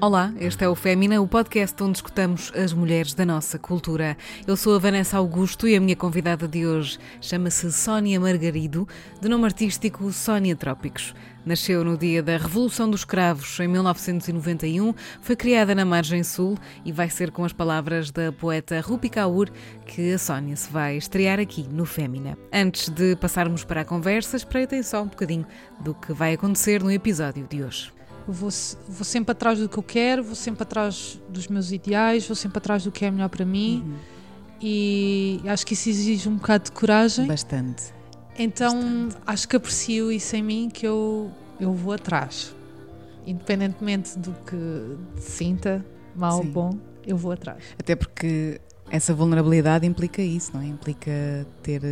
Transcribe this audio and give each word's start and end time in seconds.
Olá, 0.00 0.32
este 0.38 0.62
é 0.62 0.68
o 0.68 0.76
Fémina, 0.76 1.20
o 1.20 1.26
podcast 1.26 1.82
onde 1.82 1.98
escutamos 1.98 2.52
as 2.54 2.72
mulheres 2.72 3.14
da 3.14 3.26
nossa 3.26 3.58
cultura. 3.58 4.16
Eu 4.46 4.56
sou 4.56 4.76
a 4.76 4.78
Vanessa 4.78 5.16
Augusto 5.16 5.66
e 5.66 5.74
a 5.74 5.80
minha 5.80 5.96
convidada 5.96 6.46
de 6.46 6.64
hoje 6.64 7.00
chama-se 7.20 7.72
Sónia 7.72 8.20
Margarido, 8.20 8.86
de 9.20 9.28
nome 9.28 9.46
artístico 9.46 10.12
Sónia 10.12 10.54
Trópicos. 10.54 11.16
Nasceu 11.44 11.82
no 11.82 11.98
dia 11.98 12.22
da 12.22 12.36
Revolução 12.36 12.88
dos 12.88 13.04
Cravos, 13.04 13.58
em 13.58 13.66
1991, 13.66 14.94
foi 15.20 15.34
criada 15.34 15.74
na 15.74 15.84
Margem 15.84 16.22
Sul 16.22 16.56
e 16.84 16.92
vai 16.92 17.10
ser 17.10 17.32
com 17.32 17.44
as 17.44 17.52
palavras 17.52 18.12
da 18.12 18.30
poeta 18.30 18.80
Rupi 18.80 19.08
Kaur 19.08 19.50
que 19.84 20.12
a 20.12 20.18
Sónia 20.18 20.54
se 20.54 20.70
vai 20.70 20.96
estrear 20.96 21.40
aqui 21.40 21.66
no 21.72 21.84
Fémina. 21.84 22.38
Antes 22.52 22.88
de 22.88 23.16
passarmos 23.16 23.64
para 23.64 23.80
a 23.80 23.84
conversa, 23.84 24.36
espreitem 24.36 24.80
só 24.80 25.02
um 25.02 25.08
bocadinho 25.08 25.46
do 25.80 25.92
que 25.92 26.12
vai 26.12 26.34
acontecer 26.34 26.84
no 26.84 26.92
episódio 26.92 27.44
de 27.50 27.64
hoje 27.64 27.97
vou, 28.32 28.50
vou 28.88 29.04
sempre 29.04 29.32
atrás 29.32 29.58
do 29.58 29.68
que 29.68 29.78
eu 29.78 29.82
quero, 29.82 30.22
vou 30.22 30.34
sempre 30.34 30.62
atrás 30.62 31.20
dos 31.28 31.48
meus 31.48 31.72
ideais, 31.72 32.26
vou 32.26 32.36
sempre 32.36 32.58
atrás 32.58 32.84
do 32.84 32.92
que 32.92 33.04
é 33.04 33.10
melhor 33.10 33.28
para 33.28 33.44
mim. 33.44 33.82
Uhum. 33.86 33.96
E 34.60 35.40
acho 35.46 35.66
que 35.66 35.74
isso 35.74 35.88
exige 35.88 36.28
um 36.28 36.36
bocado 36.36 36.64
de 36.64 36.72
coragem. 36.72 37.26
Bastante. 37.26 37.94
Então 38.38 38.74
Bastante. 38.74 39.16
acho 39.26 39.48
que 39.48 39.56
aprecio 39.56 40.12
isso 40.12 40.36
em 40.36 40.42
mim 40.42 40.68
que 40.72 40.86
eu, 40.86 41.30
eu 41.60 41.72
vou 41.72 41.92
atrás. 41.92 42.54
Independentemente 43.26 44.18
do 44.18 44.32
que 44.46 45.20
sinta, 45.20 45.84
mal 46.16 46.38
ou 46.38 46.44
bom, 46.44 46.78
eu 47.06 47.16
vou 47.16 47.32
atrás. 47.32 47.62
Até 47.78 47.94
porque 47.94 48.60
essa 48.90 49.12
vulnerabilidade 49.12 49.86
implica 49.86 50.22
isso, 50.22 50.52
não 50.54 50.62
é? 50.62 50.66
Implica 50.66 51.46
ter, 51.62 51.82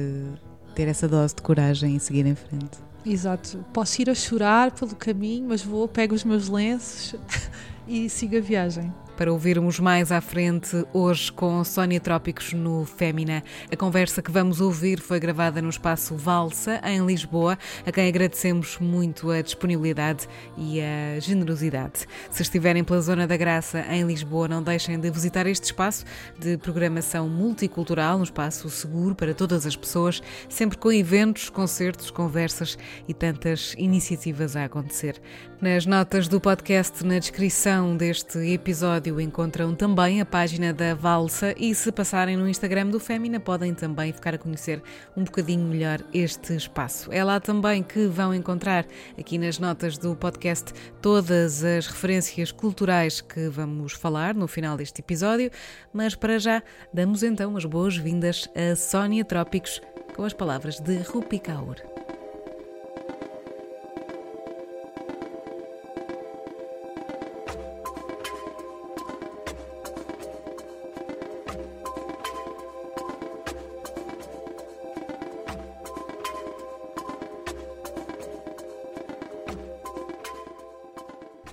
ter 0.75 0.89
essa 0.89 1.07
dose 1.07 1.35
de 1.35 1.43
coragem 1.43 1.97
e 1.97 2.01
seguir 2.01 2.27
em 2.27 2.35
frente. 2.35 2.79
Exato. 3.07 3.65
Posso 3.73 4.03
ir 4.03 4.11
a 4.11 4.15
chorar 4.15 4.73
pelo 4.73 4.97
caminho, 4.97 5.49
mas 5.49 5.63
vou, 5.63 5.87
pego 5.87 6.15
os 6.15 6.25
meus 6.25 6.49
lenços 6.49 7.15
e 7.87 8.11
sigo 8.11 8.37
a 8.37 8.41
viagem 8.41 8.93
para 9.17 9.33
ouvirmos 9.33 9.81
mais 9.81 10.13
à 10.13 10.21
frente 10.21 10.85
hoje 10.93 11.33
com 11.33 11.65
Sónia 11.65 11.99
Trópicos 11.99 12.53
no 12.53 12.85
Fémina. 12.85 13.43
A 13.73 13.77
conversa 13.77 14.21
que 14.21 14.31
vamos 14.31 14.61
ouvir 14.61 15.01
foi 15.01 15.19
gravada 15.19 15.63
no 15.63 15.71
espaço 15.71 16.15
Valsa, 16.15 16.81
em 16.85 17.05
Lisboa, 17.05 17.59
a 17.87 17.91
quem 17.91 18.09
agradecemos 18.09 18.79
muito 18.79 19.31
a 19.31 19.41
disponibilidade 19.41 20.29
e 20.59 20.81
a 20.81 21.19
generosidade. 21.19 22.07
Se 22.31 22.43
estiverem 22.43 22.85
pela 22.85 23.01
Zona 23.01 23.27
da 23.27 23.37
Graça, 23.37 23.81
em 23.91 24.07
Lisboa, 24.07 24.49
não 24.49 24.63
deixem 24.63 25.01
de 25.01 25.11
visitar 25.11 25.47
este 25.47 25.65
espaço 25.65 26.05
de 26.39 26.59
programação 26.59 27.29
multicultural, 27.29 28.19
um 28.19 28.23
espaço 28.23 28.69
seguro 28.69 29.15
para 29.15 29.33
todas 29.33 29.65
as 29.65 29.75
pessoas, 29.75 30.23
sempre 30.49 30.77
com 30.77 30.93
eventos, 30.93 31.49
concertos, 31.49 32.11
conversas 32.11 32.77
e 33.09 33.15
tantas 33.15 33.75
iniciativas 33.79 34.57
a 34.57 34.65
acontecer. 34.65 35.21
Nas 35.59 35.87
notas 35.87 36.29
do 36.29 36.39
podcast, 36.39 37.03
na 37.03 37.19
descrição 37.19 37.97
deste 37.97 38.39
episódio, 38.53 39.06
encontram 39.09 39.75
também 39.75 40.21
a 40.21 40.27
página 40.27 40.73
da 40.73 40.95
Valsa 40.95 41.55
e 41.57 41.75
se 41.75 41.91
passarem 41.93 42.37
no 42.37 42.49
Instagram 42.49 42.89
do 42.89 42.99
Fémina 42.99 43.39
podem 43.39 43.73
também 43.73 44.13
ficar 44.13 44.35
a 44.35 44.39
conhecer 44.39 44.83
um 45.17 45.25
bocadinho 45.25 45.67
melhor 45.67 46.03
este 46.13 46.55
espaço. 46.55 47.13
É 47.13 47.23
lá 47.23 47.41
também 47.41 47.83
que 47.83 48.07
vão 48.07 48.35
encontrar 48.35 48.87
aqui 49.19 49.39
nas 49.39 49.59
notas 49.59 49.97
do 49.97 50.15
podcast 50.17 50.73
todas 51.01 51.63
as 51.63 51.87
referências 51.87 52.51
culturais 52.51 53.21
que 53.21 53.49
vamos 53.49 53.93
falar 53.93 54.35
no 54.35 54.49
final 54.49 54.77
deste 54.77 55.01
episódio, 55.01 55.51
mas 55.93 56.15
para 56.15 56.39
já 56.39 56.63
damos 56.93 57.23
então 57.23 57.57
as 57.57 57.65
boas-vindas 57.65 58.49
a 58.55 58.75
Sónia 58.77 59.25
Trópicos 59.25 59.81
com 60.15 60.25
as 60.25 60.33
palavras 60.33 60.81
de 60.81 60.99
Rupi 60.99 61.39
Kaur. 61.39 62.06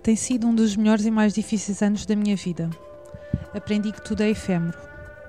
Tem 0.03 0.18
sido 0.18 0.46
um 0.47 0.53
dos 0.53 0.75
melhores 0.75 1.06
e 1.06 1.12
mais 1.12 1.34
difíceis 1.34 1.81
anos 1.81 2.06
da 2.06 2.14
minha 2.14 2.36
vida. 2.36 2.69
Aprendi 3.56 3.90
que 3.90 4.02
tudo 4.02 4.22
é 4.22 4.30
efêmero. 4.30 4.78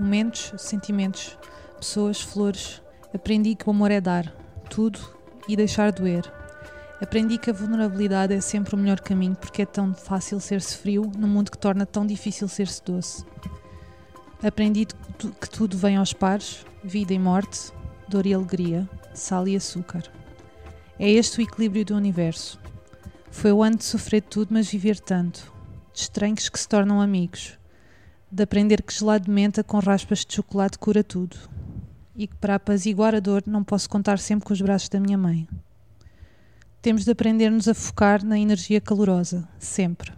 Momentos, 0.01 0.53
sentimentos, 0.59 1.39
pessoas, 1.79 2.21
flores. 2.21 2.83
Aprendi 3.15 3.55
que 3.55 3.69
o 3.69 3.71
amor 3.71 3.93
é 3.93 4.01
dar, 4.01 4.35
tudo 4.69 4.99
e 5.49 5.55
deixar 5.55 5.93
doer. 5.93 6.25
Aprendi 7.01 7.39
que 7.39 7.51
a 7.51 7.53
vulnerabilidade 7.53 8.35
é 8.35 8.41
sempre 8.41 8.75
o 8.75 8.79
melhor 8.79 8.99
caminho 8.99 9.37
porque 9.37 9.62
é 9.62 9.67
tão 9.67 9.95
fácil 9.95 10.41
ser-se 10.41 10.77
frio 10.77 11.12
num 11.17 11.29
mundo 11.29 11.53
que 11.53 11.59
torna 11.59 11.87
tão 11.87 12.05
difícil 12.05 12.49
ser-se 12.49 12.83
doce. 12.83 13.25
Aprendi 14.43 14.89
que 15.41 15.51
tudo 15.51 15.79
vem 15.79 15.99
aos 15.99 16.12
pares, 16.12 16.67
vida 16.83 17.15
e 17.15 17.19
morte, 17.19 17.73
dor 18.09 18.27
e 18.27 18.35
alegria, 18.35 18.89
sal 19.15 19.47
e 19.47 19.55
açúcar. 19.55 20.03
É 20.99 21.09
este 21.09 21.39
o 21.39 21.43
equilíbrio 21.43 21.85
do 21.85 21.95
universo. 21.95 22.64
Foi 23.34 23.50
o 23.53 23.65
ano 23.65 23.77
de 23.77 23.84
sofrer 23.84 24.22
tudo, 24.22 24.55
mas 24.55 24.71
viver 24.71 24.99
tanto. 24.99 25.53
De 25.93 26.00
estranhos 26.00 26.49
que 26.49 26.59
se 26.59 26.69
tornam 26.69 27.00
amigos. 27.00 27.59
De 28.31 28.43
aprender 28.43 28.81
que 28.81 28.95
gelado 28.95 29.25
de 29.25 29.31
menta 29.31 29.62
com 29.62 29.81
raspas 29.81 30.25
de 30.25 30.33
chocolate 30.33 30.78
cura 30.78 31.03
tudo. 31.03 31.37
E 32.17 32.28
que 32.28 32.37
para 32.37 32.55
apaziguar 32.55 33.12
a 33.12 33.21
dor 33.21 33.43
não 33.44 33.65
posso 33.65 33.91
contar 33.91 34.21
sempre 34.21 34.47
com 34.47 34.55
os 34.55 34.62
braços 34.62 34.89
da 34.89 35.00
minha 35.00 35.19
mãe. 35.19 35.49
Temos 36.81 37.05
de 37.05 37.11
aprender-nos 37.11 37.67
a 37.67 37.75
focar 37.75 38.25
na 38.25 38.39
energia 38.39 38.81
calorosa, 38.81 39.47
sempre. 39.59 40.12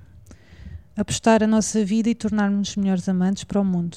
Apostar 0.94 1.42
a 1.42 1.48
nossa 1.48 1.82
vida 1.84 2.10
e 2.10 2.14
tornar-nos 2.14 2.76
melhores 2.76 3.08
amantes 3.08 3.44
para 3.44 3.60
o 3.60 3.64
mundo. 3.64 3.96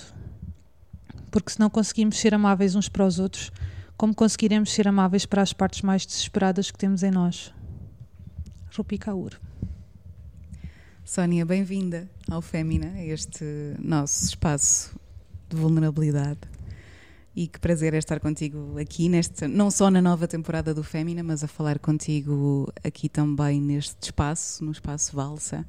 Porque 1.30 1.52
se 1.52 1.60
não 1.60 1.70
conseguimos 1.70 2.18
ser 2.18 2.34
amáveis 2.34 2.74
uns 2.74 2.88
para 2.88 3.06
os 3.06 3.20
outros, 3.20 3.52
como 3.98 4.16
conseguiremos 4.16 4.72
ser 4.72 4.88
amáveis 4.88 5.26
para 5.26 5.42
as 5.42 5.52
partes 5.52 5.82
mais 5.82 6.06
desesperadas 6.06 6.72
que 6.72 6.80
temos 6.80 7.04
em 7.04 7.12
nós? 7.12 7.54
Rupi 8.76 8.98
Kaur. 8.98 9.32
Sónia, 11.04 11.46
bem-vinda 11.46 12.08
ao 12.30 12.42
Fémina, 12.42 13.02
este 13.04 13.44
nosso 13.80 14.26
espaço 14.26 14.96
de 15.50 15.58
vulnerabilidade. 15.58 16.40
E 17.36 17.48
que 17.48 17.60
prazer 17.60 17.94
é 17.94 17.98
estar 17.98 18.20
contigo 18.20 18.78
aqui, 18.80 19.10
neste, 19.10 19.48
não 19.48 19.72
só 19.72 19.90
na 19.90 20.02
nova 20.02 20.28
temporada 20.28 20.74
do 20.74 20.84
Fémina, 20.84 21.24
mas 21.24 21.44
a 21.44 21.48
falar 21.48 21.80
contigo 21.80 22.72
aqui 22.84 23.10
também 23.10 23.60
neste 23.60 24.04
espaço, 24.04 24.64
no 24.64 24.72
espaço 24.72 25.16
Valsa, 25.16 25.66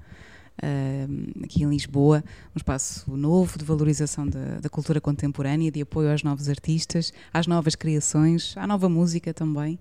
uh, 0.62 1.44
aqui 1.44 1.64
em 1.64 1.70
Lisboa, 1.70 2.22
um 2.54 2.58
espaço 2.58 3.10
novo 3.16 3.58
de 3.58 3.64
valorização 3.64 4.26
da, 4.26 4.60
da, 4.60 4.68
cultura 4.68 5.00
contemporânea, 5.00 5.70
de 5.70 5.80
apoio 5.80 6.10
aos 6.10 6.22
novos 6.22 6.48
artistas, 6.48 7.12
às 7.32 7.46
novas 7.46 7.74
criações, 7.74 8.54
à 8.56 8.66
nova 8.66 8.88
música 8.88 9.32
também. 9.32 9.78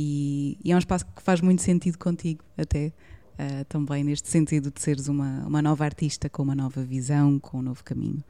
E, 0.00 0.56
e, 0.64 0.70
é 0.70 0.76
um 0.76 0.78
espaço 0.78 1.04
que 1.04 1.20
faz 1.20 1.40
muito 1.40 1.60
sentido 1.60 1.98
contigo, 1.98 2.44
até 2.56 2.86
uh, 2.86 3.64
também 3.68 4.04
neste 4.04 4.28
sentido 4.28 4.70
de 4.70 4.80
seres 4.80 5.08
uma, 5.08 5.44
uma 5.44 5.60
nova 5.60 5.84
artista 5.84 6.30
com 6.30 6.44
uma 6.44 6.54
nova 6.54 6.82
visão, 6.84 7.40
com 7.40 7.58
um 7.58 7.62
novo 7.62 7.82
caminho 7.82 8.22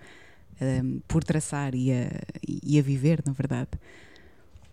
um, 0.61 1.01
por 1.07 1.23
traçar 1.23 1.75
e 1.75 1.93
a, 1.93 2.11
e 2.47 2.78
a 2.78 2.83
viver, 2.83 3.23
na 3.25 3.33
verdade. 3.33 3.71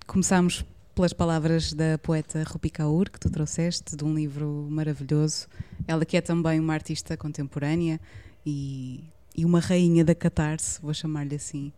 Começamos 0.07 0.65
pelas 0.93 1.13
palavras 1.13 1.73
da 1.73 1.97
poeta 1.97 2.43
Rupi 2.43 2.69
Kaur, 2.69 3.09
que 3.09 3.19
tu 3.19 3.29
trouxeste, 3.29 3.95
de 3.95 4.03
um 4.03 4.13
livro 4.13 4.67
maravilhoso. 4.69 5.47
Ela 5.87 6.05
que 6.05 6.15
é 6.15 6.21
também 6.21 6.59
uma 6.59 6.73
artista 6.73 7.17
contemporânea 7.17 7.99
e, 8.45 9.03
e 9.35 9.43
uma 9.43 9.59
rainha 9.59 10.05
da 10.05 10.15
catarse, 10.15 10.79
vou 10.81 10.93
chamar-lhe 10.93 11.35
assim, 11.35 11.71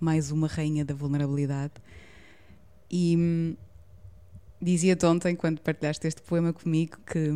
mais 0.00 0.30
uma 0.30 0.46
rainha 0.46 0.84
da 0.84 0.94
vulnerabilidade. 0.94 1.74
E 2.90 3.16
hum, 3.16 3.56
Dizia-te 4.60 5.04
ontem, 5.06 5.36
quando 5.36 5.60
partilhaste 5.60 6.06
este 6.06 6.22
poema 6.22 6.52
comigo, 6.52 6.96
que, 7.06 7.30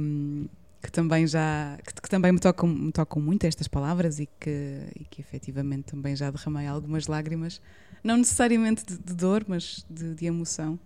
que 0.83 0.91
também 0.91 1.27
já 1.27 1.79
que, 1.85 1.95
que, 2.03 2.09
também 2.09 2.33
me 2.33 2.39
tocam, 2.39 2.69
me 2.69 2.93
tocam 2.93 3.21
muito 3.21 3.45
estas 3.45 3.69
palavras 3.69 4.19
e 4.19 4.29
que, 4.41 4.87
e 4.99 5.05
que 5.05 5.21
efetivamente 5.21 5.85
também 5.85 6.17
já 6.17 6.31
derramei 6.31 6.67
algumas 6.67 7.07
lágrimas, 7.07 7.61
não 8.03 8.17
necessariamente 8.17 8.85
de, 8.87 8.99
de 8.99 9.15
dor, 9.15 9.45
mas 9.47 9.85
de, 9.91 10.15
de 10.15 10.27
emoção, 10.27 10.79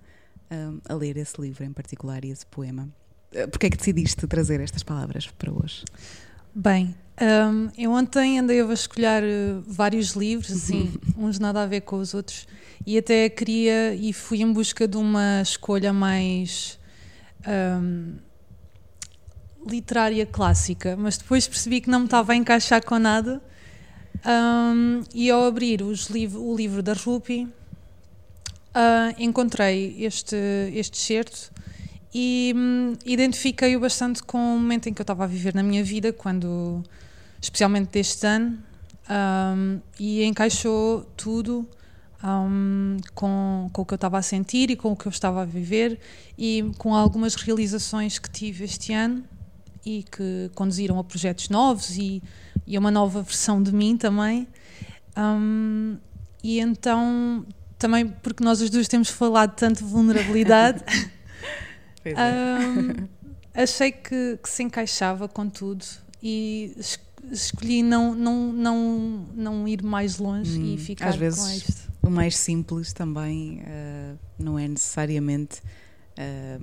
um, 0.51 0.81
a 0.89 0.95
ler 0.95 1.17
esse 1.17 1.41
livro 1.41 1.65
em 1.65 1.73
particular 1.73 2.25
e 2.25 2.31
esse 2.31 2.47
poema. 2.47 2.89
Uh, 3.33 3.49
Porquê 3.49 3.67
é 3.67 3.71
que 3.71 3.77
decidiste 3.77 4.27
trazer 4.27 4.61
estas 4.61 4.83
palavras 4.83 5.27
para 5.27 5.53
hoje? 5.53 5.85
Bem, 6.55 6.95
um, 7.19 7.71
eu 7.79 7.93
ontem 7.93 8.39
andei 8.39 8.61
a 8.61 8.65
vasculhar 8.67 9.23
uh, 9.23 9.63
vários 9.67 10.11
livros, 10.11 10.53
assim, 10.53 10.93
uns 11.17 11.39
nada 11.39 11.63
a 11.63 11.67
ver 11.67 11.81
com 11.81 11.97
os 11.97 12.13
outros, 12.13 12.47
e 12.87 12.99
até 12.99 13.27
queria 13.31 13.95
e 13.95 14.13
fui 14.13 14.43
em 14.43 14.53
busca 14.53 14.87
de 14.87 14.99
uma 14.99 15.41
escolha 15.41 15.95
mais 15.95 16.79
um, 17.81 18.17
literária 19.67 20.27
clássica, 20.27 20.95
mas 20.95 21.17
depois 21.17 21.49
percebi 21.49 21.81
que 21.81 21.89
não 21.89 22.01
me 22.01 22.05
estava 22.05 22.33
a 22.33 22.37
encaixar 22.37 22.85
com 22.85 22.99
nada. 22.99 23.41
Um, 24.27 25.01
e 25.15 25.31
ao 25.31 25.47
abrir 25.47 25.81
liv 26.11 26.37
o 26.37 26.55
livro 26.55 26.83
da 26.83 26.93
Rupi, 26.93 27.45
uh, 27.45 29.15
encontrei 29.19 30.05
este, 30.05 30.37
este 30.75 30.99
certo 30.99 31.51
e 32.15 32.53
um, 32.57 32.93
identifiquei-o 33.05 33.81
bastante 33.81 34.23
com 34.23 34.39
o 34.39 34.59
momento 34.59 34.89
em 34.89 34.95
que 34.95 35.01
eu 35.01 35.05
estava 35.05 35.25
a 35.25 35.27
viver 35.27 35.55
na 35.55 35.63
minha 35.63 35.83
vida, 35.83 36.13
quando 36.13 36.83
especialmente 37.41 37.91
deste 37.91 38.27
ano, 38.27 38.59
um, 39.11 39.81
e 39.99 40.23
encaixou 40.25 41.05
tudo 41.17 41.67
um, 42.23 42.99
com, 43.15 43.69
com 43.73 43.83
o 43.83 43.85
que 43.85 43.95
eu 43.95 43.97
estava 43.97 44.19
a 44.19 44.23
sentir 44.23 44.71
e 44.71 44.77
com 44.77 44.93
o 44.93 44.97
que 44.97 45.07
eu 45.07 45.11
estava 45.11 45.43
a 45.43 45.45
viver 45.45 45.99
e 46.39 46.71
com 46.79 46.95
algumas 46.95 47.35
realizações 47.35 48.19
que 48.19 48.31
tive 48.31 48.65
este 48.65 48.93
ano 48.93 49.25
e 49.85 50.05
que 50.05 50.51
conduziram 50.55 50.99
a 50.99 51.05
projetos 51.05 51.49
novos 51.49 51.97
e, 51.97 52.23
e 52.67 52.77
a 52.77 52.81
uma 52.81 52.91
nova 52.91 53.23
versão 53.23 53.63
de 53.63 53.73
mim 53.73 53.97
também. 53.97 54.47
Um, 55.17 55.97
e 56.43 56.61
então, 56.61 57.45
também 57.79 58.07
porque 58.07 58.43
nós 58.45 58.63
as 58.63 58.71
duas 58.71 58.87
temos 58.87 59.09
falado 59.09 59.55
tanto 59.57 59.85
de 59.85 59.91
vulnerabilidade, 59.91 60.83
Pois 62.03 62.15
é. 62.17 62.19
um, 62.21 63.09
achei 63.55 63.93
que, 63.93 64.39
que 64.43 64.49
se 64.49 64.63
encaixava 64.63 65.29
com 65.29 65.49
tudo 65.49 65.85
e 66.23 66.75
es- 66.77 66.99
escolhi 67.31 67.83
não, 67.83 68.15
não, 68.15 68.53
não, 68.53 69.27
não 69.35 69.69
ir 69.69 69.83
mais 69.83 70.19
longe 70.19 70.59
Hum, 70.59 70.75
e 70.75 70.79
ficar 70.79 71.09
às 71.09 71.17
vezes 71.17 71.87
com. 72.01 72.09
O 72.09 72.11
mais 72.11 72.37
simples 72.37 72.93
também 72.93 73.63
ah, 73.65 74.15
não 74.39 74.59
é 74.59 74.67
necessariamente. 74.67 75.63
ah, 76.19 76.59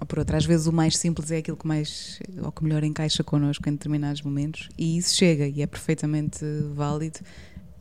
ou 0.00 0.06
por 0.06 0.18
outra, 0.18 0.36
às 0.38 0.44
vezes 0.46 0.66
o 0.66 0.72
mais 0.72 0.96
simples 0.96 1.30
é 1.30 1.36
aquilo 1.38 1.56
que 1.56 1.66
mais 1.66 2.18
ou 2.42 2.50
que 2.50 2.64
melhor 2.64 2.82
encaixa 2.82 3.22
connosco 3.22 3.68
em 3.68 3.72
determinados 3.72 4.22
momentos 4.22 4.68
e 4.76 4.96
isso 4.96 5.14
chega 5.14 5.46
e 5.46 5.62
é 5.62 5.66
perfeitamente 5.66 6.44
válido 6.74 7.20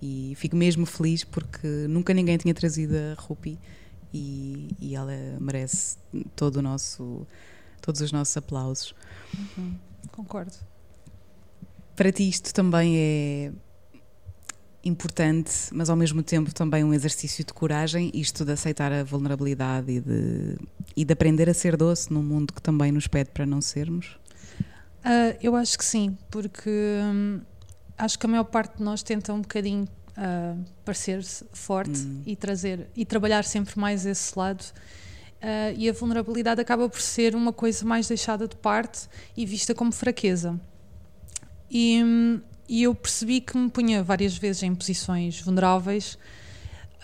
e 0.01 0.33
fico 0.35 0.55
mesmo 0.55 0.85
feliz 0.85 1.23
porque 1.23 1.65
nunca 1.89 2.13
ninguém 2.13 2.37
tinha 2.37 2.53
trazido 2.53 2.93
a 2.95 3.15
Rupi 3.19 3.57
e, 4.13 4.69
e 4.79 4.95
ela 4.95 5.13
merece 5.39 5.97
todo 6.35 6.57
o 6.57 6.61
nosso 6.61 7.25
todos 7.81 7.99
os 7.99 8.11
nossos 8.11 8.35
aplausos. 8.37 8.95
Uhum, 9.57 9.75
concordo. 10.11 10.53
Para 11.95 12.11
ti 12.11 12.27
isto 12.27 12.53
também 12.53 12.97
é 12.97 13.51
importante, 14.83 15.51
mas 15.71 15.89
ao 15.89 15.95
mesmo 15.95 16.21
tempo 16.21 16.53
também 16.53 16.83
um 16.83 16.93
exercício 16.93 17.43
de 17.43 17.53
coragem, 17.53 18.11
isto 18.13 18.43
de 18.43 18.51
aceitar 18.51 18.91
a 18.91 19.03
vulnerabilidade 19.03 19.91
e 19.91 19.99
de, 19.99 20.57
e 20.95 21.05
de 21.05 21.13
aprender 21.13 21.49
a 21.49 21.53
ser 21.53 21.77
doce 21.77 22.11
num 22.11 22.23
mundo 22.23 22.53
que 22.53 22.61
também 22.61 22.91
nos 22.91 23.07
pede 23.07 23.31
para 23.31 23.45
não 23.45 23.61
sermos. 23.61 24.17
Ah, 25.03 25.35
eu 25.41 25.55
acho 25.55 25.77
que 25.77 25.85
sim, 25.85 26.17
porque 26.31 26.69
hum, 26.69 27.41
acho 27.97 28.17
que 28.17 28.25
a 28.25 28.29
maior 28.29 28.45
parte 28.45 28.77
de 28.77 28.83
nós 28.83 29.03
tenta 29.03 29.33
um 29.33 29.41
bocadinho 29.41 29.87
ah, 30.17 30.55
parecer-se 30.85 31.45
forte 31.53 31.99
Hum. 31.99 32.21
e 32.25 32.35
trazer 32.35 32.87
e 32.95 33.05
trabalhar 33.05 33.43
sempre 33.43 33.79
mais 33.79 34.05
esse 34.05 34.37
lado. 34.37 34.63
Ah, 35.41 35.71
e 35.75 35.89
a 35.89 35.93
vulnerabilidade 35.93 36.61
acaba 36.61 36.87
por 36.87 37.01
ser 37.01 37.35
uma 37.35 37.51
coisa 37.51 37.85
mais 37.85 38.07
deixada 38.07 38.47
de 38.47 38.55
parte 38.55 39.07
e 39.35 39.45
vista 39.45 39.73
como 39.75 39.91
fraqueza. 39.91 40.59
E, 41.69 42.01
e 42.69 42.83
eu 42.83 42.93
percebi 42.93 43.41
que 43.41 43.57
me 43.57 43.69
punha 43.69 44.03
várias 44.03 44.37
vezes 44.37 44.61
em 44.63 44.73
posições 44.75 45.41
vulneráveis, 45.41 46.17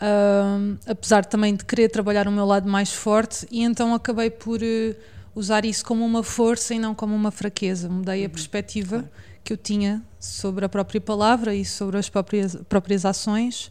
hum, 0.01 0.77
apesar 0.87 1.25
também 1.25 1.55
de 1.55 1.65
querer 1.65 1.89
trabalhar 1.89 2.27
o 2.27 2.31
meu 2.31 2.45
lado 2.45 2.69
mais 2.69 2.93
forte, 2.93 3.47
e 3.51 3.63
então 3.63 3.93
acabei 3.93 4.29
por 4.29 4.61
eh, 4.61 4.95
usar 5.35 5.65
isso 5.65 5.83
como 5.83 6.05
uma 6.05 6.23
força 6.23 6.73
e 6.73 6.79
não 6.79 6.93
como 6.93 7.15
uma 7.15 7.31
fraqueza. 7.31 7.89
Mudei 7.89 8.23
a 8.25 8.29
perspectiva 8.29 8.99
claro. 8.99 9.09
Que 9.43 9.53
eu 9.53 9.57
tinha 9.57 10.03
sobre 10.19 10.65
a 10.65 10.69
própria 10.69 10.99
palavra 10.99 11.55
e 11.55 11.63
sobre 11.63 11.97
as 11.97 12.09
próprias, 12.09 12.55
próprias 12.67 13.05
ações. 13.05 13.69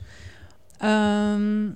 Hum, 0.82 1.72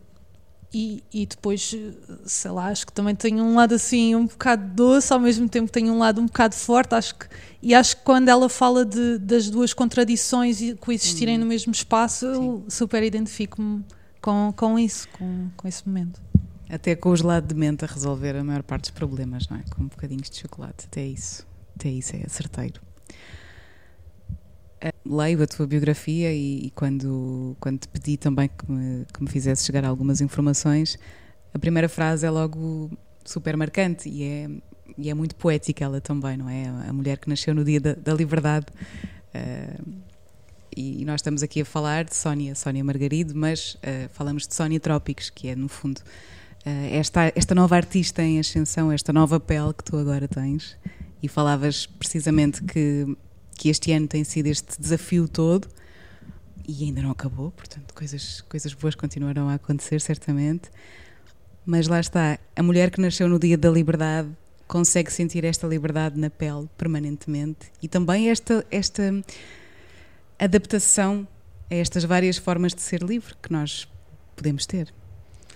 e, 0.75 1.05
e 1.13 1.27
depois, 1.27 1.77
sei 2.25 2.51
lá, 2.51 2.69
acho 2.69 2.87
que 2.87 2.93
também 2.93 3.15
tenho 3.15 3.45
um 3.45 3.55
lado 3.57 3.75
assim 3.75 4.15
um 4.15 4.27
bocado 4.27 4.75
doce, 4.75 5.13
ao 5.13 5.21
mesmo 5.21 5.47
tempo 5.47 5.71
tenho 5.71 5.93
um 5.93 5.99
lado 5.99 6.21
um 6.21 6.27
bocado 6.27 6.55
forte. 6.55 6.95
Acho 6.95 7.15
que, 7.15 7.27
e 7.63 7.75
acho 7.75 7.99
que 7.99 8.03
quando 8.05 8.29
ela 8.29 8.49
fala 8.49 8.85
de, 8.85 9.19
das 9.19 9.51
duas 9.51 9.75
contradições 9.75 10.63
e 10.63 10.75
coexistirem 10.75 11.37
no 11.37 11.45
mesmo 11.45 11.73
espaço, 11.73 12.25
eu 12.25 12.65
super 12.69 13.03
identifico-me 13.03 13.85
com, 14.23 14.53
com 14.57 14.79
isso, 14.79 15.07
com, 15.11 15.51
com 15.57 15.69
esse 15.69 15.87
momento. 15.87 16.23
Até 16.71 16.97
com 16.97 17.11
o 17.11 17.17
gelado 17.17 17.49
de 17.49 17.55
menta 17.55 17.85
resolver 17.85 18.35
a 18.35 18.43
maior 18.43 18.63
parte 18.63 18.85
dos 18.85 18.93
problemas, 18.93 19.47
não 19.49 19.59
é? 19.59 19.65
Com 19.77 19.85
bocadinhos 19.85 20.31
de 20.31 20.39
chocolate, 20.39 20.87
até 20.87 21.05
isso. 21.05 21.47
Até 21.77 21.91
isso 21.91 22.17
é 22.17 22.27
certeiro. 22.29 22.81
Eh, 24.83 24.93
Leio 25.07 25.43
a 25.43 25.47
tua 25.47 25.67
biografia 25.67 26.33
e, 26.33 26.67
e 26.67 26.71
quando, 26.73 27.57
quando 27.61 27.79
te 27.79 27.89
pedi 27.89 28.17
também 28.17 28.49
que 28.49 28.71
me, 28.71 29.07
que 29.13 29.23
me 29.23 29.29
fizesse 29.29 29.65
chegar 29.65 29.85
algumas 29.85 30.21
informações, 30.21 30.99
a 31.55 31.59
primeira 31.59 31.89
frase 31.89 32.27
é 32.27 32.31
logo 32.31 32.91
super 33.25 33.57
marcante 33.57 34.09
e 34.09 34.25
é, 34.25 34.51
e 34.99 35.09
é 35.09 35.15
muito 35.15 35.35
poética 35.37 35.85
ela 35.85 36.01
também, 36.01 36.37
não 36.37 36.49
é? 36.49 36.67
A 36.89 36.93
mulher 36.93 37.19
que 37.19 37.29
nasceu 37.29 37.55
no 37.55 37.65
dia 37.65 37.81
da, 37.81 37.95
da 37.95 38.13
liberdade. 38.13 38.67
Eh, 39.33 39.79
e 40.75 41.05
nós 41.05 41.17
estamos 41.17 41.43
aqui 41.43 41.61
a 41.61 41.65
falar 41.65 42.05
de 42.05 42.17
Sónia, 42.17 42.55
Sónia 42.55 42.83
Margarido, 42.83 43.35
mas 43.35 43.77
eh, 43.83 44.09
falamos 44.13 44.47
de 44.47 44.55
Sónia 44.55 44.81
Trópicos, 44.81 45.29
que 45.29 45.49
é, 45.49 45.57
no 45.57 45.69
fundo, 45.69 46.01
eh, 46.65 46.97
esta, 46.97 47.31
esta 47.37 47.55
nova 47.55 47.77
artista 47.77 48.23
em 48.23 48.39
ascensão, 48.39 48.91
esta 48.91 49.13
nova 49.13 49.39
pele 49.39 49.73
que 49.75 49.85
tu 49.85 49.97
agora 49.97 50.27
tens. 50.27 50.77
E 51.23 51.29
falavas 51.29 51.87
precisamente 51.87 52.63
que, 52.65 53.17
que 53.63 53.69
este 53.69 53.93
ano 53.93 54.09
tem 54.09 54.25
sido 54.25 54.49
este 54.49 54.81
desafio 54.81 55.29
todo 55.29 55.69
e 56.67 56.83
ainda 56.83 57.01
não 57.01 57.13
acabou, 57.13 57.53
portanto, 57.53 57.95
coisas, 57.95 58.41
coisas 58.41 58.75
boas 58.75 58.97
continuarão 58.97 59.49
a 59.49 59.55
acontecer, 59.55 60.01
certamente. 60.01 60.69
Mas 61.65 61.87
lá 61.87 62.01
está, 62.01 62.41
a 62.57 62.63
mulher 62.63 62.91
que 62.91 63.01
nasceu 63.01 63.29
no 63.29 63.39
dia 63.39 63.57
da 63.57 63.71
liberdade 63.71 64.29
consegue 64.67 65.13
sentir 65.13 65.45
esta 65.45 65.65
liberdade 65.65 66.19
na 66.19 66.29
pele 66.29 66.69
permanentemente 66.77 67.71
e 67.81 67.87
também 67.87 68.31
esta, 68.31 68.67
esta 68.69 69.23
adaptação 70.41 71.25
a 71.71 71.75
estas 71.77 72.03
várias 72.03 72.39
formas 72.39 72.75
de 72.75 72.83
ser 72.83 73.01
livre 73.01 73.33
que 73.41 73.53
nós 73.53 73.87
podemos 74.35 74.67
ter. 74.67 74.93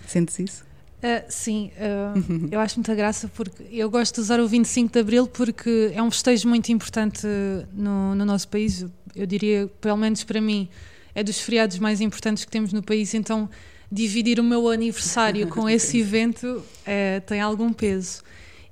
Sentes 0.07 0.39
isso? 0.39 0.66
Uh, 0.97 1.25
sim, 1.29 1.71
uh, 1.77 2.49
eu 2.51 2.59
acho 2.59 2.77
muita 2.77 2.95
graça 2.95 3.31
porque 3.35 3.63
eu 3.71 3.91
gosto 3.91 4.15
de 4.15 4.21
usar 4.23 4.41
o 4.41 4.49
25 4.49 4.93
de 4.93 4.99
Abril 4.99 5.27
porque 5.27 5.93
é 5.95 6.03
um 6.03 6.11
festejo 6.11 6.49
muito 6.49 6.73
importante 6.73 7.27
no, 7.73 8.15
no 8.15 8.25
nosso 8.25 8.49
país. 8.49 8.85
Eu 9.15 9.27
diria, 9.27 9.71
pelo 9.81 9.97
menos 9.97 10.25
para 10.25 10.41
mim, 10.41 10.69
é 11.15 11.23
dos 11.23 11.41
feriados 11.41 11.79
mais 11.79 12.01
importantes 12.01 12.45
que 12.45 12.51
temos 12.51 12.73
no 12.73 12.83
país, 12.83 13.15
então 13.15 13.49
dividir 13.91 14.41
o 14.41 14.45
meu 14.45 14.69
aniversário 14.69 15.47
com 15.49 15.69
esse 15.71 16.01
evento 16.01 16.63
é, 16.85 17.21
tem 17.21 17.41
algum 17.41 17.73
peso. 17.73 18.23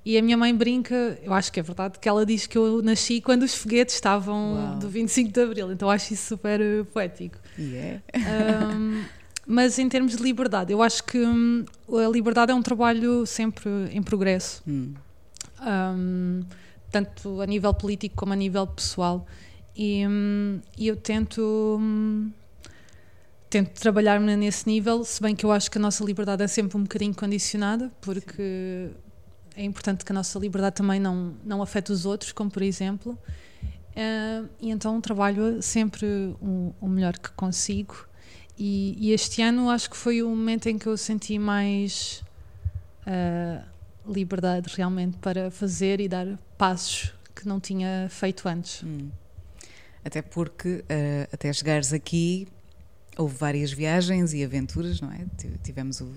E 0.05 0.19
a 0.19 0.23
minha 0.23 0.37
mãe 0.37 0.55
brinca, 0.55 1.19
eu 1.23 1.33
acho 1.33 1.51
que 1.51 1.59
é 1.59 1.63
verdade, 1.63 1.99
que 1.99 2.07
ela 2.07 2.27
diz 2.27 2.47
que 2.47 2.59
eu 2.59 2.83
nasci 2.83 3.23
quando 3.23 3.43
os 3.43 3.55
foguetes 3.55 3.95
estavam 3.95 4.55
Uau. 4.55 4.79
do 4.79 4.89
25 4.89 5.33
de 5.33 5.41
Abril, 5.41 5.73
então 5.73 5.89
acho 5.89 6.13
isso 6.13 6.27
super 6.27 6.61
uh, 6.61 6.85
poético. 6.85 7.39
E 7.59 7.75
é. 7.75 8.03
Um, 8.77 9.03
mas 9.47 9.79
em 9.79 9.89
termos 9.89 10.17
de 10.17 10.23
liberdade, 10.23 10.73
eu 10.73 10.83
acho 10.83 11.05
que 11.05 11.19
hum, 11.19 11.65
a 11.89 12.09
liberdade 12.09 12.53
é 12.53 12.55
um 12.55 12.63
trabalho 12.63 13.27
sempre 13.27 13.71
em 13.93 14.03
progresso, 14.03 14.63
Hum. 14.67 14.95
um, 15.61 16.43
tanto 16.91 17.41
a 17.41 17.47
nível 17.47 17.73
político 17.75 18.15
como 18.17 18.33
a 18.33 18.37
nível 18.37 18.67
pessoal. 18.67 19.27
E, 19.77 20.07
hum, 20.07 20.61
eu 20.79 20.97
tento, 20.97 21.79
hum, 21.81 22.31
tento 23.51 23.79
trabalhar 23.81 24.21
nesse 24.21 24.67
nível, 24.69 25.05
se 25.05 25.21
bem 25.21 25.35
que 25.35 25.45
eu 25.45 25.53
acho 25.53 25.71
que 25.71 25.79
a 25.79 25.81
nossa 25.81 26.05
liberdade 26.05 26.43
é 26.43 26.47
sempre 26.47 26.77
um 26.77 26.83
bocadinho 26.83 27.15
condicionada, 27.15 27.91
porque 28.01 28.91
é 29.57 29.65
importante 29.65 30.05
que 30.05 30.13
a 30.13 30.15
nossa 30.15 30.39
liberdade 30.39 30.77
também 30.77 31.01
não, 31.01 31.35
não 31.45 31.63
afete 31.63 31.93
os 31.93 32.07
outros, 32.07 32.33
como 32.33 32.51
por 32.51 32.63
exemplo. 32.63 33.19
Uh, 33.97 34.49
e 34.61 34.71
então 34.71 35.01
trabalho 35.01 35.63
sempre 35.63 36.07
o, 36.41 36.75
o 36.81 36.89
melhor 36.89 37.17
que 37.17 37.31
consigo. 37.33 38.07
E, 38.59 38.97
e 38.99 39.13
este 39.13 39.43
ano 39.43 39.69
acho 39.71 39.91
que 39.91 39.97
foi 39.97 40.23
o 40.23 40.29
momento 40.29 40.69
em 40.69 40.79
que 40.79 40.87
eu 40.87 40.97
senti 40.97 41.39
mais 41.39 42.23
uh, 43.07 43.65
liberdade 44.11 44.73
realmente 44.77 45.17
para 45.19 45.51
fazer 45.51 46.01
e 46.01 46.09
dar 46.09 46.27
passos 46.57 47.13
que 47.35 47.49
não 47.49 47.59
tinha 47.59 48.07
feito 48.11 48.49
antes. 48.49 48.83
Hum. 48.85 49.09
Até 50.05 50.21
porque, 50.21 50.85
eh, 50.89 51.27
até 51.33 51.51
chegares 51.53 51.93
aqui, 51.93 52.47
houve 53.17 53.35
várias 53.37 53.73
viagens 53.73 54.35
e 54.35 54.45
aventuras, 54.45 55.01
não 55.01 55.11
é? 55.11 55.25
Ti- 55.39 55.51
Tivemos, 55.63 56.01
o, 56.03 56.13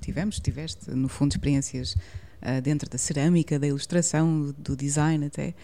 tivemos 0.00 0.40
tiveste, 0.40 0.90
no 0.90 1.06
fundo, 1.06 1.32
experiências 1.32 1.94
eh, 2.40 2.62
dentro 2.62 2.88
da 2.88 2.96
cerâmica, 2.96 3.58
da 3.58 3.66
ilustração, 3.66 4.54
do 4.56 4.74
design 4.74 5.26
até. 5.26 5.54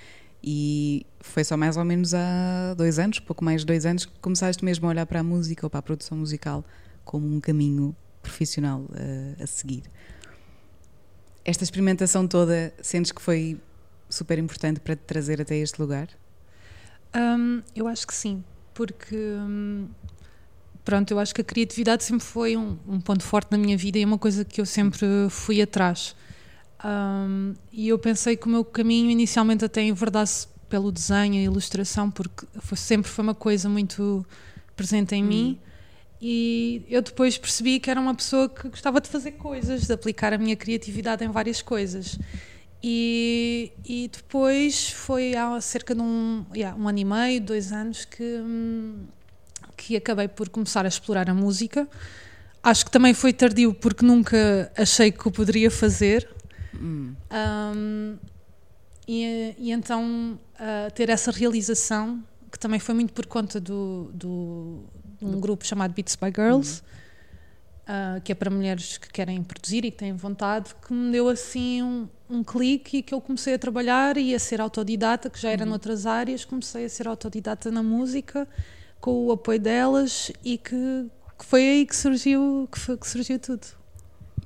E 0.43 1.07
foi 1.21 1.43
só 1.45 1.57
mais 1.57 1.77
ou 1.77 1.85
menos 1.85 2.15
há 2.15 2.75
dois 2.77 2.99
anos, 2.99 3.19
pouco 3.19 3.45
mais 3.45 3.63
de 3.63 3.67
dois 3.67 3.85
anos, 3.85 4.05
que 4.05 4.13
começaste 4.21 4.65
mesmo 4.65 4.87
a 4.87 4.91
olhar 4.91 5.07
para 5.07 5.21
a 5.21 5.23
música 5.23 5.67
ou 5.67 5.71
para 5.71 5.81
a 5.81 5.83
produção 5.83 6.17
musical 6.17 6.65
como 7.05 7.27
um 7.27 7.41
caminho 7.41 7.95
profissional 8.23 8.85
eh, 8.95 9.43
a 9.43 9.47
seguir. 9.47 9.85
Esta 11.45 11.65
experimentação 11.65 12.27
toda, 12.27 12.73
sentes 12.83 13.13
que 13.13 13.23
foi 13.23 13.59
super 14.09 14.39
importante 14.39 14.81
para 14.81 14.97
te 14.97 15.03
trazer 15.03 15.41
até 15.41 15.57
este 15.57 15.81
lugar? 15.81 16.09
Um, 17.15 17.63
eu 17.75 17.87
acho 17.87 18.07
que 18.07 18.15
sim, 18.15 18.45
porque 18.75 19.17
hum, 19.17 19.89
pronto, 20.85 21.11
eu 21.11 21.19
acho 21.19 21.35
que 21.35 21.41
a 21.41 21.45
criatividade 21.45 22.05
sempre 22.05 22.25
foi 22.25 22.57
um, 22.57 22.77
um 22.87 23.01
ponto 23.01 23.23
forte 23.25 23.51
na 23.53 23.59
minha 23.59 23.77
vida 23.77 23.99
e 23.99 24.03
é 24.03 24.07
uma 24.07 24.19
coisa 24.19 24.45
que 24.45 24.61
eu 24.61 24.67
sempre 24.67 25.07
fui 25.31 25.63
atrás. 25.63 26.15
Um, 26.85 27.55
e 27.73 27.89
eu 27.89 27.99
pensei 27.99 28.37
que 28.37 28.47
o 28.47 28.51
meu 28.51 28.65
caminho 28.65 29.11
inicialmente 29.11 29.65
até 29.65 29.83
enverdasse 29.83 30.47
pelo 30.69 30.93
desenho 30.93 31.35
e 31.35 31.45
ilustração, 31.45 32.11
porque 32.11 32.47
foi, 32.59 32.77
sempre 32.77 33.11
foi 33.11 33.23
uma 33.23 33.35
coisa 33.35 33.69
muito 33.69 34.27
presente 34.75 35.15
em 35.15 35.25
hum. 35.25 35.27
mim. 35.27 35.61
E 36.21 36.83
eu 36.89 37.03
depois 37.03 37.37
percebi 37.37 37.79
que 37.79 37.91
era 37.91 38.01
uma 38.01 38.15
pessoa 38.15 38.49
que 38.49 38.69
gostava 38.69 39.01
de 39.01 39.09
fazer 39.09 39.33
coisas, 39.33 39.87
de 39.87 39.93
aplicar 39.93 40.33
a 40.33 40.39
minha 40.39 40.57
criatividade 40.57 41.25
em 41.25 41.29
várias 41.29 41.61
coisas. 41.61 42.19
E, 42.83 43.73
e 43.85 44.09
depois 44.13 44.91
foi 44.91 45.35
há 45.35 45.61
cerca 45.61 45.95
de 45.95 46.01
um, 46.01 46.45
yeah, 46.55 46.79
um 46.79 46.89
ano 46.89 46.99
e 46.99 47.05
meio, 47.05 47.41
dois 47.41 47.73
anos, 47.73 48.05
que, 48.05 48.23
hum, 48.23 49.05
que 49.77 49.97
acabei 49.97 50.29
por 50.29 50.49
começar 50.49 50.85
a 50.85 50.89
explorar 50.89 51.29
a 51.29 51.35
música. 51.35 51.89
Acho 52.63 52.85
que 52.85 52.91
também 52.91 53.13
foi 53.13 53.33
tardio 53.33 53.75
porque 53.75 54.05
nunca 54.05 54.71
achei 54.77 55.13
que 55.13 55.29
o 55.29 55.31
poderia 55.31 55.71
fazer. 55.71 56.29
Hum. 56.81 57.15
Um, 57.31 58.19
e, 59.09 59.55
e, 59.59 59.73
então 59.73 60.39
uh, 60.55 60.91
ter 60.95 61.09
essa 61.11 61.31
realização, 61.31 62.23
que 62.51 62.59
também 62.59 62.81
foi 62.81 62.95
muito 62.95 63.13
por 63.13 63.27
conta 63.27 63.61
do, 63.61 64.11
do 64.13 64.85
de 65.19 65.25
um 65.25 65.41
grupo 65.41 65.67
chamado 65.67 65.93
Beats 65.95 66.17
by 66.17 66.27
Girls, 66.35 66.83
uhum. 67.89 68.17
uh, 68.17 68.21
que 68.21 68.33
é 68.33 68.35
para 68.35 68.51
mulheres 68.51 68.99
que 68.99 69.09
querem 69.11 69.43
produzir 69.43 69.85
e 69.85 69.91
que 69.91 69.99
têm 69.99 70.13
vontade, 70.13 70.75
que 70.87 70.93
me 70.93 71.11
deu 71.11 71.29
assim 71.29 71.83
um, 71.83 72.09
um 72.29 72.45
clique 72.45 72.99
e 72.99 73.03
que 73.03 73.15
eu 73.15 73.21
comecei 73.21 73.55
a 73.55 73.59
trabalhar 73.59 74.17
e 74.17 74.35
a 74.35 74.39
ser 74.39 74.61
autodidata, 74.61 75.31
que 75.31 75.41
já 75.41 75.51
era 75.51 75.65
uhum. 75.65 75.71
noutras 75.71 76.07
áreas, 76.07 76.45
comecei 76.45 76.85
a 76.85 76.89
ser 76.89 77.09
autodidata 77.09 77.71
na 77.71 77.83
música, 77.83 78.47
com 79.01 79.27
o 79.27 79.33
apoio 79.33 79.61
delas 79.61 80.31
e 80.45 80.59
que, 80.59 81.11
que 81.39 81.45
foi 81.45 81.69
aí 81.69 81.87
que 81.87 81.97
surgiu, 81.97 82.69
que, 82.71 82.79
foi, 82.79 82.97
que 82.97 83.09
surgiu 83.09 83.39
tudo. 83.39 83.67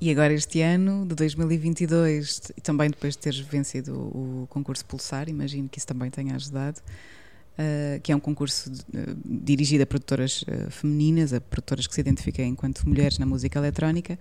E 0.03 0.09
agora 0.09 0.33
este 0.33 0.61
ano, 0.61 1.05
de 1.05 1.13
2022, 1.13 2.53
e 2.57 2.61
também 2.61 2.89
depois 2.89 3.13
de 3.13 3.19
teres 3.19 3.37
vencido 3.37 3.93
o 3.93 4.47
concurso 4.49 4.83
Pulsar, 4.83 5.29
imagino 5.29 5.69
que 5.69 5.77
isso 5.77 5.85
também 5.85 6.09
tenha 6.09 6.33
ajudado, 6.33 6.79
uh, 6.79 8.01
que 8.01 8.11
é 8.11 8.15
um 8.15 8.19
concurso 8.19 8.71
de, 8.71 8.79
uh, 8.79 9.15
dirigido 9.23 9.83
a 9.83 9.85
produtoras 9.85 10.41
uh, 10.41 10.71
femininas, 10.71 11.33
a 11.33 11.39
produtoras 11.39 11.85
que 11.85 11.93
se 11.93 12.01
identifiquem 12.01 12.49
enquanto 12.49 12.81
mulheres 12.89 13.19
na 13.19 13.27
música 13.27 13.59
eletrónica, 13.59 14.17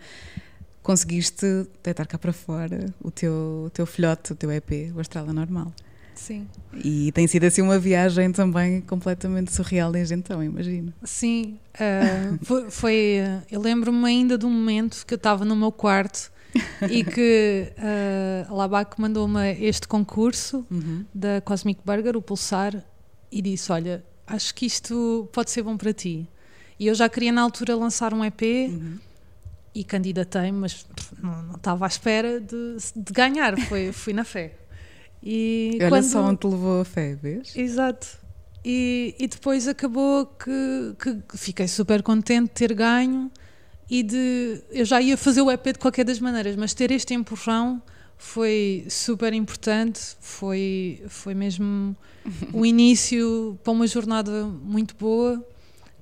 conseguiste 0.83 1.47
deitar 1.83 2.07
cá 2.07 2.19
para 2.19 2.35
fora 2.35 2.93
o 3.01 3.11
teu, 3.11 3.65
o 3.69 3.71
teu 3.71 3.87
filhote, 3.87 4.35
o 4.35 4.37
teu 4.37 4.53
EP, 4.53 4.95
o 4.95 5.01
Astral 5.01 5.33
Normal. 5.33 5.73
Sim. 6.21 6.47
E 6.85 7.11
tem 7.13 7.27
sido 7.27 7.45
assim 7.45 7.63
uma 7.63 7.79
viagem 7.79 8.31
também 8.31 8.83
completamente 8.83 9.55
surreal 9.55 9.91
desde 9.91 10.15
então, 10.15 10.45
imagino. 10.45 10.93
Sim, 11.03 11.59
uh, 11.81 12.45
foi, 12.45 12.71
foi, 12.71 13.17
Eu 13.51 13.59
lembro-me 13.59 14.07
ainda 14.07 14.37
de 14.37 14.45
um 14.45 14.51
momento 14.51 15.07
que 15.07 15.15
eu 15.15 15.17
estava 15.17 15.47
no 15.47 15.57
meu 15.57 15.73
quarto 15.73 16.31
e 16.91 17.03
que 17.03 17.73
uh, 17.79 18.53
a 18.53 18.55
Labac 18.55 19.01
mandou-me 19.01 19.53
este 19.65 19.89
concurso 19.89 20.67
uhum. 20.71 21.07
da 21.15 21.41
Cosmic 21.41 21.81
Burger, 21.83 22.19
o 22.19 22.21
Pulsar, 22.21 22.85
e 23.33 23.41
disse: 23.41 23.73
Olha, 23.73 24.05
acho 24.27 24.55
que 24.55 24.67
isto 24.67 25.27
pode 25.33 25.51
ser 25.51 25.63
bom 25.63 25.79
para 25.79 25.95
ti. 25.95 26.29
E 26.79 26.87
eu 26.87 26.95
já 26.95 27.09
queria 27.09 27.33
na 27.33 27.41
altura 27.41 27.75
lançar 27.75 28.13
um 28.13 28.23
EP. 28.23 28.43
Uhum 28.43 28.99
e 29.73 29.85
candidatei, 29.85 30.51
mas 30.51 30.85
não, 31.23 31.43
não, 31.43 31.55
estava 31.55 31.87
à 31.87 31.89
espera 31.89 32.41
de, 32.41 32.77
de 32.97 33.13
ganhar, 33.13 33.57
foi, 33.69 33.93
fui 33.93 34.13
na 34.13 34.25
fé. 34.25 34.60
E 35.23 35.79
Olha 35.81 35.89
quando... 35.89 36.05
só 36.05 36.23
onde 36.23 36.41
te 36.41 36.47
levou 36.47 36.81
a 36.81 36.85
fé, 36.85 37.15
vês? 37.15 37.55
Exato. 37.55 38.19
E, 38.65 39.15
e 39.19 39.27
depois 39.27 39.67
acabou 39.67 40.27
que, 40.27 40.95
que 40.99 41.39
fiquei 41.39 41.67
super 41.67 42.03
contente 42.03 42.49
de 42.49 42.55
ter 42.55 42.75
ganho 42.75 43.31
e 43.89 44.03
de. 44.03 44.63
Eu 44.71 44.85
já 44.85 45.01
ia 45.01 45.17
fazer 45.17 45.43
o 45.43 45.51
EP 45.51 45.65
de 45.65 45.79
qualquer 45.79 46.05
das 46.05 46.21
maneiras, 46.21 46.57
mas 46.57 46.75
ter 46.75 46.91
este 46.91 47.15
empurrão 47.15 47.83
foi 48.17 48.85
super 48.89 49.33
importante, 49.33 49.99
foi, 50.21 51.03
foi 51.09 51.35
mesmo 51.35 51.97
o 52.53 52.65
início 52.67 53.59
para 53.65 53.73
uma 53.73 53.87
jornada 53.87 54.45
muito 54.45 54.95
boa 54.95 55.43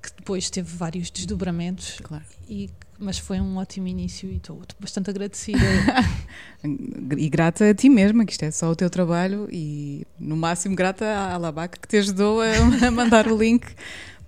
que 0.01 0.11
depois 0.17 0.49
teve 0.49 0.75
vários 0.75 1.09
desdobramentos 1.09 1.99
claro. 2.01 2.23
e 2.47 2.69
mas 2.99 3.17
foi 3.17 3.39
um 3.39 3.57
ótimo 3.57 3.87
início 3.87 4.29
e 4.29 4.35
estou 4.35 4.61
bastante 4.79 5.09
agradecida. 5.09 5.59
e 7.17 7.29
grata 7.29 7.69
a 7.69 7.73
ti 7.73 7.89
mesma, 7.89 8.25
que 8.25 8.33
isto 8.33 8.43
é 8.43 8.51
só 8.51 8.69
o 8.69 8.75
teu 8.75 8.89
trabalho 8.89 9.47
e 9.51 10.05
no 10.19 10.35
máximo 10.35 10.75
grata 10.75 11.05
à 11.05 11.33
Alabac 11.33 11.79
que 11.79 11.87
te 11.87 11.97
ajudou 11.97 12.41
a, 12.41 12.87
a 12.87 12.91
mandar 12.91 13.27
o 13.31 13.37
link, 13.37 13.65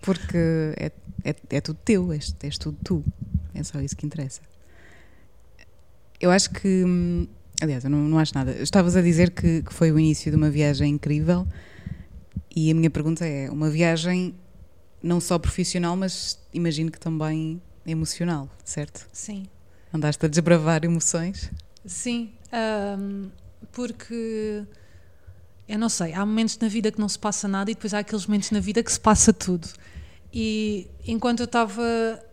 porque 0.02 0.38
é, 0.78 0.92
é, 1.24 1.36
é 1.50 1.62
tudo 1.62 1.80
teu, 1.84 2.14
és, 2.14 2.34
és 2.42 2.58
tudo 2.58 2.78
tu. 2.84 3.04
É 3.54 3.62
só 3.64 3.82
isso 3.82 3.96
que 3.96 4.06
interessa. 4.06 4.42
Eu 6.20 6.32
acho 6.32 6.52
que. 6.52 6.86
Aliás, 7.62 7.84
eu 7.84 7.90
não, 7.90 8.00
não 8.00 8.18
acho 8.18 8.34
nada. 8.34 8.52
Estavas 8.54 8.96
a 8.96 9.02
dizer 9.02 9.32
que, 9.32 9.62
que 9.62 9.74
foi 9.74 9.92
o 9.92 10.00
início 10.00 10.32
de 10.32 10.38
uma 10.38 10.50
viagem 10.50 10.94
incrível 10.94 11.46
e 12.56 12.72
a 12.72 12.74
minha 12.74 12.90
pergunta 12.90 13.26
é: 13.26 13.50
uma 13.50 13.70
viagem 13.70 14.34
não 15.04 15.20
só 15.20 15.38
profissional, 15.38 15.96
mas 15.96 16.40
imagino 16.54 16.92
que 16.92 17.00
também 17.00 17.62
emocional, 17.86 18.50
certo? 18.64 19.08
Sim. 19.12 19.48
Andaste 19.94 20.26
a 20.26 20.30
desbravar 20.30 20.84
emoções? 20.84 21.52
Sim, 21.86 22.32
um, 23.00 23.30
porque 23.72 24.64
eu 25.68 25.80
não 25.80 25.90
sei, 25.90 26.14
há 26.14 26.26
momentos 26.26 26.58
na 26.60 26.68
vida 26.68 26.92
que 26.92 27.00
não 27.00 27.10
se 27.10 27.18
passa 27.18 27.48
nada 27.48 27.72
e 27.72 27.74
depois 27.74 27.94
há 27.94 28.00
aqueles 28.00 28.26
momentos 28.26 28.52
na 28.52 28.60
vida 28.60 28.84
que 28.84 28.92
se 28.92 29.00
passa 29.00 29.34
tudo. 29.34 29.68
E 30.34 30.88
enquanto 31.06 31.42
eu 31.42 31.46
estava 31.46 31.82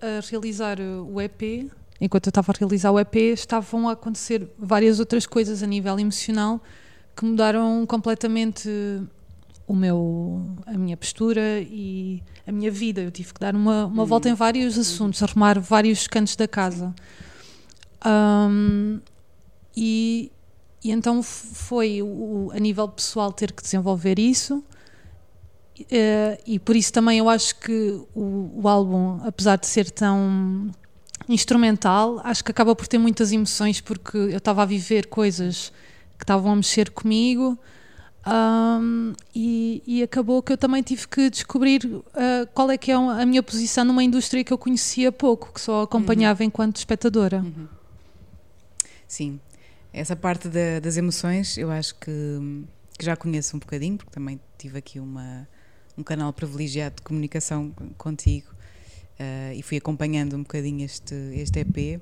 a 0.00 0.28
realizar 0.28 0.78
o 0.80 1.20
EP, 1.20 1.70
enquanto 2.00 2.26
eu 2.26 2.30
estava 2.30 2.52
a 2.52 2.54
realizar 2.58 2.90
o 2.92 3.00
EP, 3.00 3.16
estavam 3.16 3.88
a 3.88 3.92
acontecer 3.92 4.48
várias 4.58 5.00
outras 5.00 5.26
coisas 5.26 5.62
a 5.62 5.66
nível 5.66 5.98
emocional 5.98 6.60
que 7.16 7.24
mudaram 7.24 7.84
completamente 7.86 8.68
o 9.68 9.76
meu, 9.76 10.56
a 10.66 10.72
minha 10.78 10.96
postura 10.96 11.60
e 11.60 12.22
a 12.46 12.50
minha 12.50 12.70
vida. 12.70 13.02
Eu 13.02 13.10
tive 13.10 13.34
que 13.34 13.38
dar 13.38 13.54
uma, 13.54 13.84
uma 13.84 14.02
uhum. 14.02 14.08
volta 14.08 14.28
em 14.30 14.34
vários 14.34 14.76
uhum. 14.76 14.80
assuntos, 14.80 15.22
arrumar 15.22 15.60
vários 15.60 16.08
cantos 16.08 16.34
da 16.34 16.48
casa. 16.48 16.94
Um, 18.04 18.98
e, 19.76 20.32
e, 20.82 20.90
então 20.90 21.22
foi 21.22 22.00
o, 22.02 22.50
a 22.54 22.58
nível 22.58 22.88
pessoal 22.88 23.30
ter 23.30 23.52
que 23.52 23.62
desenvolver 23.62 24.18
isso. 24.18 24.64
Uh, 25.78 26.42
e 26.46 26.58
por 26.58 26.74
isso 26.74 26.92
também 26.92 27.18
eu 27.18 27.28
acho 27.28 27.54
que 27.60 28.00
o, 28.14 28.50
o 28.62 28.66
álbum, 28.66 29.20
apesar 29.22 29.56
de 29.56 29.66
ser 29.66 29.90
tão 29.90 30.70
instrumental, 31.28 32.20
acho 32.24 32.42
que 32.42 32.50
acaba 32.50 32.74
por 32.74 32.88
ter 32.88 32.96
muitas 32.96 33.30
emoções 33.32 33.82
porque 33.82 34.16
eu 34.16 34.38
estava 34.38 34.62
a 34.62 34.64
viver 34.64 35.06
coisas 35.06 35.70
que 36.16 36.24
estavam 36.24 36.52
a 36.52 36.56
mexer 36.56 36.90
comigo 36.90 37.56
um, 38.26 39.14
e, 39.34 39.82
e, 39.86 40.02
acabou 40.02 40.42
que 40.42 40.52
eu 40.52 40.58
também 40.58 40.82
tive 40.82 41.06
que 41.08 41.30
descobrir 41.30 41.86
uh, 41.86 42.02
qual 42.52 42.70
é 42.70 42.76
que 42.76 42.90
é 42.90 42.94
a 42.94 43.24
minha 43.24 43.42
posição 43.42 43.84
numa 43.84 44.02
indústria 44.02 44.44
que 44.44 44.52
eu 44.52 44.58
conhecia 44.58 45.10
pouco, 45.10 45.52
que 45.52 45.60
só 45.60 45.82
acompanhava 45.82 46.42
uhum. 46.42 46.48
enquanto 46.48 46.76
espectadora. 46.76 47.38
Uhum. 47.38 47.68
Sim, 49.06 49.40
essa 49.92 50.14
parte 50.14 50.48
da, 50.48 50.80
das 50.80 50.96
emoções 50.96 51.56
eu 51.56 51.70
acho 51.70 51.94
que, 51.94 52.10
que, 52.98 53.04
já 53.04 53.16
conheço 53.16 53.56
um 53.56 53.60
bocadinho, 53.60 53.96
porque 53.96 54.10
também 54.10 54.38
tive 54.58 54.78
aqui 54.78 55.00
uma, 55.00 55.48
um 55.96 56.02
canal 56.02 56.32
privilegiado 56.32 56.96
de 56.96 57.02
comunicação 57.02 57.72
contigo 57.96 58.48
uh, 59.18 59.54
e 59.54 59.62
fui 59.62 59.78
acompanhando 59.78 60.34
um 60.34 60.42
bocadinho 60.42 60.84
este, 60.84 61.14
este 61.34 61.60
EP. 61.60 62.00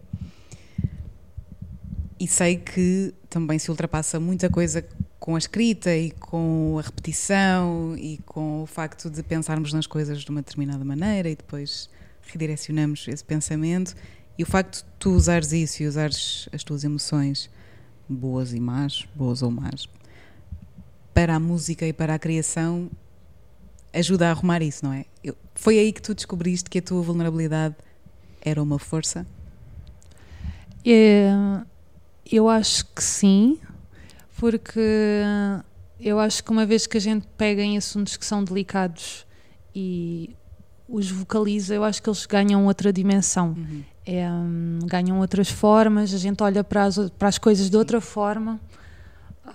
E 2.18 2.26
sei 2.26 2.56
que 2.56 3.14
também 3.28 3.58
se 3.58 3.70
ultrapassa 3.70 4.18
muita 4.18 4.48
coisa 4.48 4.82
com 5.18 5.34
a 5.34 5.38
escrita 5.38 5.94
e 5.94 6.10
com 6.10 6.76
a 6.78 6.82
repetição 6.82 7.96
e 7.96 8.18
com 8.18 8.62
o 8.62 8.66
facto 8.66 9.10
de 9.10 9.22
pensarmos 9.22 9.72
nas 9.72 9.86
coisas 9.86 10.20
de 10.22 10.30
uma 10.30 10.42
determinada 10.42 10.84
maneira 10.84 11.28
e 11.28 11.36
depois 11.36 11.88
redirecionamos 12.26 13.06
esse 13.08 13.24
pensamento 13.24 13.94
e 14.38 14.42
o 14.42 14.46
facto 14.46 14.78
de 14.78 14.84
tu 14.98 15.12
usares 15.12 15.52
isso 15.52 15.82
e 15.82 15.86
usares 15.86 16.48
as 16.52 16.62
tuas 16.62 16.84
emoções 16.84 17.50
boas 18.08 18.52
e 18.52 18.60
más, 18.60 19.06
boas 19.14 19.42
ou 19.42 19.50
más, 19.50 19.88
para 21.12 21.34
a 21.34 21.40
música 21.40 21.86
e 21.86 21.92
para 21.92 22.14
a 22.14 22.18
criação 22.18 22.90
ajuda 23.92 24.28
a 24.28 24.30
arrumar 24.30 24.62
isso, 24.62 24.84
não 24.84 24.92
é? 24.92 25.06
Eu, 25.24 25.36
foi 25.54 25.78
aí 25.78 25.92
que 25.92 26.02
tu 26.02 26.14
descobriste 26.14 26.68
que 26.68 26.78
a 26.78 26.82
tua 26.82 27.02
vulnerabilidade 27.02 27.74
era 28.40 28.62
uma 28.62 28.78
força? 28.78 29.26
É, 30.84 31.30
eu 32.30 32.48
acho 32.48 32.84
que 32.86 33.02
sim, 33.02 33.58
porque 34.38 35.22
eu 36.00 36.18
acho 36.18 36.44
que 36.44 36.50
uma 36.50 36.66
vez 36.66 36.86
que 36.86 36.96
a 36.96 37.00
gente 37.00 37.26
pega 37.36 37.62
em 37.62 37.76
assuntos 37.76 38.16
que 38.16 38.24
são 38.24 38.44
delicados 38.44 39.26
e 39.74 40.36
os 40.88 41.10
vocaliza, 41.10 41.74
eu 41.74 41.82
acho 41.82 42.02
que 42.02 42.08
eles 42.08 42.26
ganham 42.26 42.66
outra 42.66 42.92
dimensão. 42.92 43.54
Uhum. 43.56 43.82
É, 44.04 44.30
um, 44.30 44.78
ganham 44.84 45.18
outras 45.18 45.50
formas, 45.50 46.14
a 46.14 46.18
gente 46.18 46.42
olha 46.42 46.62
para 46.62 46.84
as, 46.84 47.10
para 47.10 47.28
as 47.28 47.38
coisas 47.38 47.68
de 47.68 47.76
outra 47.76 48.00
forma. 48.00 48.60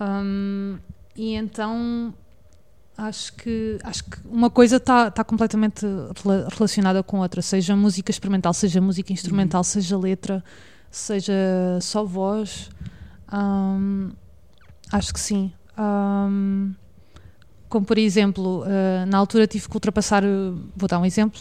Um, 0.00 0.78
e 1.16 1.34
então 1.34 2.12
acho 2.96 3.32
que, 3.34 3.78
acho 3.82 4.04
que 4.04 4.18
uma 4.26 4.50
coisa 4.50 4.76
está 4.76 5.10
tá 5.10 5.24
completamente 5.24 5.86
relacionada 6.54 7.02
com 7.02 7.20
outra, 7.20 7.40
seja 7.40 7.74
música 7.74 8.10
experimental, 8.10 8.52
seja 8.52 8.80
música 8.80 9.12
instrumental, 9.12 9.60
uhum. 9.60 9.64
seja 9.64 9.96
letra, 9.96 10.44
seja 10.90 11.34
só 11.80 12.04
voz. 12.04 12.68
Um, 13.32 14.10
Acho 14.92 15.12
que 15.12 15.18
sim. 15.18 15.52
Um, 15.78 16.74
como 17.68 17.86
por 17.86 17.96
exemplo, 17.96 18.62
uh, 18.62 19.06
na 19.06 19.16
altura 19.16 19.46
tive 19.46 19.66
que 19.66 19.74
ultrapassar, 19.74 20.22
vou 20.76 20.86
dar 20.86 20.98
um 20.98 21.06
exemplo, 21.06 21.40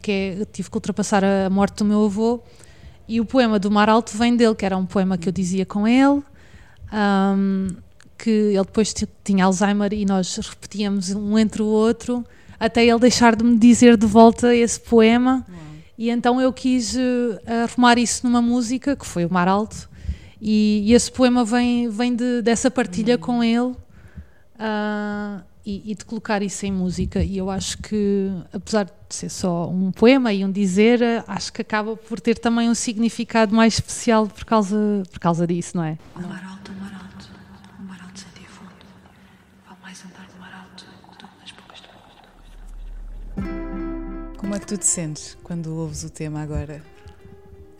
que 0.00 0.10
é, 0.10 0.44
tive 0.46 0.70
que 0.70 0.76
ultrapassar 0.76 1.22
a 1.22 1.50
morte 1.50 1.76
do 1.76 1.84
meu 1.84 2.06
avô 2.06 2.42
e 3.06 3.20
o 3.20 3.24
poema 3.24 3.58
do 3.58 3.70
Mar 3.70 3.88
Alto 3.88 4.16
vem 4.16 4.34
dele, 4.34 4.54
que 4.54 4.64
era 4.64 4.76
um 4.76 4.86
poema 4.86 5.16
que 5.16 5.28
eu 5.28 5.32
dizia 5.32 5.64
com 5.64 5.86
ele, 5.86 6.22
um, 6.92 7.68
que 8.18 8.30
ele 8.30 8.64
depois 8.64 8.94
tinha 9.22 9.44
Alzheimer 9.44 9.92
e 9.92 10.04
nós 10.04 10.36
repetíamos 10.38 11.10
um 11.10 11.38
entre 11.38 11.62
o 11.62 11.66
outro, 11.66 12.24
até 12.58 12.84
ele 12.84 12.98
deixar 12.98 13.36
de 13.36 13.44
me 13.44 13.58
dizer 13.58 13.96
de 13.96 14.06
volta 14.06 14.54
esse 14.54 14.80
poema. 14.80 15.44
Uau. 15.48 15.58
E 15.98 16.10
então 16.10 16.40
eu 16.40 16.52
quis 16.52 16.94
uh, 16.94 17.38
arrumar 17.64 17.98
isso 17.98 18.26
numa 18.26 18.42
música, 18.42 18.96
que 18.96 19.06
foi 19.06 19.24
o 19.24 19.32
Mar 19.32 19.48
Alto, 19.48 19.88
e, 20.40 20.82
e 20.86 20.92
esse 20.92 21.10
poema 21.10 21.44
vem, 21.44 21.88
vem 21.88 22.14
de, 22.14 22.42
dessa 22.42 22.70
partilha 22.70 23.14
uhum. 23.14 23.20
com 23.20 23.44
ele. 23.44 23.74
Uh, 24.56 25.42
e, 25.66 25.90
e, 25.90 25.94
de 25.96 26.04
colocar 26.04 26.42
isso 26.42 26.64
em 26.64 26.70
música. 26.70 27.20
E 27.20 27.36
eu 27.36 27.50
acho 27.50 27.78
que, 27.78 28.30
apesar 28.52 28.84
de 28.84 28.92
ser 29.10 29.28
só 29.28 29.68
um 29.68 29.90
poema 29.90 30.32
e 30.32 30.44
um 30.44 30.52
dizer, 30.52 31.02
acho 31.26 31.52
que 31.52 31.60
acaba 31.60 31.96
por 31.96 32.20
ter 32.20 32.38
também 32.38 32.70
um 32.70 32.74
significado 32.74 33.54
mais 33.54 33.74
especial 33.74 34.28
por 34.28 34.44
causa, 34.44 35.02
por 35.10 35.18
causa 35.18 35.44
disso, 35.44 35.76
não 35.76 35.82
é? 35.82 35.98
O 36.14 36.20
mar 36.20 36.44
alto, 36.48 36.70
o 36.70 36.74
mar 36.76 36.94
alto, 36.94 37.28
o 37.80 37.82
mar 37.82 38.00
alto 38.00 38.20
sentia 38.20 38.48
fundo. 38.48 38.70
Vale 39.66 39.80
mais 39.82 40.04
andar 40.04 40.28
no 40.32 40.40
mar 40.40 40.54
alto 40.54 40.86
nas 41.40 41.50
bocas 41.50 41.80
do 41.80 41.88
mundo. 43.42 44.38
Como 44.38 44.54
é 44.54 44.60
que 44.60 44.66
tu 44.66 44.78
te 44.78 44.86
sentes 44.86 45.36
quando 45.42 45.74
ouves 45.74 46.04
o 46.04 46.10
tema 46.10 46.42
agora? 46.42 46.80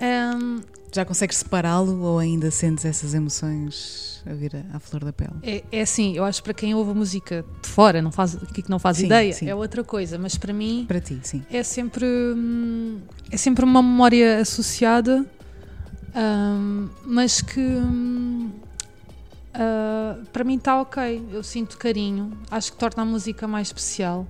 Um, 0.00 0.60
Já 0.92 1.04
consegues 1.04 1.36
separá-lo 1.36 2.00
ou 2.02 2.18
ainda 2.18 2.50
sentes 2.50 2.84
essas 2.84 3.12
emoções 3.12 4.22
a 4.26 4.32
vir 4.32 4.64
à 4.72 4.78
flor 4.78 5.04
da 5.04 5.12
pele? 5.12 5.34
É, 5.42 5.62
é 5.70 5.80
assim, 5.82 6.16
eu 6.16 6.24
acho 6.24 6.40
que 6.40 6.44
para 6.44 6.54
quem 6.54 6.74
ouve 6.74 6.94
música 6.94 7.44
de 7.62 7.68
fora, 7.68 8.00
não 8.00 8.10
faz, 8.10 8.36
que 8.54 8.68
não 8.68 8.78
faz 8.78 8.96
sim, 8.98 9.06
ideia, 9.06 9.32
sim. 9.32 9.48
é 9.48 9.54
outra 9.54 9.84
coisa, 9.84 10.18
mas 10.18 10.36
para 10.36 10.52
mim. 10.52 10.84
Para 10.88 11.00
ti, 11.00 11.18
sim. 11.22 11.44
É 11.50 11.62
sempre, 11.62 12.06
hum, 12.06 13.00
é 13.30 13.36
sempre 13.36 13.64
uma 13.64 13.82
memória 13.82 14.38
associada, 14.40 15.24
um, 16.14 16.88
mas 17.04 17.40
que. 17.42 17.60
uh, 17.60 18.50
para 20.32 20.44
mim 20.44 20.56
está 20.56 20.80
ok, 20.80 21.26
eu 21.32 21.42
sinto 21.42 21.76
carinho, 21.76 22.32
acho 22.50 22.72
que 22.72 22.78
torna 22.78 23.02
a 23.02 23.06
música 23.06 23.46
mais 23.46 23.68
especial. 23.68 24.26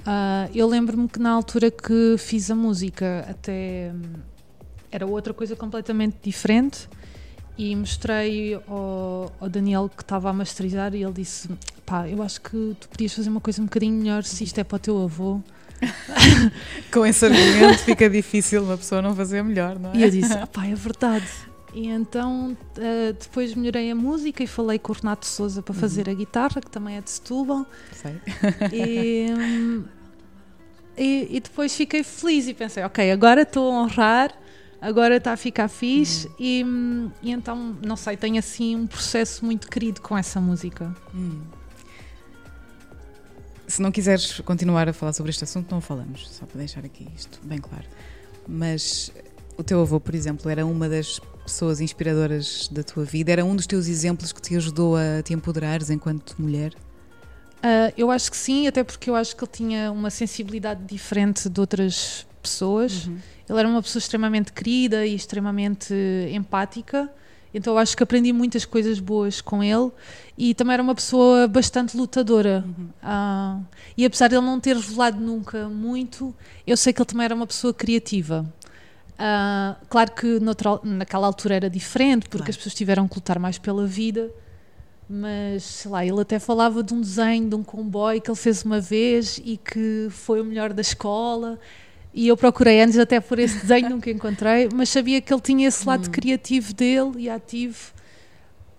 Uh, 0.00 0.50
eu 0.54 0.68
lembro-me 0.68 1.08
que 1.08 1.18
na 1.18 1.30
altura 1.30 1.70
que 1.70 2.16
fiz 2.18 2.50
a 2.50 2.54
música, 2.54 3.26
até 3.28 3.92
era 4.90 5.06
outra 5.06 5.32
coisa 5.34 5.56
completamente 5.56 6.16
diferente 6.22 6.88
e 7.58 7.74
mostrei 7.74 8.54
ao, 8.54 9.32
ao 9.40 9.48
Daniel 9.48 9.90
que 9.94 10.02
estava 10.02 10.30
a 10.30 10.32
masterizar 10.32 10.94
e 10.94 11.02
ele 11.02 11.12
disse 11.12 11.48
pá, 11.84 12.08
eu 12.08 12.22
acho 12.22 12.40
que 12.40 12.76
tu 12.78 12.88
podias 12.88 13.14
fazer 13.14 13.30
uma 13.30 13.40
coisa 13.40 13.62
um 13.62 13.64
bocadinho 13.64 13.94
melhor 13.94 14.24
se 14.24 14.44
isto 14.44 14.58
é 14.58 14.64
para 14.64 14.76
o 14.76 14.78
teu 14.78 15.02
avô 15.02 15.40
com 16.92 17.04
esse 17.04 17.24
argumento 17.24 17.78
fica 17.78 18.08
difícil 18.08 18.62
uma 18.62 18.76
pessoa 18.76 19.02
não 19.02 19.14
fazer 19.14 19.42
melhor, 19.42 19.78
não 19.78 19.92
é? 19.92 19.96
E 19.96 20.02
eu 20.02 20.10
disse, 20.10 20.34
pá, 20.52 20.66
é 20.66 20.74
verdade. 20.74 21.26
E 21.74 21.88
então 21.88 22.56
uh, 22.78 23.12
depois 23.12 23.54
melhorei 23.54 23.90
a 23.90 23.94
música 23.94 24.42
e 24.42 24.46
falei 24.46 24.78
com 24.78 24.92
o 24.92 24.96
Renato 24.96 25.26
Souza 25.26 25.60
para 25.60 25.74
fazer 25.74 26.06
uhum. 26.06 26.14
a 26.14 26.16
guitarra, 26.16 26.60
que 26.60 26.70
também 26.70 26.96
é 26.96 27.02
de 27.02 27.10
Setúbal. 27.10 27.66
Sei. 27.92 28.18
E, 28.72 29.26
um, 29.30 29.84
e, 30.96 31.36
e, 31.36 31.40
depois 31.40 31.76
fiquei 31.76 32.02
feliz 32.02 32.48
e 32.48 32.54
pensei, 32.54 32.82
ok, 32.82 33.12
agora 33.12 33.42
estou 33.42 33.70
a 33.70 33.82
honrar 33.82 34.34
agora 34.86 35.16
está 35.16 35.32
a 35.32 35.36
ficar 35.36 35.68
fixe 35.68 36.28
hum. 36.28 37.10
e, 37.22 37.28
e, 37.28 37.32
então, 37.32 37.76
não 37.84 37.96
sei, 37.96 38.16
tenho 38.16 38.38
assim 38.38 38.76
um 38.76 38.86
processo 38.86 39.44
muito 39.44 39.68
querido 39.68 40.00
com 40.00 40.16
essa 40.16 40.40
música. 40.40 40.94
Hum. 41.14 41.40
Se 43.66 43.82
não 43.82 43.90
quiseres 43.90 44.40
continuar 44.40 44.88
a 44.88 44.92
falar 44.92 45.12
sobre 45.12 45.30
este 45.30 45.42
assunto, 45.42 45.70
não 45.72 45.80
falamos, 45.80 46.28
só 46.30 46.46
para 46.46 46.58
deixar 46.58 46.84
aqui 46.84 47.08
isto 47.16 47.40
bem 47.42 47.58
claro. 47.58 47.84
Mas 48.46 49.12
o 49.56 49.64
teu 49.64 49.80
avô, 49.80 49.98
por 49.98 50.14
exemplo, 50.14 50.48
era 50.48 50.64
uma 50.64 50.88
das 50.88 51.18
pessoas 51.44 51.80
inspiradoras 51.80 52.68
da 52.70 52.84
tua 52.84 53.04
vida? 53.04 53.32
Era 53.32 53.44
um 53.44 53.56
dos 53.56 53.66
teus 53.66 53.88
exemplos 53.88 54.32
que 54.32 54.40
te 54.40 54.54
ajudou 54.54 54.96
a 54.96 55.20
te 55.20 55.34
empoderares 55.34 55.90
enquanto 55.90 56.36
mulher? 56.40 56.72
Uh, 57.56 57.90
eu 57.96 58.12
acho 58.12 58.30
que 58.30 58.36
sim, 58.36 58.68
até 58.68 58.84
porque 58.84 59.10
eu 59.10 59.16
acho 59.16 59.34
que 59.34 59.42
ele 59.42 59.50
tinha 59.50 59.90
uma 59.90 60.10
sensibilidade 60.10 60.84
diferente 60.84 61.48
de 61.48 61.60
outras 61.60 62.24
pessoas. 62.48 63.06
Uhum. 63.06 63.18
Ele 63.48 63.58
era 63.58 63.68
uma 63.68 63.82
pessoa 63.82 64.00
extremamente 64.00 64.52
querida 64.52 65.06
e 65.06 65.14
extremamente 65.14 65.94
empática. 66.32 67.10
Então 67.54 67.72
eu 67.72 67.78
acho 67.78 67.96
que 67.96 68.02
aprendi 68.02 68.32
muitas 68.32 68.64
coisas 68.64 69.00
boas 69.00 69.40
com 69.40 69.62
ele 69.62 69.90
e 70.36 70.52
também 70.52 70.74
era 70.74 70.82
uma 70.82 70.94
pessoa 70.94 71.48
bastante 71.48 71.96
lutadora. 71.96 72.64
Uhum. 72.66 72.88
Uh, 73.02 73.64
e 73.96 74.04
apesar 74.04 74.28
de 74.28 74.34
ele 74.34 74.44
não 74.44 74.60
ter 74.60 74.76
revelado 74.76 75.18
nunca 75.18 75.68
muito, 75.68 76.34
eu 76.66 76.76
sei 76.76 76.92
que 76.92 77.00
ele 77.00 77.06
também 77.06 77.24
era 77.24 77.34
uma 77.34 77.46
pessoa 77.46 77.72
criativa. 77.72 78.44
Uh, 79.14 79.74
claro 79.88 80.12
que 80.12 80.38
noutra, 80.38 80.78
naquela 80.84 81.26
altura 81.26 81.54
era 81.54 81.70
diferente, 81.70 82.24
porque 82.24 82.38
claro. 82.38 82.50
as 82.50 82.56
pessoas 82.56 82.74
tiveram 82.74 83.08
que 83.08 83.14
lutar 83.14 83.38
mais 83.38 83.56
pela 83.56 83.86
vida, 83.86 84.30
mas 85.08 85.62
sei 85.62 85.90
lá, 85.90 86.04
ele 86.04 86.20
até 86.20 86.38
falava 86.38 86.82
de 86.82 86.92
um 86.92 87.00
desenho 87.00 87.48
de 87.48 87.54
um 87.54 87.64
comboio 87.64 88.20
que 88.20 88.30
ele 88.30 88.36
fez 88.36 88.62
uma 88.64 88.80
vez 88.80 89.40
e 89.42 89.56
que 89.56 90.08
foi 90.10 90.42
o 90.42 90.44
melhor 90.44 90.74
da 90.74 90.82
escola. 90.82 91.58
E 92.16 92.28
eu 92.28 92.36
procurei 92.36 92.80
antes 92.80 92.98
até 92.98 93.20
por 93.20 93.38
esse 93.38 93.60
desenho, 93.60 93.90
nunca 93.90 94.10
encontrei, 94.10 94.70
mas 94.74 94.88
sabia 94.88 95.20
que 95.20 95.30
ele 95.30 95.42
tinha 95.42 95.68
esse 95.68 95.86
lado 95.86 96.08
hum. 96.08 96.10
criativo 96.10 96.72
dele 96.72 97.12
e 97.18 97.28
ativo. 97.28 97.92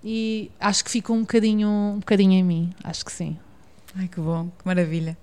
E 0.03 0.49
acho 0.59 0.83
que 0.83 0.89
ficou 0.89 1.15
um 1.15 1.21
bocadinho, 1.21 1.69
um 1.69 1.99
bocadinho 1.99 2.31
em 2.31 2.43
mim, 2.43 2.73
acho 2.83 3.05
que 3.05 3.11
sim. 3.11 3.37
Ai 3.95 4.07
que 4.07 4.19
bom, 4.19 4.49
que 4.57 4.65
maravilha. 4.65 5.15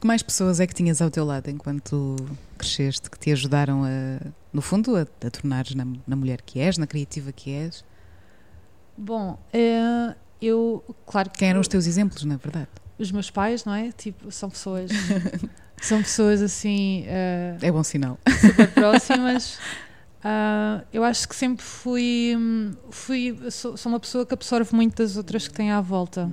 Que 0.00 0.04
mais 0.04 0.24
pessoas 0.24 0.58
é 0.58 0.66
que 0.66 0.74
tinhas 0.74 1.00
ao 1.00 1.08
teu 1.08 1.24
lado 1.24 1.48
enquanto 1.48 2.16
cresceste 2.58 3.08
que 3.08 3.16
te 3.16 3.30
ajudaram 3.30 3.84
a, 3.84 4.32
no 4.52 4.60
fundo, 4.60 4.96
a, 4.96 5.02
a 5.02 5.30
tornares 5.30 5.72
na, 5.76 5.86
na 6.04 6.16
mulher 6.16 6.42
que 6.42 6.58
és, 6.58 6.78
na 6.78 6.86
criativa 6.86 7.30
que 7.30 7.52
és? 7.52 7.84
Bom, 8.98 9.38
é, 9.52 10.16
eu, 10.42 10.82
claro 11.06 11.30
que. 11.30 11.38
Quem 11.38 11.50
eram 11.50 11.60
os 11.60 11.68
teus 11.68 11.86
exemplos, 11.86 12.24
na 12.24 12.38
verdade? 12.38 12.70
Os 12.98 13.12
meus 13.12 13.30
pais, 13.30 13.64
não 13.64 13.72
é? 13.72 13.92
Tipo, 13.92 14.32
são 14.32 14.50
pessoas 14.50 14.90
São 15.80 16.02
pessoas 16.02 16.40
assim. 16.40 17.02
Uh, 17.02 17.64
é 17.64 17.70
bom 17.70 17.82
sinal. 17.82 18.18
Super 18.40 18.70
próximas. 18.72 19.58
Uh, 20.24 20.82
eu 20.92 21.04
acho 21.04 21.28
que 21.28 21.36
sempre 21.36 21.64
fui. 21.64 22.34
fui 22.90 23.38
sou, 23.50 23.76
sou, 23.76 23.92
uma 23.92 24.00
pessoa 24.00 24.24
que 24.24 24.32
absorve 24.32 24.74
muito 24.74 24.96
das 24.96 25.16
outras 25.16 25.46
que 25.46 25.54
têm 25.54 25.70
à 25.70 25.80
volta. 25.80 26.30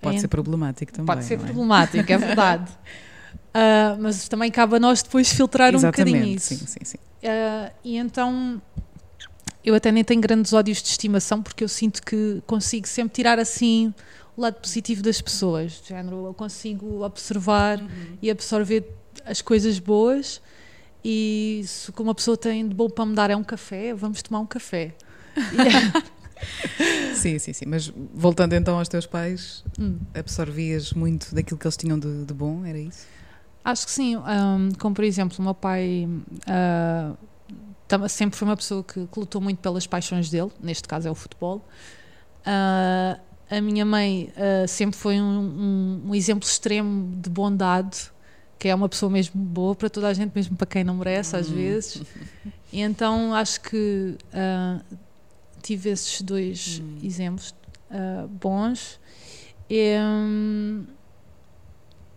Pode 0.00 0.16
é, 0.16 0.20
ser 0.20 0.28
problemático 0.28 0.92
também. 0.92 1.06
Pode 1.06 1.24
ser 1.24 1.34
é? 1.34 1.36
problemático, 1.38 2.12
é 2.12 2.18
verdade. 2.18 2.70
Uh, 2.70 3.98
mas 4.00 4.28
também 4.28 4.50
cabe 4.50 4.76
a 4.76 4.78
nós 4.80 5.02
depois 5.02 5.32
filtrar 5.32 5.74
Exatamente, 5.74 6.10
um 6.10 6.12
bocadinho 6.14 6.36
isso. 6.36 6.54
Sim, 6.54 6.66
sim, 6.66 6.84
sim. 6.84 6.98
Uh, 6.98 7.72
e 7.84 7.96
então 7.96 8.62
eu 9.64 9.74
até 9.74 9.90
nem 9.92 10.04
tenho 10.04 10.20
grandes 10.20 10.52
ódios 10.52 10.82
de 10.82 10.88
estimação 10.88 11.42
porque 11.42 11.64
eu 11.64 11.68
sinto 11.68 12.02
que 12.02 12.42
consigo 12.46 12.86
sempre 12.86 13.14
tirar 13.14 13.38
assim 13.38 13.94
o 14.36 14.40
lado 14.40 14.60
positivo 14.60 15.02
das 15.02 15.20
pessoas. 15.20 15.80
De 15.80 15.88
género, 15.88 16.26
eu 16.26 16.34
consigo 16.34 17.04
observar 17.04 17.80
uhum. 17.80 18.18
e 18.20 18.30
absorver 18.30 18.84
as 19.24 19.42
coisas 19.42 19.78
boas. 19.78 20.40
E 21.04 21.62
se 21.66 21.90
o 21.90 21.92
que 21.92 22.00
uma 22.00 22.14
pessoa 22.14 22.36
tem 22.36 22.68
de 22.68 22.74
bom 22.74 22.88
para 22.88 23.04
me 23.06 23.14
dar 23.14 23.30
é 23.30 23.36
um 23.36 23.42
café, 23.44 23.92
vamos 23.92 24.22
tomar 24.22 24.40
um 24.40 24.46
café. 24.46 24.94
sim, 27.14 27.38
sim, 27.38 27.52
sim. 27.52 27.64
Mas 27.66 27.92
voltando 28.14 28.54
então 28.54 28.78
aos 28.78 28.88
teus 28.88 29.06
pais, 29.06 29.64
hum. 29.78 29.98
absorvias 30.14 30.92
muito 30.92 31.34
daquilo 31.34 31.58
que 31.58 31.66
eles 31.66 31.76
tinham 31.76 31.98
de, 31.98 32.24
de 32.24 32.34
bom, 32.34 32.64
era 32.64 32.78
isso? 32.78 33.06
Acho 33.64 33.86
que 33.86 33.92
sim. 33.92 34.16
Um, 34.16 34.70
como 34.78 34.94
por 34.94 35.04
exemplo, 35.04 35.36
o 35.38 35.42
meu 35.42 35.54
pai 35.54 36.08
uh, 36.48 38.08
sempre 38.08 38.38
foi 38.38 38.48
uma 38.48 38.56
pessoa 38.56 38.82
que, 38.82 39.06
que, 39.06 39.20
lutou 39.20 39.40
muito 39.40 39.58
pelas 39.58 39.86
paixões 39.86 40.30
dele, 40.30 40.50
neste 40.60 40.86
caso 40.88 41.08
é 41.08 41.10
o 41.10 41.14
futebol. 41.14 41.66
Uh, 42.46 43.20
a 43.50 43.60
minha 43.60 43.84
mãe 43.84 44.32
uh, 44.36 44.66
sempre 44.66 44.98
foi 44.98 45.20
um, 45.20 45.24
um, 45.24 46.02
um, 46.08 46.14
exemplo 46.14 46.48
extremo 46.48 47.14
de 47.16 47.28
bondade, 47.28 48.10
que 48.58 48.68
é 48.68 48.74
uma 48.74 48.88
pessoa 48.88 49.10
mesmo 49.10 49.40
boa 49.40 49.74
para 49.74 49.90
toda 49.90 50.08
a 50.08 50.14
gente, 50.14 50.32
mesmo 50.34 50.56
para 50.56 50.66
quem 50.66 50.84
não 50.84 50.94
merece, 50.94 51.36
às 51.36 51.48
hum. 51.48 51.54
vezes. 51.54 52.02
E 52.72 52.80
então 52.80 53.34
acho 53.34 53.60
que 53.60 54.16
uh, 54.32 54.96
tive 55.62 55.90
esses 55.90 56.22
dois 56.22 56.80
hum. 56.82 56.98
exemplos 57.02 57.54
uh, 57.90 58.26
bons. 58.28 58.98
E, 59.68 59.96
um, 59.98 60.84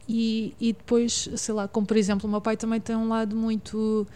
e, 0.07 0.55
e, 0.59 0.73
depois, 0.73 1.29
sei 1.35 1.53
lá, 1.53 1.67
como 1.67 1.85
por 1.85 1.97
exemplo, 1.97 2.27
o 2.27 2.31
meu 2.31 2.41
pai 2.41 2.55
também 2.55 2.79
tem 2.79 2.95
um 2.95 3.07
lado 3.07 3.35
muito 3.35 4.07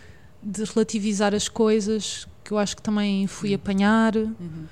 de 0.41 0.63
relativizar 0.63 1.33
as 1.33 1.49
coisas, 1.49 2.27
que 2.43 2.51
eu 2.51 2.57
acho 2.57 2.75
que 2.75 2.81
também 2.81 3.27
fui 3.27 3.51
hum. 3.51 3.55
apanhar. 3.55 4.15
Uhum. 4.15 4.67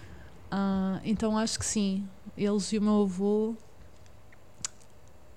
Uh, 0.51 0.99
então 1.03 1.37
acho 1.37 1.59
que 1.59 1.65
sim, 1.65 2.07
eles 2.37 2.71
e 2.71 2.77
o 2.77 2.81
meu 2.81 3.01
avô. 3.03 3.55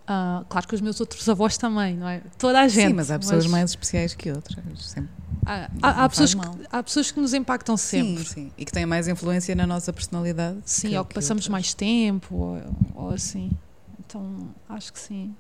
Uh, 0.03 0.45
claro 0.49 0.67
que 0.67 0.75
os 0.75 0.81
meus 0.81 1.01
outros 1.01 1.29
avós 1.29 1.57
também, 1.57 1.97
não 1.97 2.09
é? 2.09 2.21
Toda 2.37 2.61
a 2.61 2.69
gente. 2.69 2.89
Sim, 2.89 2.95
mas 2.95 3.11
há 3.11 3.19
pessoas 3.19 3.45
mas... 3.45 3.53
mais 3.53 3.71
especiais 3.71 4.13
que 4.15 4.31
outras. 4.31 4.59
Sempre. 4.85 5.11
Há, 5.47 5.71
há, 5.83 6.05
há 6.05 6.09
pessoas 6.09 6.35
que, 6.35 6.41
há 6.71 6.83
pessoas 6.83 7.11
que 7.11 7.21
nos 7.21 7.33
impactam 7.33 7.77
sempre. 7.77 8.25
Sim, 8.25 8.31
sim. 8.31 8.53
E 8.59 8.65
que 8.65 8.73
têm 8.73 8.85
mais 8.87 9.09
influência 9.09 9.55
na 9.55 9.67
nossa 9.67 9.93
personalidade. 9.93 10.59
Sim, 10.65 10.97
ou 10.97 11.05
que, 11.05 11.11
que 11.11 11.15
passamos 11.15 11.45
outras. 11.45 11.49
mais 11.49 11.75
tempo, 11.75 12.35
ou, 12.35 12.63
ou, 12.95 13.11
assim. 13.11 13.51
Então 14.01 14.49
acho 14.69 14.93
que 14.93 14.99
sim. 14.99 15.35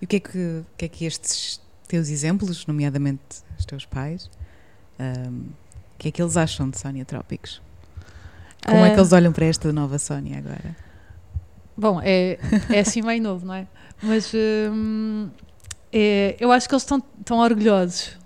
E 0.00 0.04
o 0.04 0.08
que 0.08 0.16
é 0.16 0.20
que, 0.20 0.64
que, 0.78 0.84
é 0.84 0.88
que 0.88 1.04
estes 1.04 1.60
teus 1.86 2.08
exemplos, 2.08 2.66
nomeadamente 2.66 3.22
os 3.58 3.64
teus 3.64 3.84
pais, 3.84 4.30
um, 4.98 5.48
o 5.94 5.98
que 5.98 6.08
é 6.08 6.10
que 6.10 6.22
eles 6.22 6.36
acham 6.36 6.68
de 6.68 6.78
Sónia 6.78 7.04
Trópicos? 7.04 7.62
Como 8.64 8.78
é 8.78 8.90
que 8.90 8.96
Ah, 8.96 8.98
eles 8.98 9.12
olham 9.12 9.32
para 9.32 9.44
esta 9.44 9.72
nova 9.72 9.98
Sónia 9.98 10.38
agora? 10.38 10.85
Bom, 11.76 12.00
é, 12.02 12.38
é 12.70 12.80
assim 12.80 13.02
meio 13.02 13.22
novo, 13.22 13.44
não 13.46 13.54
é? 13.54 13.66
Mas 14.02 14.32
hum, 14.34 15.28
é, 15.92 16.36
eu 16.40 16.50
acho 16.52 16.68
que 16.68 16.74
eles 16.74 16.82
estão 16.82 17.00
tão 17.24 17.38
orgulhosos 17.38 18.16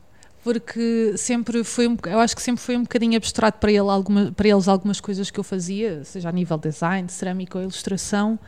porque 0.43 1.15
sempre 1.17 1.63
foi 1.63 1.87
um, 1.87 1.97
eu 2.07 2.19
acho 2.19 2.35
que 2.35 2.41
sempre 2.43 2.63
foi 2.63 2.77
um 2.77 2.83
bocadinho 2.83 3.17
abstrato 3.17 3.59
para, 3.59 3.71
ele 3.71 3.81
alguma, 3.81 4.33
para 4.33 4.49
eles 4.49 4.69
algumas 4.69 4.99
coisas 5.01 5.31
que 5.31 5.39
eu 5.39 5.45
fazia, 5.45 6.03
seja 6.05 6.29
a 6.31 6.33
nível 6.33 6.57
de 6.57 6.71
design, 6.71 7.07
de 7.07 7.13
cerâmica 7.13 7.59
ou 7.59 7.63
ilustração. 7.63 8.39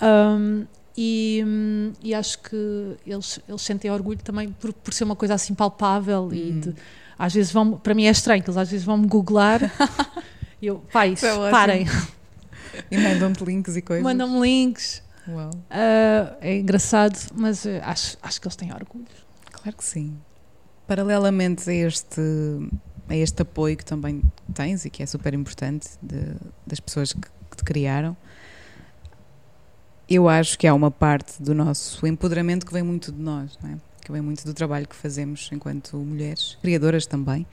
Hum, 0.00 0.66
e, 0.96 1.42
hum, 1.46 1.92
e 2.02 2.14
acho 2.14 2.38
que 2.38 2.96
eles, 3.06 3.40
eles 3.48 3.62
sentem 3.62 3.90
orgulho 3.90 4.18
também 4.22 4.48
por, 4.52 4.72
por 4.72 4.92
ser 4.92 5.04
uma 5.04 5.16
coisa 5.16 5.34
assim 5.34 5.54
palpável 5.54 6.30
e 6.32 6.52
Hum. 6.52 6.60
de- 6.60 6.74
às 7.18 7.32
vezes 7.34 7.52
vão, 7.52 7.72
para 7.78 7.94
mim 7.94 8.06
é 8.06 8.10
estranho 8.10 8.42
que 8.42 8.48
eles 8.50 8.56
às 8.56 8.70
vezes 8.70 8.84
vão 8.84 8.96
me 8.96 9.06
googlar 9.06 9.60
e 10.60 10.66
eu, 10.66 10.78
pais, 10.92 11.20
parem, 11.50 11.86
E 12.90 12.96
mandam-te 12.98 13.44
links 13.44 13.76
e 13.76 13.82
coisas? 13.82 14.04
mandam-me 14.04 14.40
links. 14.40 15.02
Uau, 15.28 15.50
Ah, 15.70 16.36
é 16.40 16.58
engraçado, 16.58 17.16
mas 17.34 17.64
eh, 17.66 17.80
acho, 17.84 18.16
acho 18.22 18.40
que 18.40 18.46
eles 18.46 18.56
têm 18.56 18.72
orgulho. 18.72 19.06
claro 19.52 19.76
que 19.76 19.84
sim. 19.84 20.16
Paralelamente 20.86 21.70
a 21.70 21.72
este, 21.74 22.20
a 23.08 23.14
este 23.16 23.42
apoio 23.42 23.76
que 23.76 23.84
também 23.84 24.20
tens 24.52 24.84
e 24.84 24.90
que 24.90 25.02
é 25.02 25.06
super 25.06 25.32
importante 25.32 25.88
de- 26.02 26.34
das 26.66 26.80
pessoas 26.80 27.12
que, 27.12 27.20
que 27.20 27.56
te 27.56 27.62
criaram, 27.64 28.16
eu 30.08 30.28
acho 30.28 30.58
que 30.58 30.66
há 30.66 30.74
uma 30.74 30.90
parte 30.90 31.40
do 31.42 31.54
nosso 31.54 32.04
empoderamento 32.06 32.66
que 32.66 32.72
vem 32.72 32.82
muito 32.82 33.12
de 33.12 33.20
nós, 33.20 33.56
não 33.62 33.70
é? 33.70 33.76
que 34.04 34.10
vem 34.10 34.20
muito 34.20 34.44
do 34.44 34.52
trabalho 34.52 34.86
que 34.88 34.96
fazemos 34.96 35.48
enquanto 35.52 35.96
mulheres, 35.96 36.58
criadoras 36.60 37.06
também. 37.06 37.46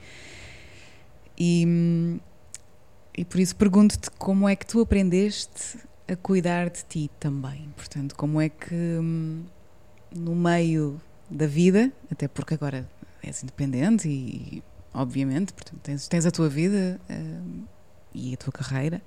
E, 1.38 1.64
hum, 1.66 2.18
e 3.16 3.24
por 3.24 3.40
isso 3.40 3.56
pergunto-te 3.56 4.10
como 4.12 4.48
é 4.48 4.54
que 4.54 4.66
tu 4.66 4.80
aprendeste 4.80 5.78
a 6.08 6.16
cuidar 6.16 6.70
de 6.70 6.84
ti 6.84 7.10
também. 7.18 7.72
Portanto, 7.76 8.14
como 8.16 8.40
é 8.40 8.48
que 8.48 8.74
hum, 8.74 9.44
no 10.14 10.34
meio 10.34 11.00
da 11.30 11.46
vida, 11.46 11.92
até 12.10 12.26
porque 12.26 12.54
agora 12.54 12.88
és 13.22 13.42
independente 13.42 14.08
e, 14.08 14.62
obviamente, 14.92 15.52
portanto, 15.52 15.80
tens, 15.82 16.08
tens 16.08 16.26
a 16.26 16.30
tua 16.30 16.48
vida 16.48 17.00
hum, 17.08 17.64
e 18.14 18.34
a 18.34 18.36
tua 18.36 18.52
carreira. 18.52 19.00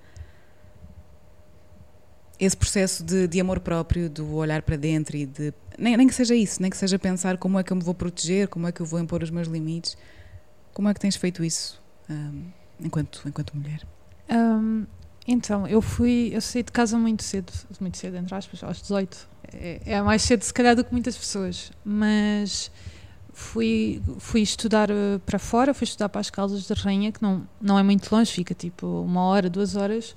Esse 2.39 2.58
processo 2.58 3.04
de, 3.04 3.28
de 3.28 3.39
amor 3.39 3.60
próprio, 3.60 4.10
do 4.10 4.36
olhar 4.36 4.62
para 4.62 4.76
dentro 4.76 5.16
e 5.16 5.26
de. 5.26 5.54
Nem, 5.78 5.96
nem 5.96 6.08
que 6.08 6.13
seja 6.13 6.36
isso, 6.36 6.62
nem 6.62 6.70
que 6.70 6.78
seja 6.78 7.00
pensar 7.00 7.38
como 7.38 7.60
é 7.60 7.63
que 7.63 7.72
eu 7.72 7.78
me 7.78 7.84
vou 7.84 7.94
proteger, 7.94 8.48
como 8.48 8.68
é 8.68 8.72
que 8.72 8.82
eu 8.82 8.86
vou 8.86 9.00
impor 9.00 9.24
os 9.24 9.30
meus 9.30 9.48
limites. 9.48 9.98
Como 10.74 10.89
é 10.89 10.94
que 10.94 11.00
tens 11.00 11.16
feito 11.16 11.44
isso 11.44 11.82
hum, 12.10 12.46
enquanto, 12.80 13.22
enquanto 13.28 13.56
mulher? 13.56 13.86
Ahm, 14.29 14.86
então, 15.27 15.65
eu 15.67 15.81
fui, 15.81 16.31
eu 16.33 16.41
saí 16.41 16.63
de 16.63 16.71
casa 16.71 16.97
muito 16.97 17.23
cedo, 17.23 17.51
muito 17.79 17.97
cedo, 17.97 18.17
entre 18.17 18.36
aspas, 18.36 18.63
aos 18.63 18.81
18. 18.81 19.27
É, 19.53 19.81
é 19.86 20.01
mais 20.01 20.21
cedo, 20.21 20.41
se 20.43 20.53
calhar, 20.53 20.75
do 20.75 20.83
que 20.83 20.91
muitas 20.91 21.17
pessoas, 21.17 21.71
mas 21.86 22.69
fui, 23.31 24.01
fui 24.19 24.41
estudar 24.41 24.89
eh, 24.89 25.19
para 25.25 25.39
fora, 25.39 25.73
fui 25.73 25.86
estudar 25.86 26.09
para 26.09 26.21
as 26.21 26.29
Caldas 26.29 26.67
da 26.67 26.75
Rainha, 26.75 27.12
que 27.12 27.21
não, 27.21 27.47
não 27.62 27.79
é 27.79 27.83
muito 27.83 28.13
longe, 28.13 28.31
fica 28.31 28.53
tipo 28.53 28.86
uma 29.03 29.21
hora, 29.23 29.49
duas 29.49 29.75
horas, 29.75 30.15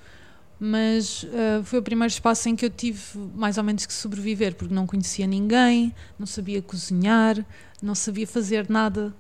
mas 0.58 1.24
eh, 1.32 1.62
foi 1.64 1.78
o 1.78 1.82
primeiro 1.82 2.12
espaço 2.12 2.48
em 2.48 2.56
que 2.56 2.64
eu 2.64 2.70
tive 2.70 3.00
mais 3.34 3.58
ou 3.58 3.64
menos 3.64 3.86
que 3.86 3.92
sobreviver, 3.92 4.54
porque 4.54 4.74
não 4.74 4.86
conhecia 4.86 5.26
ninguém, 5.26 5.94
não 6.18 6.26
sabia 6.26 6.60
cozinhar, 6.62 7.44
não 7.82 7.94
sabia 7.94 8.26
fazer 8.26 8.68
nada. 8.68 9.14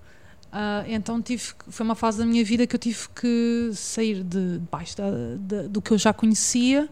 Ah, 0.52 0.84
então 0.88 1.20
tive, 1.20 1.42
foi 1.68 1.84
uma 1.84 1.94
fase 1.94 2.18
da 2.18 2.24
minha 2.26 2.44
vida 2.44 2.66
que 2.66 2.74
eu 2.74 2.80
tive 2.80 3.08
que 3.14 3.70
sair 3.74 4.22
de 4.22 4.60
baixo 4.70 4.96
da- 4.96 5.10
da- 5.38 5.68
do 5.68 5.82
que 5.82 5.90
eu 5.92 5.98
já 5.98 6.12
conhecia 6.12 6.88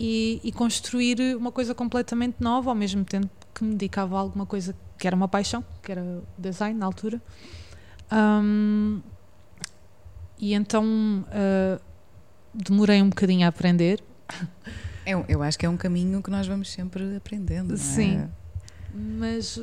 e, 0.00 0.40
e 0.42 0.50
construir 0.52 1.36
uma 1.36 1.52
coisa 1.52 1.74
completamente 1.74 2.36
nova, 2.40 2.70
ao 2.70 2.74
mesmo 2.74 3.04
tempo 3.04 3.28
que 3.54 3.62
me 3.64 3.72
dedicava 3.74 4.16
a 4.16 4.20
alguma 4.20 4.46
coisa 4.46 4.74
que 4.98 5.06
era 5.06 5.14
uma 5.14 5.28
paixão, 5.28 5.62
que 5.82 5.92
era 5.92 6.00
o 6.02 6.22
design 6.38 6.78
na 6.78 6.86
altura. 6.86 7.20
Ahm, 8.10 9.00
e 10.38 10.54
então 10.54 11.24
ah, 11.30 11.78
demorei 12.54 13.02
um 13.02 13.08
bocadinho 13.08 13.44
a 13.44 13.48
aprender, 13.48 14.02
É 15.04 15.16
um- 15.16 15.24
eu 15.28 15.42
acho 15.42 15.58
que 15.58 15.66
é 15.66 15.68
um 15.68 15.76
caminho 15.76 16.22
que 16.22 16.30
nós 16.30 16.46
vamos 16.46 16.70
sempre 16.70 17.16
aprendendo. 17.16 17.74
não 17.74 17.74
é? 17.76 18.28
Mas 18.94 19.58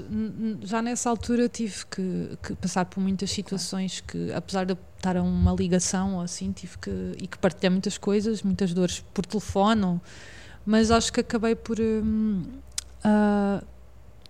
já 0.62 0.82
nessa 0.82 1.10
altura 1.10 1.48
tive 1.48 1.86
que, 1.86 2.38
que 2.42 2.56
passar 2.56 2.86
por 2.86 3.00
muitas 3.00 3.30
situações 3.30 4.02
que, 4.02 4.32
apesar 4.34 4.66
de 4.66 4.74
eu 4.74 4.78
estar 4.98 5.16
a 5.18 5.22
uma 5.22 5.54
ligação 5.54 6.20
assim, 6.20 6.52
tive 6.52 6.78
que 6.80 6.92
e 7.22 7.28
que 7.28 7.38
partilhar 7.38 7.72
muitas 7.72 7.98
coisas, 7.98 8.42
muitas 8.42 8.74
dores 8.74 9.04
por 9.14 9.26
telefone, 9.26 10.02
mas 10.66 10.90
acho 10.90 11.14
que 11.14 11.20
acabei 11.20 11.56
por 11.56 11.80
hum, 11.80 12.44
ah, 13.04 13.64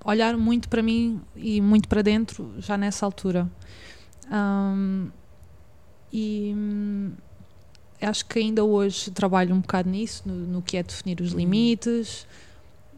olhar 0.04 0.36
muito 0.38 0.68
para 0.68 0.82
mim 0.84 1.22
e 1.36 1.62
muito 1.62 1.88
para 1.88 2.02
dentro 2.02 2.54
já 2.60 2.78
nessa 2.78 3.06
altura. 3.06 3.50
Ahm, 4.30 5.08
e 6.12 6.54
hum, 6.56 7.12
acho 8.02 8.26
que 8.26 8.40
ainda 8.40 8.64
hoje 8.66 9.12
trabalho 9.12 9.56
um 9.56 9.62
bocado 9.62 9.90
nisso, 9.90 10.24
no, 10.26 10.34
no 10.34 10.62
que 10.62 10.76
é 10.76 10.84
definir 10.84 11.22
os 11.22 11.32
Uhum. 11.32 11.40
limites 11.40 12.28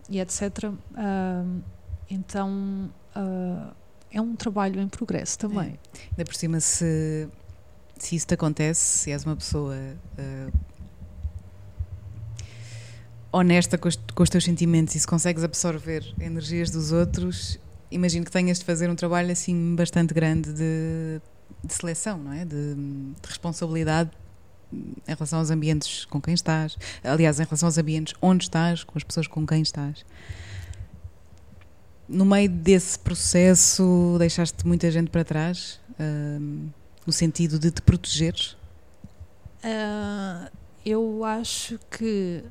e 0.10 0.20
etc. 0.20 0.72
Ahm, 0.96 1.62
então 2.12 2.90
ah, 3.16 3.74
é 4.12 4.22
um 4.22 4.36
trabalho 4.36 4.82
em 4.82 4.88
progresso 4.88 5.40
também. 5.40 5.80
Ainda 6.12 6.26
por 6.26 6.36
cima, 6.36 6.60
se, 6.60 7.28
se 7.98 8.16
isso 8.16 8.28
te 8.28 8.34
acontece, 8.34 8.80
se 8.80 9.12
és 9.12 9.24
uma 9.24 9.36
pessoa 9.36 9.76
eh, 10.18 10.50
honesta 13.32 13.78
com 13.78 13.88
os, 13.88 13.96
com 14.14 14.24
os 14.24 14.30
teus 14.30 14.44
sentimentos 14.44 14.96
e 14.96 15.00
se 15.00 15.08
consegues 15.08 15.44
absorver 15.44 16.04
energias 16.20 16.70
dos 16.70 16.92
outros, 16.92 17.58
imagino 17.90 18.26
que 18.26 18.32
tenhas 18.32 18.60
de 18.60 18.66
fazer 18.66 18.90
um 18.90 18.96
trabalho 18.96 19.32
assim 19.32 19.76
bastante 19.76 20.14
grande 20.14 20.52
de, 20.52 21.22
de 21.64 21.74
seleção, 21.74 22.18
não 22.18 22.34
é? 22.34 22.44
De, 22.44 22.76
de 22.76 23.28
responsabilidade 23.28 24.12
em 24.74 25.14
relação 25.14 25.40
aos 25.40 25.50
ambientes 25.50 26.06
com 26.06 26.22
quem 26.22 26.34
estás, 26.34 26.78
aliás, 27.04 27.40
em 27.40 27.44
relação 27.44 27.68
aos 27.68 27.78
ambientes 27.78 28.14
onde 28.22 28.46
estás, 28.46 28.84
com 28.84 28.98
as 28.98 29.04
pessoas 29.04 29.28
com 29.28 29.46
quem 29.46 29.62
estás. 29.62 30.06
No 32.12 32.26
meio 32.26 32.50
desse 32.50 33.00
processo, 33.00 34.18
deixaste 34.20 34.68
muita 34.68 34.92
gente 34.92 35.10
para 35.10 35.24
trás, 35.24 35.80
hum, 35.98 36.68
no 37.08 37.14
sentido 37.14 37.58
de 37.58 37.72
te 37.72 37.82
protegeres? 37.82 38.58
Ah, 39.64 40.52
eu 40.86 41.24
acho 41.24 41.80
que 41.90 42.44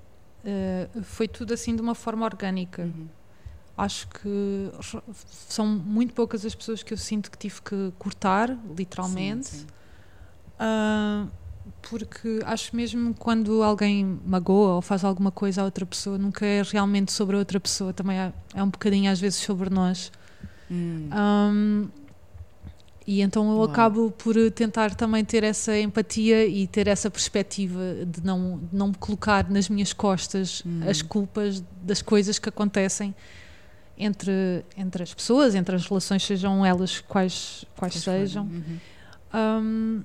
ah, 0.46 0.88
foi 1.02 1.28
tudo 1.28 1.52
assim 1.52 1.76
de 1.76 1.82
uma 1.82 1.94
forma 1.94 2.24
orgânica. 2.24 2.88
Acho 3.76 4.08
que 4.08 4.70
são 5.48 5.66
muito 5.66 6.14
poucas 6.14 6.44
as 6.44 6.54
pessoas 6.54 6.82
que 6.82 6.94
eu 6.94 6.98
sinto 6.98 7.30
que 7.30 7.36
tive 7.36 7.60
que 7.60 7.92
cortar, 7.98 8.56
literalmente. 8.76 9.48
Sim, 9.48 9.58
sim. 9.60 9.66
Porque 11.88 12.40
acho 12.44 12.74
mesmo 12.76 13.14
que 13.14 13.20
quando 13.20 13.62
alguém 13.62 14.20
magoa 14.24 14.74
ou 14.74 14.82
faz 14.82 15.04
alguma 15.04 15.30
coisa 15.30 15.62
a 15.62 15.64
outra 15.64 15.84
pessoa, 15.86 16.18
nunca 16.18 16.44
é 16.46 16.62
realmente 16.62 17.12
sobre 17.12 17.36
a 17.36 17.38
outra 17.38 17.58
pessoa, 17.58 17.92
também 17.92 18.18
é, 18.18 18.32
é 18.54 18.62
um 18.62 18.68
bocadinho 18.68 19.10
às 19.10 19.20
vezes 19.20 19.38
sobre 19.40 19.70
nós. 19.70 20.12
Hum, 20.70 21.08
Um, 21.12 21.88
e 23.06 23.22
então 23.22 23.50
eu 23.50 23.56
Uau. 23.56 23.64
acabo 23.64 24.10
por 24.12 24.34
tentar 24.52 24.94
também 24.94 25.24
ter 25.24 25.42
essa 25.42 25.76
empatia 25.76 26.46
e 26.46 26.66
ter 26.66 26.86
essa 26.86 27.10
perspectiva 27.10 27.80
de 28.06 28.22
não, 28.22 28.60
de 28.70 28.76
não 28.76 28.88
me 28.88 28.94
colocar 28.94 29.50
nas 29.50 29.68
minhas 29.68 29.92
costas 29.92 30.62
Hum. 30.64 30.82
as 30.88 31.02
culpas 31.02 31.60
das 31.82 32.02
coisas 32.02 32.38
que 32.38 32.48
acontecem 32.48 33.14
entre, 33.98 34.64
entre 34.76 35.02
as 35.02 35.12
pessoas, 35.12 35.54
entre 35.54 35.74
as 35.74 35.86
relações, 35.86 36.22
sejam 36.22 36.64
elas 36.64 37.00
quais, 37.00 37.64
quais 37.76 37.94
sejam. 37.94 38.44
Uhum. 38.44 38.78
Um, 39.34 40.02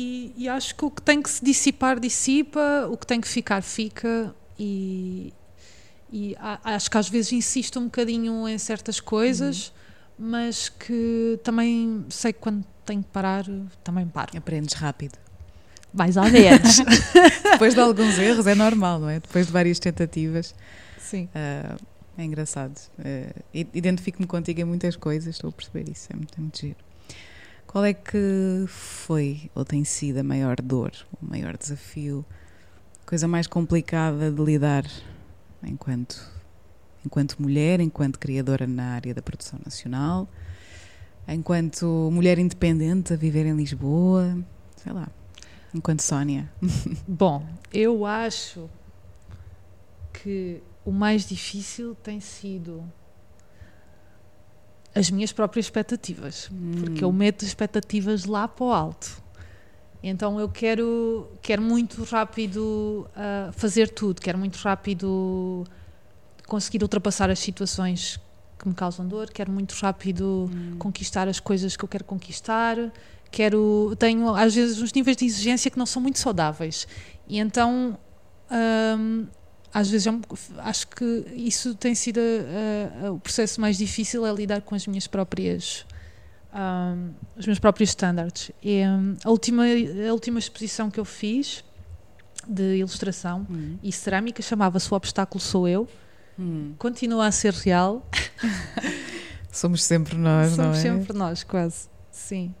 e, 0.00 0.32
e 0.44 0.48
acho 0.48 0.74
que 0.74 0.84
o 0.84 0.90
que 0.90 1.02
tem 1.02 1.20
que 1.22 1.28
se 1.28 1.44
dissipar, 1.44 1.98
dissipa, 2.00 2.88
o 2.90 2.96
que 2.96 3.06
tem 3.06 3.20
que 3.20 3.28
ficar, 3.28 3.62
fica. 3.62 4.34
E, 4.58 5.32
e 6.12 6.36
acho 6.64 6.90
que 6.90 6.96
às 6.98 7.08
vezes 7.08 7.32
insisto 7.32 7.78
um 7.78 7.84
bocadinho 7.84 8.48
em 8.48 8.56
certas 8.58 8.98
coisas, 9.00 9.72
mas 10.18 10.68
que 10.68 11.38
também 11.44 12.04
sei 12.10 12.32
que 12.32 12.38
quando 12.40 12.64
tenho 12.84 13.02
que 13.02 13.08
parar, 13.10 13.44
também 13.84 14.06
paro. 14.06 14.36
Aprendes 14.36 14.74
rápido. 14.74 15.18
Mais 15.92 16.16
ou 16.16 16.24
menos. 16.24 16.76
Depois 17.52 17.74
de 17.74 17.80
alguns 17.80 18.18
erros 18.18 18.46
é 18.46 18.54
normal, 18.54 19.00
não 19.00 19.08
é? 19.08 19.20
Depois 19.20 19.46
de 19.46 19.52
várias 19.52 19.78
tentativas. 19.78 20.54
Sim. 20.98 21.28
ah, 21.34 21.76
é 22.16 22.24
engraçado. 22.24 22.78
I- 23.54 23.66
Identifico-me 23.74 24.26
contigo 24.26 24.60
em 24.60 24.64
muitas 24.64 24.94
coisas, 24.96 25.34
estou 25.34 25.48
a 25.50 25.52
perceber 25.52 25.90
isso, 25.90 26.08
é 26.12 26.16
muito, 26.16 26.34
é 26.36 26.40
muito 26.40 26.58
giro. 26.60 26.76
Qual 27.70 27.84
é 27.84 27.94
que 27.94 28.64
foi 28.66 29.48
ou 29.54 29.64
tem 29.64 29.84
sido 29.84 30.18
a 30.18 30.24
maior 30.24 30.60
dor, 30.60 30.90
o 31.22 31.24
maior 31.24 31.56
desafio, 31.56 32.24
coisa 33.06 33.28
mais 33.28 33.46
complicada 33.46 34.28
de 34.28 34.42
lidar 34.42 34.84
enquanto 35.62 36.20
enquanto 37.06 37.40
mulher, 37.40 37.78
enquanto 37.78 38.18
criadora 38.18 38.66
na 38.66 38.94
área 38.94 39.14
da 39.14 39.22
produção 39.22 39.60
nacional, 39.64 40.28
enquanto 41.28 42.10
mulher 42.12 42.40
independente 42.40 43.12
a 43.12 43.16
viver 43.16 43.46
em 43.46 43.54
Lisboa, 43.54 44.36
sei 44.74 44.92
lá, 44.92 45.08
enquanto 45.72 46.00
Sónia. 46.00 46.50
Bom, 47.06 47.46
eu 47.72 48.04
acho 48.04 48.68
que 50.12 50.60
o 50.84 50.90
mais 50.90 51.24
difícil 51.24 51.94
tem 52.02 52.18
sido 52.18 52.82
as 54.94 55.10
minhas 55.10 55.32
próprias 55.32 55.66
expectativas, 55.66 56.50
porque 56.80 57.04
eu 57.04 57.12
meto 57.12 57.44
expectativas 57.44 58.24
lá 58.24 58.48
para 58.48 58.64
o 58.64 58.72
alto. 58.72 59.22
Então 60.02 60.40
eu 60.40 60.48
quero, 60.48 61.28
quero 61.42 61.60
muito 61.60 62.02
rápido 62.04 63.06
uh, 63.10 63.52
fazer 63.52 63.88
tudo, 63.90 64.20
quero 64.20 64.38
muito 64.38 64.56
rápido 64.56 65.64
conseguir 66.46 66.82
ultrapassar 66.82 67.30
as 67.30 67.38
situações 67.38 68.18
que 68.58 68.66
me 68.68 68.74
causam 68.74 69.06
dor, 69.06 69.30
quero 69.30 69.52
muito 69.52 69.72
rápido 69.74 70.50
Hum. 70.52 70.76
conquistar 70.78 71.28
as 71.28 71.38
coisas 71.38 71.76
que 71.76 71.84
eu 71.84 71.88
quero 71.88 72.04
conquistar, 72.04 72.76
quero 73.30 73.94
tenho 73.98 74.34
às 74.34 74.54
vezes 74.54 74.80
uns 74.80 74.92
níveis 74.92 75.16
de 75.16 75.24
exigência 75.26 75.70
que 75.70 75.78
não 75.78 75.86
são 75.86 76.02
muito 76.02 76.18
saudáveis 76.18 76.88
e 77.28 77.38
então 77.38 77.96
hum, 78.50 79.26
às 79.72 79.88
vezes 79.90 80.06
eu 80.06 80.20
acho 80.58 80.88
que 80.88 81.24
isso 81.36 81.74
tem 81.74 81.94
sido 81.94 82.18
uh, 82.18 83.08
uh, 83.10 83.14
o 83.14 83.20
processo 83.20 83.60
mais 83.60 83.76
difícil 83.78 84.26
é 84.26 84.32
lidar 84.32 84.62
com 84.62 84.74
as 84.74 84.86
minhas 84.86 85.06
próprias 85.06 85.86
um, 86.52 87.10
os 87.36 87.46
meus 87.46 87.58
próprios 87.60 87.90
standards 87.90 88.50
e, 88.62 88.82
um, 88.84 89.16
a 89.24 89.30
última 89.30 89.62
a 90.08 90.12
última 90.12 90.38
exposição 90.40 90.90
que 90.90 90.98
eu 90.98 91.04
fiz 91.04 91.64
de 92.48 92.76
ilustração 92.78 93.46
Hum. 93.50 93.76
e 93.82 93.92
cerâmica 93.92 94.42
chamava-se 94.42 94.92
o 94.92 94.96
obstáculo 94.96 95.40
sou 95.40 95.68
eu 95.68 95.88
Hum. 96.38 96.72
continua 96.78 97.26
a 97.26 97.32
ser 97.32 97.52
real 97.52 98.04
Somos 99.52 99.82
sempre 99.82 100.16
nós, 100.16 100.56
não 100.56 100.64
Somos 100.72 100.78
é? 100.78 100.82
sempre 100.82 101.12
nós, 101.12 101.42
quase. 101.42 101.88
Sim. 102.12 102.54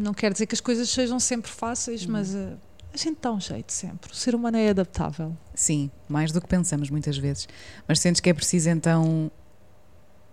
Não 0.00 0.14
quer 0.14 0.32
dizer 0.32 0.46
que 0.46 0.54
as 0.54 0.60
coisas 0.60 0.88
sejam 0.88 1.18
sempre 1.18 1.50
fáceis, 1.50 2.04
Hum. 2.06 2.12
mas 2.12 2.34
uh, 2.34 2.56
a 2.94 2.96
gente 2.96 3.18
dá 3.20 3.32
um 3.32 3.40
jeito 3.40 3.72
sempre. 3.72 4.12
O 4.12 4.14
ser 4.14 4.36
humano 4.36 4.56
é 4.56 4.70
adaptável. 4.70 5.36
Sim, 5.52 5.90
mais 6.08 6.30
do 6.30 6.40
que 6.40 6.46
pensamos 6.46 6.88
muitas 6.90 7.18
vezes. 7.18 7.48
Mas 7.88 7.98
sentes 7.98 8.20
que 8.20 8.30
é 8.30 8.34
preciso 8.34 8.70
então. 8.70 9.30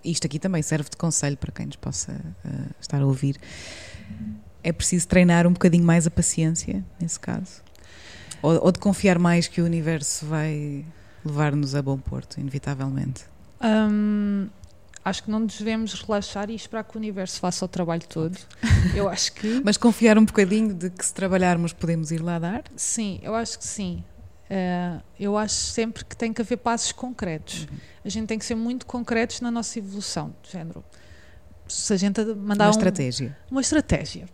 Isto 0.04 0.28
aqui 0.28 0.38
também 0.38 0.62
serve 0.62 0.89
de 0.89 0.95
conselho 0.95 1.38
para 1.38 1.52
quem 1.52 1.65
nos 1.65 1.76
possa 1.76 2.12
uh, 2.13 2.76
estar 2.80 3.02
a 3.02 3.06
ouvir. 3.06 3.38
É 4.63 4.71
preciso 4.71 5.08
treinar 5.08 5.47
um 5.47 5.54
bocadinho 5.54 5.84
mais 5.84 6.06
a 6.06 6.12
paciência, 6.12 6.86
nesse 7.00 7.19
caso. 7.19 7.63
Ou, 8.43 8.65
ou 8.65 8.71
de 8.71 8.80
confiar 8.80 9.17
mais 9.17 9.47
que 9.47 9.60
o 9.60 9.65
universo 9.65 10.26
vai 10.28 10.86
levar-nos 11.26 11.74
a 11.74 11.82
bom 11.82 11.97
porto, 11.97 12.39
inevitavelmente. 12.39 13.26
Hum, 13.63 14.47
acho 15.03 15.23
que 15.23 15.31
não 15.31 15.39
nos 15.39 15.57
devemos 15.57 15.93
relaxar 16.01 16.49
e 16.49 16.55
esperar 16.55 16.83
que 16.83 16.95
o 16.95 16.99
universo 16.99 17.39
faça 17.39 17.65
o 17.65 17.67
trabalho 17.67 18.03
todo. 18.07 18.37
Eu 18.93 19.09
acho 19.09 19.33
que 19.33 19.61
Mas 19.65 19.77
confiar 19.77 20.17
um 20.17 20.25
bocadinho 20.25 20.73
de 20.73 20.89
que 20.89 21.05
se 21.05 21.13
trabalharmos 21.13 21.73
podemos 21.73 22.11
ir 22.11 22.21
lá 22.21 22.37
dar? 22.39 22.63
sim, 22.75 23.19
eu 23.23 23.33
acho 23.35 23.57
que 23.59 23.65
sim. 23.65 24.03
Uh, 24.49 25.01
eu 25.17 25.37
acho 25.37 25.55
sempre 25.55 26.03
que 26.03 26.15
tem 26.15 26.33
que 26.33 26.41
haver 26.41 26.57
passos 26.57 26.91
concretos. 26.91 27.67
Uhum. 27.71 27.77
A 28.03 28.09
gente 28.09 28.27
tem 28.27 28.37
que 28.37 28.43
ser 28.45 28.55
muito 28.55 28.85
concretos 28.85 29.39
na 29.39 29.49
nossa 29.49 29.79
evolução, 29.79 30.35
de 30.43 30.51
género. 30.51 30.83
Se 31.67 31.93
a 31.93 31.97
gente 31.97 32.21
mandar 32.35 32.65
Uma 32.65 32.67
um, 32.67 32.71
estratégia. 32.71 33.37
uma 33.49 33.61
estratégia 33.61 34.27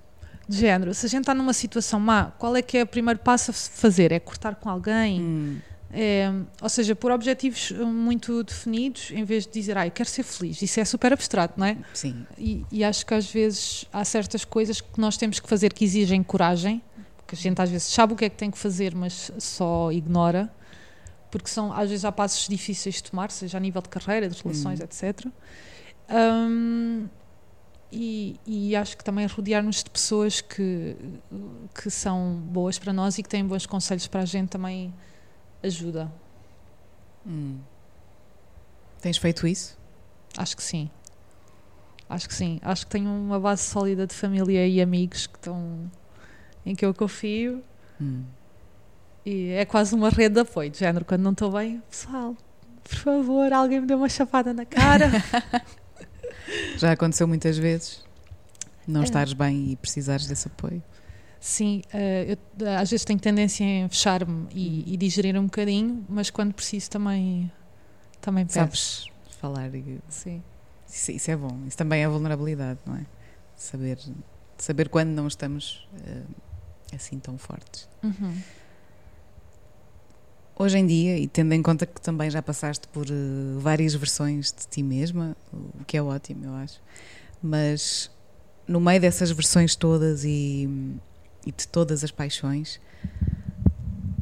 de 0.50 0.58
género. 0.58 0.92
Se 0.96 1.06
a 1.06 1.10
gente 1.10 1.22
está 1.22 1.36
numa 1.36 1.54
situação 1.54 2.00
má, 2.00 2.32
qual 2.40 2.56
é 2.56 2.64
que 2.64 2.80
é 2.80 2.84
o 2.84 2.88
primeiro 2.88 3.20
passo 3.20 3.52
a 3.52 3.54
fazer? 3.54 4.12
É 4.12 4.20
cortar 4.20 4.56
com 4.56 4.70
alguém? 4.70 5.22
Hum, 5.22 5.60
É, 5.92 6.30
ou 6.62 6.68
seja, 6.68 6.94
por 6.96 7.12
objetivos 7.12 7.72
uh, 7.72 7.86
muito 7.86 8.44
definidos, 8.44 9.12
em 9.12 9.24
vez 9.24 9.46
de 9.46 9.54
dizer, 9.54 9.78
ah, 9.78 9.88
eu 9.88 9.92
quero 9.92 10.10
ser 10.10 10.24
feliz. 10.24 10.62
Isso 10.62 10.80
é 10.80 10.86
super 10.86 11.14
abstrato, 11.14 11.58
não 11.58 11.66
é? 11.66 11.78
sim. 11.94 12.26
E, 12.38 12.66
e 12.72 12.84
acho 12.84 13.06
que 13.06 13.14
às 13.14 13.32
vezes 13.32 13.86
há 13.92 14.04
certas 14.04 14.44
coisas 14.44 14.82
que 14.82 15.00
nós 15.00 15.16
temos 15.16 15.40
que 15.40 15.48
fazer 15.48 15.72
que 15.74 15.86
exigem 15.86 16.22
coragem, 16.22 16.82
porque 17.16 17.36
a 17.36 17.38
gente 17.38 17.62
às 17.62 17.70
vezes 17.70 17.88
sabe 17.88 18.14
o 18.14 18.16
que 18.16 18.26
é 18.26 18.30
que 18.30 18.36
tem 18.36 18.52
que 18.52 18.58
fazer, 18.58 18.94
mas 18.94 19.32
só 19.38 19.92
ignora, 19.92 20.52
porque 21.32 21.50
são, 21.50 21.72
às 21.72 21.90
vezes 21.90 22.04
há 22.04 22.12
passos 22.12 22.48
difíceis 22.48 22.96
de 22.96 23.04
tomar, 23.04 23.32
seja 23.32 23.58
a 23.58 23.60
nível 23.60 23.82
de 23.82 23.90
carreira, 23.90 24.28
de 24.30 24.42
relações, 24.42 24.80
Hum. 24.80 24.84
etc. 24.84 25.28
Hum, 26.10 27.08
e, 27.92 28.38
e 28.46 28.76
acho 28.76 28.98
que 28.98 29.04
também 29.04 29.26
rodear-nos 29.26 29.84
de 29.84 29.90
pessoas 29.90 30.42
que, 30.42 30.96
que 31.82 31.90
são 31.90 32.36
boas 32.50 32.78
para 32.78 32.92
nós 32.92 33.18
e 33.18 33.24
que 33.24 33.30
têm 33.30 33.46
bons 33.46 33.66
conselhos 33.66 34.08
para 34.08 34.22
a 34.22 34.26
gente 34.26 34.50
também 34.50 34.94
ajuda. 35.64 36.12
Hum. 37.26 37.60
Tens 39.02 39.18
feito 39.18 39.46
isso? 39.48 39.78
Acho 40.38 40.56
que 40.58 40.64
sim. 40.64 40.90
Acho 42.10 42.28
que 42.28 42.34
sim. 42.34 42.60
Acho 42.62 42.86
que 42.86 42.92
tenho 42.92 43.10
uma 43.10 43.40
base 43.40 43.64
sólida 43.64 44.08
de 44.08 44.14
família 44.14 44.66
e 44.68 44.82
amigos 44.82 45.28
que 45.28 45.38
estão 45.38 45.92
em 46.66 46.76
que 46.76 46.86
eu 46.86 46.94
confio 46.94 47.64
Hum. 48.00 48.24
e 49.26 49.50
é 49.52 49.66
quase 49.66 49.96
uma 49.96 50.10
rede 50.10 50.36
de 50.36 50.42
apoio, 50.42 50.70
de 50.70 50.78
género, 50.80 51.04
quando 51.04 51.22
não 51.22 51.32
estou 51.32 51.52
bem, 51.52 51.82
pessoal, 51.90 52.36
por 52.84 52.96
favor, 52.96 53.52
alguém 53.52 53.82
me 53.82 53.88
dê 53.88 53.96
uma 53.96 54.08
chapada 54.10 54.54
na 54.54 54.66
cara. 54.66 55.10
Já 56.78 56.92
aconteceu 56.94 57.28
muitas 57.28 57.58
vezes 57.58 58.06
não 58.88 59.02
É. 59.02 59.04
estares 59.04 59.34
bem 59.34 59.72
e 59.72 59.76
precisares 59.76 60.28
desse 60.28 60.48
apoio. 60.48 60.82
Sim, 61.40 61.82
eh, 61.94 62.38
eu 62.60 62.66
eh, 62.66 62.76
às 62.78 62.90
vezes 62.90 63.06
tenho 63.06 63.20
tendência 63.20 63.64
em 63.64 63.88
fechar-me 63.90 64.48
e, 64.54 64.94
e 64.94 64.98
digerir 64.98 65.40
um 65.40 65.46
bocadinho, 65.46 66.06
mas 66.10 66.30
quando 66.30 66.54
preciso 66.54 66.90
também, 66.90 67.52
também 68.22 68.46
peço. 68.46 68.60
Sabes 68.60 69.18
falar 69.40 69.74
e 69.74 70.00
Sim. 70.10 70.42
isso, 70.90 71.12
isso 71.12 71.32
é 71.32 71.36
bom. 71.36 71.60
Isso 71.68 71.78
também 71.78 72.04
é 72.04 72.08
vulnerabilidade, 72.08 72.80
não 72.86 72.96
é? 72.96 73.06
Saber, 73.56 74.00
saber 74.58 74.90
quando 74.90 75.10
não 75.10 75.28
estamos 75.28 75.88
eh, 76.06 76.24
assim 76.96 77.20
tão 77.20 77.38
fortes. 77.38 77.88
Uhum. 78.04 78.36
Hoje 80.60 80.78
em 80.80 80.88
dia, 80.88 81.18
e 81.20 81.28
tendo 81.28 81.54
em 81.54 81.62
conta 81.62 81.86
que 81.86 82.02
também 82.02 82.32
já 82.32 82.42
passaste 82.42 82.88
por 82.88 83.06
eh, 83.08 83.60
várias 83.60 83.94
versões 83.94 84.52
de 84.52 84.68
ti 84.68 84.82
mesma, 84.82 85.38
o 85.54 85.86
que 85.86 85.98
é 85.98 86.02
ótimo, 86.02 86.46
eu 86.46 86.54
acho, 86.56 86.82
mas 87.42 88.10
no 88.68 88.80
meio 88.82 89.00
dessas 89.00 89.30
versões 89.32 89.76
todas 89.76 90.24
e, 90.26 90.68
e 91.48 91.52
de 91.54 91.66
todas 91.66 92.04
as 92.04 92.12
paixões, 92.12 92.80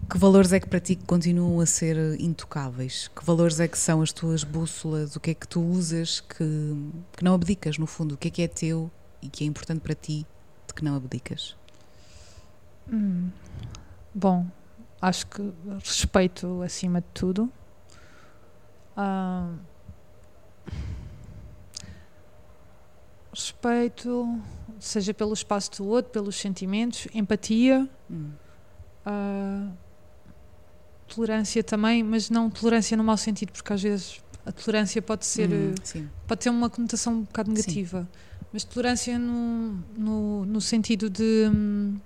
que 0.07 0.15
valores 0.19 0.53
é 0.53 0.59
que 0.59 0.69
para 0.69 0.79
ti 0.79 0.95
continuam 0.95 1.59
a 1.59 1.65
ser 1.65 1.97
intocáveis? 2.21 3.07
Que 3.07 3.25
valores 3.25 3.59
é 3.59 3.67
que 3.67 3.77
são 3.77 4.03
as 4.03 4.13
tuas 4.13 4.43
bússolas? 4.43 5.15
O 5.15 5.19
que 5.19 5.31
é 5.31 5.33
que 5.33 5.47
tu 5.47 5.59
usas 5.59 6.21
que, 6.21 6.37
que 7.17 7.23
não 7.23 7.33
abdicas, 7.33 7.79
no 7.79 7.87
fundo? 7.87 8.13
O 8.13 8.17
que 8.17 8.27
é 8.27 8.31
que 8.31 8.41
é 8.43 8.47
teu 8.47 8.91
e 9.21 9.27
que 9.27 9.43
é 9.43 9.47
importante 9.47 9.79
para 9.81 9.95
ti 9.95 10.25
de 10.67 10.73
que 10.75 10.83
não 10.83 10.95
abdicas? 10.95 11.57
Hum. 12.93 13.31
Bom, 14.13 14.45
acho 15.01 15.25
que 15.25 15.51
respeito 15.83 16.61
acima 16.61 17.01
de 17.01 17.07
tudo. 17.11 17.51
Ah, 18.95 19.51
respeito, 23.35 24.39
seja 24.79 25.13
pelo 25.13 25.33
espaço 25.33 25.71
do 25.77 25.85
outro, 25.87 26.11
pelos 26.11 26.35
sentimentos, 26.37 27.07
empatia, 27.13 27.87
Hum. 28.09 28.31
ah, 29.05 29.69
tolerância 31.07 31.63
também, 31.63 32.03
mas 32.03 32.29
não 32.29 32.49
tolerância 32.49 32.95
no 32.97 33.03
mau 33.03 33.17
sentido, 33.17 33.51
porque 33.51 33.71
às 33.73 33.81
vezes 33.81 34.19
a 34.45 34.51
tolerância 34.51 35.01
pode 35.01 35.25
ser 35.25 35.51
Hum, 35.51 35.73
eh, 35.73 35.75
sim. 35.83 36.09
pode 36.27 36.41
ter 36.41 36.49
uma 36.49 36.69
conotação 36.69 37.13
um 37.13 37.21
bocado 37.21 37.49
Sim. 37.49 37.55
negativa, 37.55 38.07
mas 38.51 38.63
tolerância 38.63 39.19
no, 39.19 39.83
no, 39.97 40.45
no 40.45 40.61
sentido 40.61 41.09
de, 41.09 41.49
hum, 41.53 41.99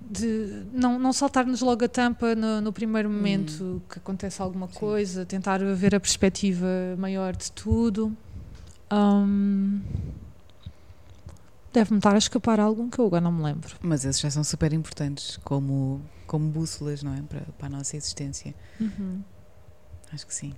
de 0.00 0.64
não, 0.72 0.98
não 0.98 1.12
saltar-nos 1.12 1.60
logo 1.60 1.84
a 1.84 1.88
tampa 1.88 2.34
no, 2.34 2.60
no 2.60 2.72
primeiro 2.72 3.08
momento 3.08 3.82
que 3.88 3.98
acontece 3.98 4.40
alguma 4.42 4.66
Hum. 4.66 4.70
Sim. 4.70 4.78
coisa, 4.78 5.24
tentar 5.26 5.58
ver 5.74 5.94
a 5.94 6.00
perspectiva 6.00 6.66
maior 6.98 7.34
de 7.36 7.50
tudo. 7.52 8.14
Hum, 8.94 9.80
Deve-me 11.72 11.98
estar 11.98 12.14
a 12.14 12.18
escapar 12.18 12.60
algum 12.60 12.88
que 12.88 12.98
eu 13.00 13.06
agora 13.06 13.20
não 13.22 13.32
me 13.32 13.42
lembro. 13.42 13.74
Mas 13.82 14.04
esses 14.04 14.20
já 14.20 14.30
são 14.30 14.44
super 14.44 14.72
importantes 14.72 15.36
como, 15.42 16.00
como 16.26 16.48
bússolas, 16.48 17.02
não 17.02 17.12
é? 17.12 17.20
Para, 17.22 17.40
para 17.58 17.66
a 17.66 17.70
nossa 17.70 17.96
existência. 17.96 18.54
Acho 20.12 20.24
que 20.26 20.32
sim. 20.34 20.52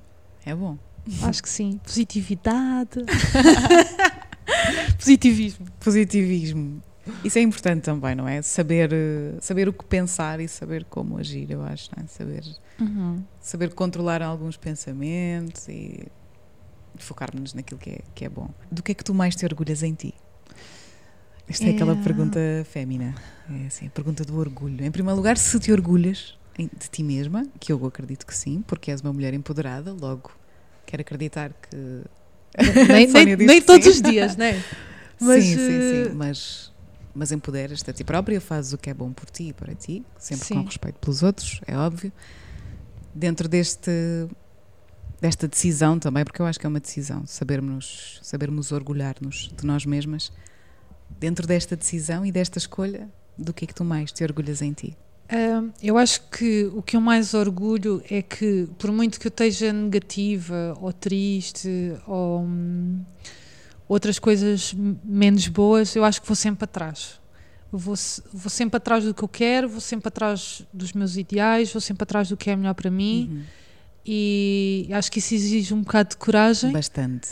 É 0.45 0.55
bom. 0.55 0.77
Acho 1.23 1.43
que 1.43 1.49
sim. 1.49 1.81
Positividade. 1.83 3.01
Positivismo. 4.99 5.67
Positivismo. 5.81 6.83
Isso 7.25 7.39
é 7.39 7.43
importante 7.43 7.83
também, 7.85 8.15
não 8.15 8.29
é? 8.29 8.43
Saber, 8.43 8.91
saber 9.41 9.69
o 9.69 9.73
que 9.73 9.85
pensar 9.85 10.41
e 10.41 10.49
saber 10.49 10.85
como 10.85 11.17
agir, 11.19 11.51
eu 11.51 11.63
acho, 11.63 11.89
não 11.97 12.05
é? 12.05 12.07
Saber, 12.09 12.43
Uhum. 12.79 13.23
saber 13.41 13.73
controlar 13.73 14.21
alguns 14.21 14.57
pensamentos 14.59 15.67
e 15.69 16.07
focar-nos 17.05 17.55
naquilo 17.55 17.79
que 17.79 17.91
é, 17.91 17.99
que 18.15 18.25
é 18.25 18.29
bom. 18.29 18.49
Do 18.71 18.83
que 18.83 18.93
é 18.93 18.95
que 18.95 19.05
tu 19.05 19.15
mais 19.15 19.35
te 19.37 19.45
orgulhas 19.45 19.83
em 19.83 19.95
ti? 19.95 20.15
Esta 21.49 21.67
é, 21.67 21.71
aquela 21.71 21.93
É. 21.93 21.97
pergunta 21.97 22.41
fémina. 22.65 23.15
É 23.49 23.67
assim, 23.67 23.87
a 23.87 23.91
pergunta 23.91 24.25
do 24.25 24.37
orgulho. 24.39 24.85
Em 24.85 24.91
primeiro 24.91 25.17
lugar, 25.17 25.37
se 25.39 25.59
te 25.61 25.71
orgulhas 25.73 26.37
de 26.59 26.89
ti 26.91 27.03
mesma, 27.03 27.47
que 27.61 27.73
eu 27.73 27.87
acredito 27.87 28.27
que 28.27 28.35
sim, 28.35 28.63
porque 28.67 28.91
és 28.91 29.01
uma 29.01 29.13
mulher 29.13 29.33
empoderada, 29.35 29.93
logo 29.93 30.33
quero 30.85 31.03
acreditar 31.03 31.53
que. 31.53 32.03
nem, 32.91 33.07
nem, 33.13 33.37
nem 33.37 33.63
todos 33.63 33.87
os 33.87 34.01
dias, 34.03 34.37
né? 34.37 34.63
Mas, 35.21 35.45
sim, 35.45 35.57
sim, 35.57 35.79
eh, 35.79 35.81
sim, 36.09 36.15
mas, 36.15 36.73
mas 37.15 37.33
empoderas-te 37.33 37.89
a 37.89 37.93
ti 37.93 38.05
própria, 38.05 38.39
fazes 38.39 38.75
o 38.75 38.79
que 38.79 38.91
é 38.91 38.95
bom 38.95 39.13
por 39.13 39.31
ti 39.31 39.49
e 39.49 39.53
para 39.55 39.75
ti, 39.75 40.05
sempre 40.19 40.49
com 40.49 40.59
Sim. 40.59 40.65
respeito 40.67 40.99
pelos 40.99 41.23
outros, 41.23 41.61
é 41.67 41.75
óbvio. 41.75 42.13
Dentro 43.15 43.49
deste 43.49 44.29
desta 45.21 45.49
decisão 45.49 45.99
também, 45.99 46.25
porque 46.25 46.41
eu 46.41 46.47
acho 46.47 46.59
que 46.59 46.67
é 46.67 46.69
uma 46.69 46.81
decisão, 46.81 47.27
sabermos, 47.27 48.19
sabermos 48.23 48.73
orgulhar-nos 48.73 49.51
de 49.57 49.67
nós 49.67 49.87
mesmas. 49.87 50.33
Dentro 51.19 51.47
desta 51.47 51.77
decisão 51.77 52.27
e 52.27 52.33
desta 52.33 52.59
escolha, 52.59 53.09
do 53.39 53.53
que 53.53 53.65
é 53.65 53.69
que 53.69 53.75
tu 53.75 53.85
mais 53.85 54.13
te 54.13 54.25
orgulhas 54.25 54.61
em 54.63 54.73
ti? 54.73 54.97
Eu 55.83 55.99
acho 55.99 56.23
que 56.31 56.71
o 56.75 56.83
que 56.83 56.97
eu 56.97 57.01
mais 57.01 57.35
orgulho 57.35 58.03
é 58.09 58.23
que, 58.23 58.69
por 58.79 58.93
muito 58.93 59.19
que 59.19 59.27
eu 59.27 59.31
esteja 59.31 59.73
negativa 59.73 60.77
ou 60.81 60.93
triste 60.93 61.69
ou 62.07 62.43
hum, 62.43 63.01
outras 63.89 64.19
coisas 64.19 64.73
menos 65.05 65.49
boas, 65.49 65.97
eu 65.97 66.05
acho 66.05 66.21
que 66.21 66.29
vou 66.29 66.37
sempre 66.37 66.65
atrás. 66.65 67.21
Vou, 67.73 67.97
vou 68.33 68.51
sempre 68.51 68.77
atrás 68.77 69.05
do 69.05 69.13
que 69.13 69.23
eu 69.23 69.29
quero, 69.29 69.69
vou 69.69 69.81
sempre 69.81 70.09
atrás 70.09 70.63
dos 70.73 70.93
meus 70.93 71.17
ideais, 71.17 71.73
vou 71.73 71.81
sempre 71.81 72.05
atrás 72.05 72.29
do 72.29 72.37
que 72.37 72.51
é 72.51 72.57
melhor 72.57 72.75
para 72.75 72.91
mim 72.91 73.29
Uhum. 73.33 73.43
E 74.07 74.89
acho 74.93 75.11
que 75.11 75.19
isso 75.19 75.35
exige 75.35 75.75
um 75.75 75.83
bocado 75.83 76.11
de 76.11 76.17
coragem. 76.17 76.71
Bastante. 76.71 77.31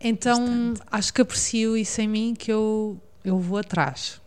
Então 0.00 0.74
acho 0.90 1.14
que 1.14 1.22
aprecio 1.22 1.76
isso 1.76 2.00
em 2.00 2.08
mim 2.08 2.34
que 2.36 2.52
eu, 2.52 3.00
eu 3.24 3.38
vou 3.38 3.58
atrás. 3.58 4.20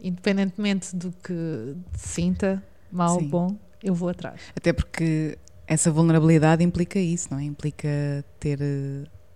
Independentemente 0.00 0.94
do 0.94 1.12
que 1.12 1.76
sinta, 1.96 2.62
mal 2.90 3.14
ou 3.14 3.22
bom, 3.22 3.56
eu 3.82 3.94
vou 3.94 4.08
atrás. 4.08 4.40
Até 4.56 4.72
porque 4.72 5.38
essa 5.66 5.90
vulnerabilidade 5.90 6.64
implica 6.64 6.98
isso, 6.98 7.28
não 7.30 7.38
é? 7.38 7.44
Implica 7.44 7.88
ter, 8.40 8.58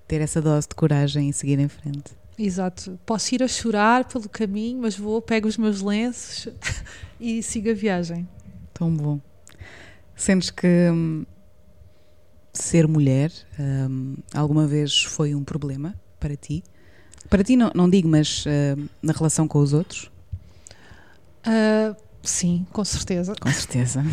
ter 0.09 0.21
essa 0.21 0.41
dose 0.43 0.69
de 0.69 0.75
coragem 0.75 1.29
e 1.29 1.33
seguir 1.33 1.59
em 1.59 1.69
frente. 1.69 2.13
Exato. 2.39 2.99
Posso 3.05 3.35
ir 3.35 3.43
a 3.43 3.49
chorar 3.49 4.07
pelo 4.07 4.29
caminho, 4.29 4.81
mas 4.81 4.97
vou, 4.97 5.21
pego 5.21 5.47
os 5.47 5.57
meus 5.57 5.81
lenços 5.81 6.49
e 7.21 7.43
sigo 7.43 7.71
a 7.71 7.75
viagem. 7.75 8.27
Tão 8.73 8.93
bom. 8.93 9.21
Sentes 10.17 10.51
que 10.51 10.91
hum, 10.91 11.25
ser 12.53 12.87
mulher 12.87 13.33
hum, 13.59 14.17
alguma 14.35 14.67
vez 14.67 15.03
foi 15.05 15.35
um 15.35 15.43
problema 15.45 15.95
para 16.21 16.37
ti? 16.37 16.63
Para 17.31 17.43
ti, 17.43 17.57
não, 17.57 17.71
não 17.75 17.89
digo, 17.89 18.09
mas 18.09 18.45
hum, 18.47 18.87
na 19.03 19.13
relação 19.13 19.49
com 19.49 19.59
os 19.59 19.73
outros? 19.73 20.11
Ah, 21.45 21.95
sim, 22.23 22.67
com 22.73 22.85
certeza. 22.85 23.35
Com 23.41 23.51
certeza. 23.53 24.05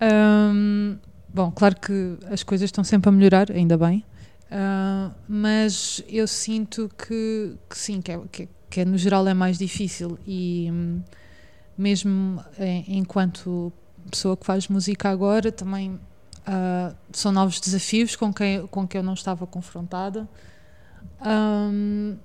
Ahm, 0.00 0.96
bom, 1.32 1.50
claro 1.50 1.76
que 1.80 2.18
as 2.30 2.42
coisas 2.42 2.66
estão 2.68 2.84
sempre 2.84 3.08
a 3.08 3.12
melhorar, 3.12 3.50
ainda 3.50 3.76
bem, 3.76 4.04
Ah, 4.54 5.10
mas 5.26 6.04
eu 6.08 6.26
sinto 6.28 6.90
que, 6.98 7.54
que 7.70 7.78
sim, 7.78 8.02
que, 8.02 8.12
é, 8.12 8.20
que, 8.30 8.48
que 8.68 8.80
é, 8.80 8.84
no 8.84 8.98
geral 8.98 9.26
é 9.26 9.32
mais 9.32 9.56
difícil 9.56 10.18
e 10.26 10.68
hum, 10.70 11.00
mesmo 11.78 12.38
em- 12.58 12.98
enquanto 12.98 13.72
pessoa 14.10 14.36
que 14.36 14.44
faz 14.44 14.68
música 14.68 15.08
agora 15.08 15.50
também 15.50 15.98
ah, 16.46 16.94
são 17.12 17.32
novos 17.32 17.60
desafios 17.60 18.16
com 18.16 18.32
que, 18.32 18.64
com 18.70 18.86
que 18.86 18.96
eu 18.96 19.02
não 19.02 19.14
estava 19.14 19.46
confrontada. 19.46 20.28
Ahm, 21.20 22.16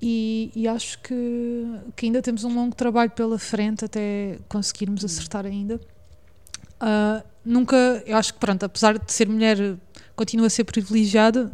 e, 0.00 0.52
e 0.54 0.68
acho 0.68 0.98
que, 1.00 1.64
que 1.94 2.06
ainda 2.06 2.20
temos 2.20 2.44
um 2.44 2.54
longo 2.54 2.74
trabalho 2.74 3.10
pela 3.10 3.38
frente 3.38 3.84
até 3.84 4.38
conseguirmos 4.48 5.04
acertar 5.04 5.46
ainda. 5.46 5.80
Ah, 6.78 7.24
nunca, 7.44 8.02
eu 8.06 8.16
acho 8.16 8.34
que 8.34 8.40
pronto, 8.40 8.64
apesar 8.64 8.98
de 8.98 9.10
ser 9.12 9.28
mulher, 9.28 9.76
continua 10.14 10.48
a 10.48 10.50
ser 10.50 10.64
privilegiada, 10.64 11.50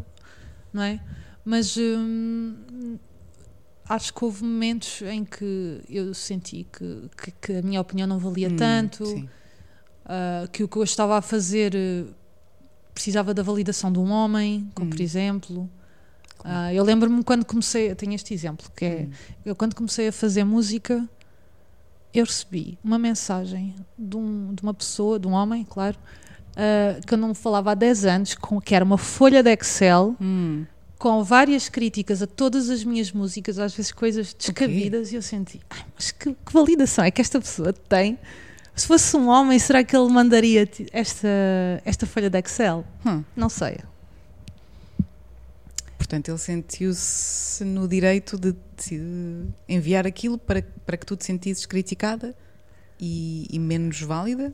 não 0.72 0.82
é? 0.82 1.00
Mas 1.44 1.76
hum, 1.76 2.98
acho 3.88 4.12
que 4.12 4.24
houve 4.24 4.44
momentos 4.44 5.02
em 5.02 5.24
que 5.24 5.80
eu 5.88 6.12
senti 6.14 6.66
que, 6.72 7.10
que, 7.16 7.30
que 7.30 7.52
a 7.54 7.62
minha 7.62 7.80
opinião 7.80 8.06
não 8.06 8.18
valia 8.18 8.48
Hum, 8.48 8.56
tanto, 8.56 9.06
sim. 9.06 9.28
Ah, 10.06 10.46
que 10.52 10.62
o 10.64 10.68
que 10.68 10.76
eu 10.76 10.82
estava 10.82 11.16
a 11.18 11.22
fazer 11.22 11.74
eh, 11.74 12.04
precisava 12.94 13.32
da 13.32 13.42
validação 13.42 13.90
de 13.92 13.98
um 13.98 14.10
homem, 14.10 14.70
como 14.74 14.86
Hum. 14.88 14.90
por 14.90 15.00
exemplo. 15.00 15.70
Ah, 16.44 16.74
eu 16.74 16.82
lembro-me 16.82 17.22
quando 17.22 17.44
comecei, 17.44 17.94
tenho 17.94 18.14
este 18.14 18.34
exemplo, 18.34 18.66
que 18.76 18.84
é 18.84 19.02
Hum. 19.02 19.10
eu 19.46 19.54
quando 19.56 19.74
comecei 19.74 20.08
a 20.08 20.12
fazer 20.12 20.42
música, 20.44 21.08
eu 22.12 22.24
recebi 22.24 22.78
uma 22.84 22.98
mensagem 22.98 23.74
de, 23.98 24.16
um- 24.16 24.52
de 24.54 24.62
uma 24.62 24.74
pessoa, 24.74 25.18
de 25.18 25.26
um 25.26 25.32
homem, 25.32 25.64
claro, 25.64 25.96
ah, 26.56 27.00
que 27.06 27.14
eu 27.14 27.18
não 27.18 27.32
falava 27.34 27.70
há 27.70 27.74
10 27.74 28.04
anos, 28.04 28.34
com, 28.34 28.60
que 28.60 28.74
era 28.74 28.84
uma 28.84 28.98
folha 28.98 29.42
de 29.42 29.50
Excel 29.52 30.16
Hum, 30.20 30.66
com 30.98 31.22
várias 31.24 31.68
críticas 31.68 32.22
a 32.22 32.26
todas 32.26 32.68
as 32.70 32.84
minhas 32.84 33.10
músicas, 33.12 33.58
às 33.58 33.74
vezes 33.74 33.90
coisas 33.92 34.34
descabidas, 34.34 35.10
e 35.12 35.16
eu 35.16 35.22
senti, 35.22 35.60
"Ai, 35.70 35.84
mas 35.96 36.10
que, 36.12 36.32
que 36.34 36.52
validação 36.52 37.04
é 37.04 37.10
que 37.10 37.20
esta 37.20 37.40
pessoa 37.40 37.72
tem? 37.72 38.18
Se 38.74 38.86
fosse 38.86 39.16
um 39.16 39.28
homem, 39.28 39.58
será 39.58 39.84
que 39.84 39.94
ele 39.96 40.08
mandaria 40.10 40.68
esta, 40.92 41.28
esta 41.84 42.06
folha 42.06 42.30
de 42.30 42.38
Excel? 42.38 42.84
hum. 43.04 43.22
Não 43.36 43.48
sei. 43.48 43.78
Portanto, 45.98 46.28
ele 46.30 46.38
sentiu-se 46.38 47.64
no 47.64 47.86
direito 47.86 48.36
de, 48.38 48.54
de 48.76 49.46
enviar 49.68 50.06
aquilo 50.06 50.36
para, 50.36 50.62
para 50.84 50.96
que 50.96 51.06
tu 51.06 51.16
te 51.16 51.24
sentisses 51.24 51.64
criticada 51.64 52.34
e, 52.98 53.46
e 53.50 53.58
menos 53.58 54.00
válida? 54.02 54.52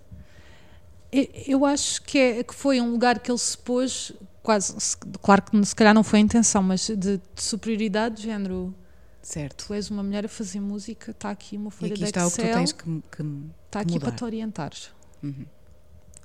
Eu- 1.10 1.28
Eu 1.46 1.64
acho 1.66 2.02
que, 2.02 2.18
é, 2.18 2.42
que 2.42 2.54
foi 2.54 2.80
um 2.80 2.90
lugar 2.90 3.18
que 3.20 3.30
ele 3.30 3.38
se 3.38 3.56
pôs, 3.56 4.12
quase, 4.42 4.74
se- 4.78 4.96
claro 5.22 5.42
que 5.42 5.64
se 5.64 5.74
calhar 5.74 5.94
não 5.94 6.04
foi 6.04 6.18
a 6.18 6.22
intenção, 6.22 6.62
mas 6.62 6.86
de, 6.86 6.96
de 6.96 7.20
superioridade 7.36 8.16
de 8.16 8.22
género. 8.24 8.74
Certo. 9.22 9.66
Tu 9.66 9.74
és 9.74 9.90
uma 9.90 10.02
mulher 10.02 10.24
a 10.24 10.28
fazer 10.28 10.60
música, 10.60 11.10
está 11.10 11.30
aqui 11.30 11.56
uma 11.56 11.70
folha 11.70 11.94
de 11.94 12.04
está 12.04 12.26
o 12.26 12.30
que 12.30 12.36
tu 12.36 12.40
Excel, 12.42 12.54
tens 12.56 12.72
que, 12.72 12.84
que 12.84 13.22
está 13.66 13.80
aqui 13.80 13.92
mudar. 13.94 14.06
para 14.06 14.16
te 14.16 14.24
orientares. 14.24 14.90
Uhum. 15.22 15.44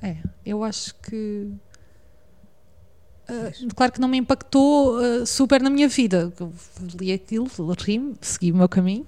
É, 0.01 0.17
eu 0.45 0.63
acho 0.63 0.93
que. 0.95 1.49
ah, 3.27 3.51
claro 3.75 3.91
que 3.91 3.99
não 4.01 4.07
me 4.07 4.17
impactou 4.17 4.97
ah, 4.99 5.25
super 5.25 5.61
na 5.61 5.69
minha 5.69 5.87
vida. 5.87 6.31
Eu 6.39 6.53
li 6.99 7.11
aquilo, 7.11 7.47
ri-me, 7.79 8.15
segui 8.21 8.51
o 8.51 8.55
meu 8.55 8.69
caminho. 8.69 9.05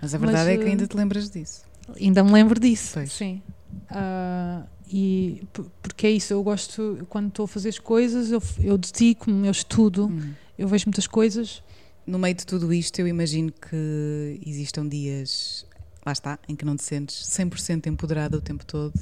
Mas 0.00 0.14
a 0.14 0.18
verdade 0.18 0.50
Mas, 0.50 0.58
é 0.60 0.62
que 0.62 0.68
ainda 0.70 0.86
te 0.86 0.96
lembras 0.96 1.30
disso. 1.30 1.62
Ainda 2.00 2.22
me 2.22 2.32
lembro 2.32 2.58
disso. 2.60 2.90
Pois. 2.94 3.12
Sim. 3.12 3.42
Ah, 3.90 4.64
e 4.90 5.42
porque 5.82 6.06
é 6.06 6.10
isso, 6.10 6.32
eu 6.32 6.42
gosto, 6.42 7.06
quando 7.10 7.28
estou 7.28 7.44
a 7.44 7.48
fazer 7.48 7.68
as 7.68 7.78
coisas, 7.78 8.30
eu, 8.30 8.42
eu 8.60 8.78
dedico-me, 8.78 9.46
eu 9.46 9.50
estudo, 9.52 10.06
Uhum. 10.06 10.32
eu 10.58 10.66
vejo 10.68 10.86
muitas 10.86 11.06
coisas. 11.06 11.62
No 12.08 12.18
meio 12.18 12.34
de 12.34 12.46
tudo 12.46 12.72
isto, 12.72 12.98
eu 13.00 13.06
imagino 13.06 13.52
que 13.52 14.40
existam 14.46 14.88
dias, 14.88 15.66
lá 16.06 16.12
está, 16.12 16.38
em 16.48 16.56
que 16.56 16.64
não 16.64 16.74
te 16.74 16.82
sentes 16.82 17.14
100% 17.28 17.86
empoderada 17.86 18.34
o 18.34 18.40
tempo 18.40 18.64
todo, 18.64 18.94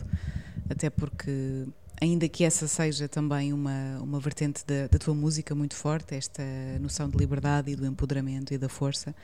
até 0.69 0.91
porque, 0.91 1.69
ainda 2.01 2.29
que 2.29 2.43
essa 2.43 2.67
seja 2.67 3.07
também 3.07 3.53
uma, 3.53 4.01
uma 4.01 4.19
vertente 4.19 4.67
da, 4.67 4.89
da 4.89 4.99
tua 4.99 5.15
música 5.15 5.55
muito 5.55 5.77
forte, 5.77 6.17
esta 6.17 6.43
noção 6.81 7.09
de 7.09 7.17
liberdade 7.17 7.71
e 7.71 7.77
do 7.77 7.87
empoderamento 7.87 8.53
e 8.53 8.59
da 8.59 8.69
força, 8.69 9.15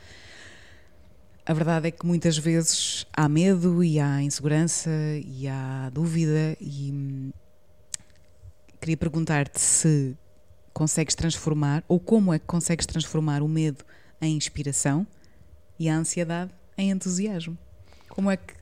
a 1.45 1.53
verdade 1.53 1.89
é 1.89 1.91
que 1.91 2.07
muitas 2.07 2.39
vezes 2.39 3.05
há 3.13 3.29
medo 3.29 3.83
e 3.83 3.99
há 3.99 4.23
insegurança 4.23 4.91
e 5.27 5.49
há 5.49 5.91
dúvida 5.93 6.57
e 6.61 6.93
hum, 6.93 7.33
queria 8.81 8.97
perguntar-te 8.97 9.61
se 9.61 10.17
consegues 10.73 11.15
transformar 11.15 11.85
ou 11.89 12.01
como 12.01 12.33
é 12.33 12.39
que 12.39 12.47
consegues 12.47 12.87
transformar 12.87 13.43
o 13.43 13.49
medo 13.49 13.85
em 14.21 14.37
inspiração 14.37 15.07
e 15.79 15.89
a 15.89 15.97
ansiedade 15.97 16.53
em 16.77 16.91
entusiasmo? 16.91 17.57
Como 18.09 18.31
é 18.31 18.37
que 18.37 18.55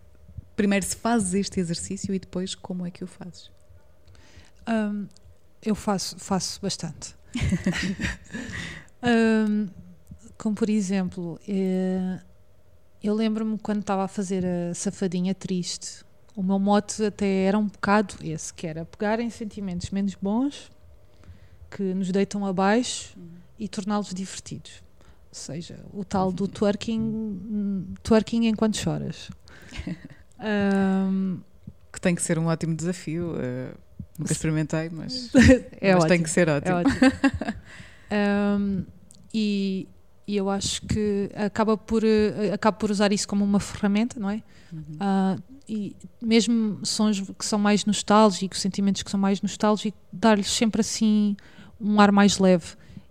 primeiro 0.57 0.85
se 0.85 0.97
fazes 0.97 1.35
este 1.35 1.61
exercício 1.61 2.15
e 2.15 2.19
depois 2.19 2.55
como 2.55 2.87
é 2.87 2.91
que 2.91 3.05
o 3.05 3.07
fazes? 3.07 3.51
Ahm, 4.67 5.07
eu 5.63 5.75
faço, 5.75 6.19
faço 6.19 6.61
bastante. 6.61 7.15
Ahm, 9.03 9.69
como 10.37 10.55
por 10.55 10.71
exemplo, 10.71 11.39
eh, 11.47 12.21
eu 13.03 13.15
lembro-me 13.15 13.59
quando 13.59 13.81
estava 13.81 14.05
a 14.05 14.09
fazer 14.09 14.45
a 14.45 14.75
Safadinha 14.75 15.35
Triste, 15.35 16.05
o 16.37 16.43
meu 16.43 16.59
mote 16.59 17.05
até 17.05 17.45
era 17.45 17.59
um 17.59 17.67
bocado 17.67 18.15
esse, 18.23 18.53
que 18.53 18.67
era 18.67 18.85
pegar 18.85 19.21
em 19.21 19.31
sentimentos 19.31 19.91
menos 19.91 20.15
bons 20.15 20.71
que 21.71 21.83
nos 21.95 22.11
deitam 22.11 22.45
abaixo 22.45 23.17
e 23.59 23.69
torná-los 23.69 24.13
divertidos. 24.13 24.83
Ou 25.29 25.35
seja, 25.35 25.79
o 25.93 26.05
tal 26.05 26.33
do 26.33 26.49
twerking, 26.49 27.01
hum, 27.01 27.95
twerking 28.03 28.47
enquanto 28.49 28.77
choras. 28.77 29.31
Ahm, 30.39 31.39
Que 31.93 32.01
tem 32.01 32.15
que 32.15 32.23
ser 32.23 32.39
um 32.39 32.47
ótimo 32.47 32.75
desafio. 32.75 33.35
eh, 33.39 33.73
nunca 34.19 34.33
experimentei, 34.33 34.89
mas, 34.91 35.31
é 35.81 35.95
mas 35.95 36.05
ótimo. 36.05 36.09
tem 36.09 36.23
que 36.23 36.31
ser 36.31 36.49
ótimo. 36.49 36.77
É 36.77 36.81
ótimo. 36.81 36.99
Um, 38.59 38.85
e, 39.35 39.89
e 40.27 40.37
eu 40.37 40.49
acho 40.51 40.83
que 40.83 41.31
acaba 41.35 41.77
por, 41.77 42.03
eh, 42.05 42.53
acaba 42.53 42.77
por 42.77 42.91
usar 42.91 43.13
isso 43.13 43.29
como 43.29 43.45
uma 43.45 43.61
ferramenta, 43.61 44.19
não 44.19 44.31
é? 44.31 44.43
Uhum. 44.73 44.83
Ah, 44.99 45.37
e 45.69 45.95
mesmo 46.21 46.85
sons 46.85 47.21
que 47.39 47.45
são 47.45 47.59
mais 47.59 47.85
nostálgicos, 47.85 48.61
sentimentos 48.61 49.03
que 49.03 49.11
são 49.11 49.21
mais 49.21 49.41
nostálgicos, 49.43 50.01
dar-lhes 50.13 50.51
sempre 50.51 50.81
assim 50.81 51.37
um 51.81 52.01
ar 52.01 52.13
mais 52.13 52.39
leve. 52.39 52.67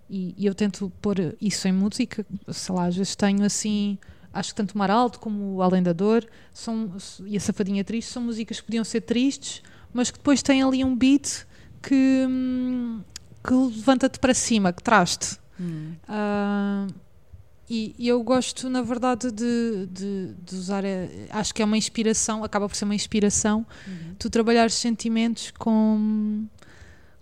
E, 0.10 0.34
e 0.38 0.46
eu 0.46 0.56
tento 0.56 0.92
pôr 1.02 1.36
isso 1.40 1.68
em 1.68 1.72
música, 1.72 2.26
sei 2.48 2.76
lá, 2.76 2.86
às 2.88 2.96
vezes 2.96 3.16
tenho 3.16 3.44
assim, 3.44 3.98
acho 4.34 4.50
que 4.50 4.56
tanto 4.56 4.74
o 4.74 4.78
Mar 4.78 4.90
Alto 4.90 5.20
como 5.20 5.56
o 5.56 5.62
Além 5.62 5.84
da 5.84 5.94
Dor 5.94 6.28
são, 6.54 6.92
e 7.26 7.38
a 7.38 7.40
Safadinha 7.40 7.84
Triste 7.84 8.12
são 8.12 8.24
músicas 8.24 8.60
que 8.60 8.66
podiam 8.66 8.84
ser 8.84 9.02
tristes, 9.02 9.62
mas 9.94 10.10
que 10.10 10.18
depois 10.18 10.42
têm 10.42 10.64
ali 10.64 10.84
um 10.84 10.96
beat 10.96 11.46
que, 11.82 12.26
hum, 12.28 13.02
que 13.44 13.54
levanta-te 13.54 14.20
para 14.20 14.34
cima, 14.34 14.74
que 14.74 14.82
traz-te. 14.82 15.38
Hum. 15.60 15.94
Ah, 16.08 16.88
e, 17.70 17.94
e 18.00 18.08
eu 18.08 18.24
gosto, 18.24 18.68
na 18.68 18.82
verdade, 18.82 19.32
de, 19.32 19.86
de, 19.92 20.34
de 20.44 20.56
usar. 20.56 20.84
eh, 20.84 21.28
Acho 21.30 21.54
que 21.54 21.62
é 21.62 21.66
uma 21.66 21.78
inspiração, 21.78 22.44
acaba 22.44 22.68
por 22.68 22.76
ser 22.76 22.86
uma 22.86 22.96
inspiração, 22.96 23.64
Uhum. 23.88 24.16
tu 24.18 24.28
trabalhares 24.28 24.74
sentimentos 24.74 25.52
com, 25.52 26.46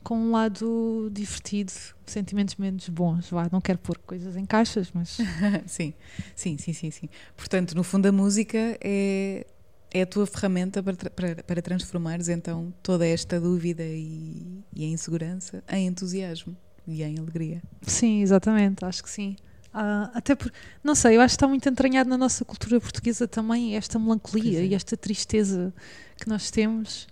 com 0.08 0.18
um 0.18 0.32
lado 0.32 1.10
divertido, 1.12 1.74
sentimentos 2.06 2.56
menos 2.56 2.88
bons. 2.88 3.30
Vá, 3.30 3.50
não 3.52 3.60
quero 3.60 3.78
pôr 3.78 3.98
coisas 3.98 4.38
em 4.38 4.46
caixas, 4.46 4.90
mas. 4.94 5.18
sim, 5.68 5.94
sim, 6.34 6.58
sim, 6.58 6.72
sim, 6.72 6.90
sim. 6.90 7.10
Portanto, 7.36 7.76
no 7.76 7.84
fundo, 7.84 8.06
a 8.06 8.12
música 8.14 8.58
é, 8.82 9.46
é 9.94 10.02
a 10.04 10.06
tua 10.06 10.26
ferramenta 10.26 10.82
para, 10.82 10.96
para, 11.10 11.44
para 11.44 11.62
transformares 11.62 12.30
então 12.30 12.74
toda 12.82 13.06
esta 13.06 13.38
dúvida 13.38 13.84
e, 13.84 14.64
e 14.74 14.86
a 14.86 14.88
insegurança 14.88 15.62
em 15.70 15.88
entusiasmo 15.88 16.56
e 16.88 17.04
em 17.04 17.20
alegria. 17.20 17.62
Sim, 17.82 18.22
exatamente, 18.22 18.86
acho 18.86 19.04
que 19.04 19.10
sim. 19.10 19.36
Ah, 19.74 20.10
até 20.14 20.36
por, 20.36 20.50
não 20.82 20.96
sei, 20.96 21.18
eu 21.18 21.22
acho 21.22 21.34
que 21.34 21.36
está 21.36 21.50
muito 21.50 21.68
entranhado 21.68 22.10
na 22.10 22.18
nossa 22.18 22.46
cultura 22.46 22.80
portuguesa 22.80 23.28
também 23.28 23.76
esta 23.76 24.00
melancolia 24.00 24.62
é. 24.62 24.68
e 24.68 24.74
esta 24.74 24.96
tristeza 24.96 25.74
que 26.16 26.30
nós 26.30 26.50
temos 26.50 27.10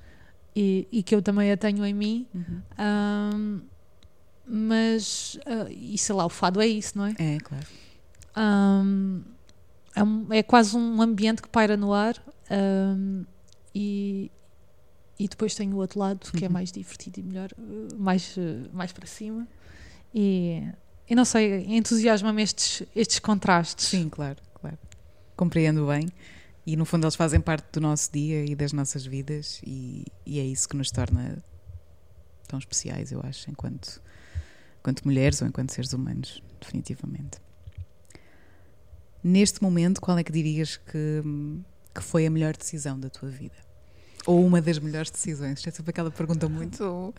e, 0.55 0.87
e 0.91 1.03
que 1.03 1.13
eu 1.13 1.21
também 1.21 1.51
a 1.51 1.57
tenho 1.57 1.85
em 1.85 1.93
mim. 1.93 2.27
Uhum. 2.33 2.61
Ahm, 2.77 3.61
mas, 4.47 5.39
ah, 5.45 5.67
e 5.69 5.97
sei 5.97 6.15
lá, 6.15 6.25
o 6.25 6.29
fado 6.29 6.61
é 6.61 6.67
isso, 6.67 6.97
não 6.97 7.05
é? 7.07 7.15
É, 7.17 7.37
claro. 7.39 7.65
É, 9.95 10.03
um- 10.03 10.27
é 10.31 10.43
quase 10.43 10.75
um 10.75 11.01
ambiente 11.01 11.41
que 11.41 11.47
paira 11.49 11.77
no 11.77 11.93
ar 11.93 12.15
ahm, 12.49 13.23
e, 13.73 14.29
e 15.17 15.27
depois 15.27 15.55
tem 15.55 15.73
o 15.73 15.77
outro 15.77 15.99
lado 15.99 16.31
que 16.31 16.43
é 16.43 16.47
Uhum. 16.47 16.53
mais 16.53 16.71
divertido 16.71 17.19
e 17.19 17.23
melhor, 17.23 17.49
uh, 17.57 17.95
mais, 17.97 18.35
uh, 18.37 18.69
mais 18.73 18.91
para 18.91 19.07
cima. 19.07 19.47
E, 20.13 20.61
e 21.09 21.15
não 21.15 21.25
sei, 21.25 21.65
entusiasma-me 21.67 22.41
estes, 22.43 22.83
estes 22.95 23.19
contrastes. 23.19 23.85
Sim, 23.87 24.09
claro, 24.09 24.37
claro. 24.59 24.77
Compreendo 25.35 25.87
bem. 25.87 26.07
E 26.65 26.75
no 26.75 26.83
fundo 26.85 27.05
eles 27.05 27.15
fazem 27.15 27.39
parte 27.39 27.67
do 27.73 27.81
nosso 27.81 28.11
dia 28.11 28.43
e 28.43 28.55
das 28.55 28.73
nossas 28.73 29.05
vidas 29.05 29.61
e, 29.65 30.05
e 30.25 30.39
é 30.39 30.43
isso 30.43 30.67
que 30.67 30.75
nos 30.75 30.89
torna 30.89 31.37
tão 32.47 32.57
especiais, 32.57 33.11
eu 33.11 33.21
acho, 33.23 33.49
enquanto, 33.51 34.01
enquanto 34.79 35.03
mulheres 35.03 35.41
ou 35.41 35.47
enquanto 35.47 35.71
seres 35.71 35.93
humanos, 35.93 36.41
definitivamente. 36.59 37.37
Neste 39.23 39.61
momento, 39.61 39.99
qual 40.01 40.17
é 40.17 40.23
que 40.23 40.31
dirias 40.31 40.77
que, 40.77 41.21
que 41.93 42.01
foi 42.01 42.25
a 42.25 42.29
melhor 42.29 42.55
decisão 42.55 42.99
da 42.99 43.09
tua 43.09 43.29
vida? 43.29 43.55
Ou 44.25 44.43
uma 44.43 44.59
das 44.59 44.79
melhores 44.79 45.11
decisões? 45.11 45.59
Isto 45.59 45.69
é 45.69 45.71
sempre 45.71 45.91
aquela 45.91 46.09
pergunta 46.09 46.49
muito 46.49 47.13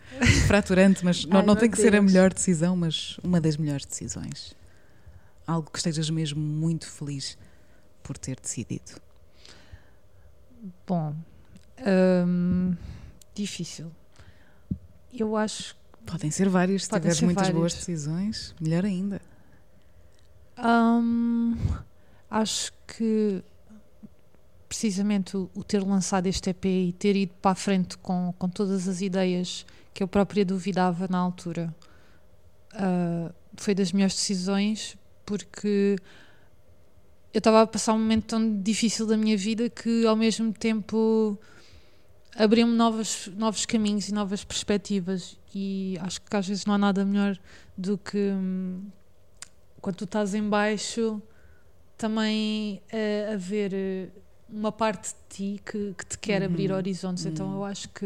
fraturante, 0.45 1.05
mas 1.05 1.23
não, 1.25 1.39
Ai, 1.39 1.45
não 1.45 1.55
tem 1.55 1.69
que 1.69 1.77
ser 1.77 1.87
a 1.87 1.99
Deus. 1.99 2.05
melhor 2.05 2.33
decisão, 2.33 2.75
mas 2.75 3.17
uma 3.23 3.39
das 3.39 3.55
melhores 3.55 3.85
decisões. 3.85 4.55
Algo 5.45 5.71
que 5.71 5.77
estejas 5.77 6.09
mesmo 6.09 6.41
muito 6.41 6.89
feliz 6.89 7.37
por 8.03 8.17
ter 8.17 8.37
decidido. 8.41 9.01
Bom, 10.85 11.15
hum, 12.25 12.75
difícil. 13.33 13.91
Eu 15.13 15.35
acho 15.35 15.75
Podem 16.05 16.31
ser 16.31 16.47
várias, 16.47 16.85
se 16.85 16.89
tiveres 16.89 17.21
muitas 17.21 17.43
várias. 17.43 17.57
boas 17.59 17.73
decisões, 17.73 18.55
melhor 18.61 18.85
ainda. 18.85 19.21
Hum, 20.57 21.57
acho 22.29 22.71
que 22.87 23.43
precisamente 24.69 25.35
o, 25.35 25.49
o 25.53 25.63
ter 25.63 25.83
lançado 25.83 26.27
este 26.27 26.49
EP 26.49 26.65
e 26.65 26.95
ter 26.97 27.15
ido 27.15 27.33
para 27.41 27.51
a 27.51 27.55
frente 27.55 27.97
com, 27.97 28.33
com 28.37 28.49
todas 28.49 28.87
as 28.87 29.01
ideias 29.01 29.65
que 29.93 30.01
eu 30.01 30.07
própria 30.07 30.45
duvidava 30.45 31.07
na 31.09 31.17
altura 31.17 31.73
ah, 32.73 33.31
foi 33.55 33.73
das 33.73 33.91
melhores 33.91 34.15
decisões 34.15 34.97
porque 35.25 35.97
eu 37.33 37.37
estava 37.39 37.61
a 37.61 37.67
passar 37.67 37.93
um 37.93 37.99
momento 37.99 38.25
tão 38.25 38.61
difícil 38.61 39.05
da 39.05 39.15
minha 39.17 39.37
vida 39.37 39.69
que 39.69 40.05
ao 40.05 40.15
mesmo 40.15 40.51
tempo 40.53 41.37
abriu-me 42.35 42.73
novos, 42.73 43.27
novos 43.35 43.65
caminhos 43.65 44.09
e 44.09 44.13
novas 44.13 44.43
perspectivas 44.43 45.37
e 45.53 45.97
acho 46.01 46.21
que 46.21 46.35
às 46.35 46.47
vezes 46.47 46.65
não 46.65 46.73
há 46.75 46.77
nada 46.77 47.03
melhor 47.05 47.37
do 47.77 47.97
que 47.97 48.17
hum, 48.17 48.83
quando 49.81 49.95
tu 49.97 50.03
estás 50.05 50.33
em 50.33 50.47
baixo 50.47 51.21
também 51.97 52.81
eh, 52.91 53.31
haver 53.33 53.73
eh, 53.73 54.09
uma 54.49 54.71
parte 54.71 55.09
de 55.09 55.15
ti 55.57 55.61
que, 55.65 55.93
que 55.97 56.05
te 56.05 56.17
quer 56.19 56.41
Uhum. 56.41 56.47
abrir 56.47 56.71
horizontes 56.71 57.25
então 57.25 57.47
Uhum. 57.47 57.55
eu 57.55 57.65
acho 57.65 57.89
que 57.89 58.05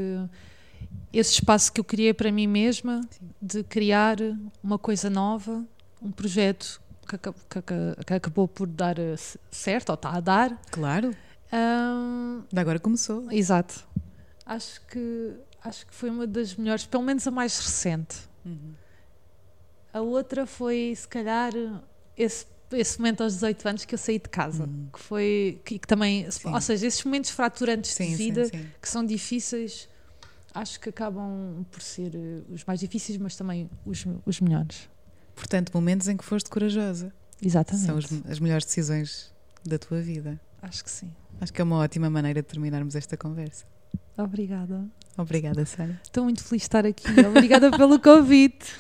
esse 1.13 1.34
espaço 1.34 1.72
que 1.72 1.80
eu 1.80 1.84
criei 1.84 2.13
para 2.13 2.32
mim 2.32 2.47
mesma 2.47 3.01
de 3.41 3.63
criar 3.63 4.17
uma 4.63 4.80
coisa 4.80 5.09
nova 5.09 5.65
um 6.01 6.11
projeto 6.11 6.82
que, 7.07 7.17
que 7.17 8.05
que 8.05 8.13
acabou 8.13 8.47
por 8.47 8.67
dar 8.67 8.97
eh, 8.99 9.15
certo 9.49 9.89
ou 9.89 9.95
está 9.95 10.11
a 10.11 10.19
dar 10.19 10.59
Claro, 10.71 11.15
de 12.51 12.59
agora 12.59 12.79
começou. 12.79 13.29
exato 13.31 13.85
acho 14.45 14.81
que 14.87 15.33
acho 15.63 15.85
que 15.85 15.93
foi 15.93 16.09
uma 16.09 16.25
das 16.27 16.55
melhores 16.55 16.85
pelo 16.85 17.03
menos 17.03 17.25
a 17.27 17.31
mais 17.31 17.57
recente 17.59 18.17
Uhum. 18.45 18.73
A 19.93 19.99
outra 20.01 20.45
foi, 20.47 20.93
se 20.95 21.07
calhar, 21.07 21.51
esse, 22.17 22.45
esse 22.71 22.97
momento 22.97 23.21
aos 23.21 23.33
18 23.33 23.67
anos 23.67 23.85
que 23.85 23.93
eu 23.93 23.99
saí 23.99 24.17
de 24.17 24.29
casa. 24.29 24.63
Hum. 24.63 24.87
Que 24.91 24.99
foi. 24.99 25.61
Que, 25.65 25.77
que 25.77 25.85
também. 25.87 26.31
Sim. 26.31 26.49
Ou 26.51 26.61
seja, 26.61 26.87
esses 26.87 27.03
momentos 27.03 27.29
fraturantes 27.29 27.91
Sim, 27.91 28.07
de 28.09 28.15
vida 28.15 28.45
sim. 28.45 28.65
que 28.81 28.87
são 28.89 29.05
difíceis, 29.05 29.89
acho 30.53 30.79
que 30.79 30.89
acabam 30.89 31.65
por 31.69 31.81
ser 31.81 32.15
eh, 32.15 32.41
os 32.49 32.63
mais 32.63 32.79
difíceis, 32.79 33.17
mas 33.17 33.35
também 33.35 33.69
os, 33.85 34.05
os 34.25 34.39
melhores. 34.39 34.89
Portanto, 35.36 35.71
momentos 35.73 36.07
em 36.07 36.17
que 36.17 36.23
foste 36.23 36.49
corajosa. 36.49 37.13
Exatamente. 37.41 37.86
São 37.86 37.97
os- 37.97 38.25
as 38.29 38.39
melhores 38.39 38.65
decisões 38.65 39.34
da 39.65 39.77
tua 39.79 40.01
vida. 40.01 40.39
Acho 40.61 40.84
que 40.84 40.91
sim. 40.91 41.11
Acho 41.39 41.51
que 41.51 41.59
é 41.59 41.63
uma 41.63 41.77
ótima 41.77 42.09
maneira 42.09 42.41
de 42.41 42.47
terminarmos 42.47 42.95
esta 42.95 43.17
conversa. 43.17 43.65
Obrigada. 44.17 44.86
Obrigada, 45.17 45.65
Sara. 45.65 45.99
Estou 46.03 46.23
muito 46.23 46.43
feliz 46.43 46.61
de 46.61 46.65
estar 46.67 46.86
aqui. 46.86 47.07
Obrigada 47.27 47.71
pelo 47.71 47.99
convite. 47.99 48.75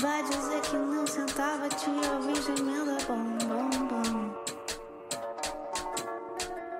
Vai 0.00 0.22
dizer 0.24 0.60
que 0.62 0.76
não 0.76 1.06
sentava, 1.06 1.68
te 1.68 1.88
ouvir 1.88 2.42
gemendo 2.42 2.96
bom, 3.06 3.70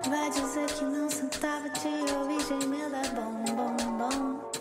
Vai 0.07 0.29
dizer 0.29 0.67
que 0.67 0.83
não 0.83 1.09
sentava, 1.09 1.67
te 1.69 1.87
ouvir 2.13 2.39
gemendo 2.41 2.95
bom, 3.15 3.55
bom, 3.55 3.75
bom. 3.97 4.51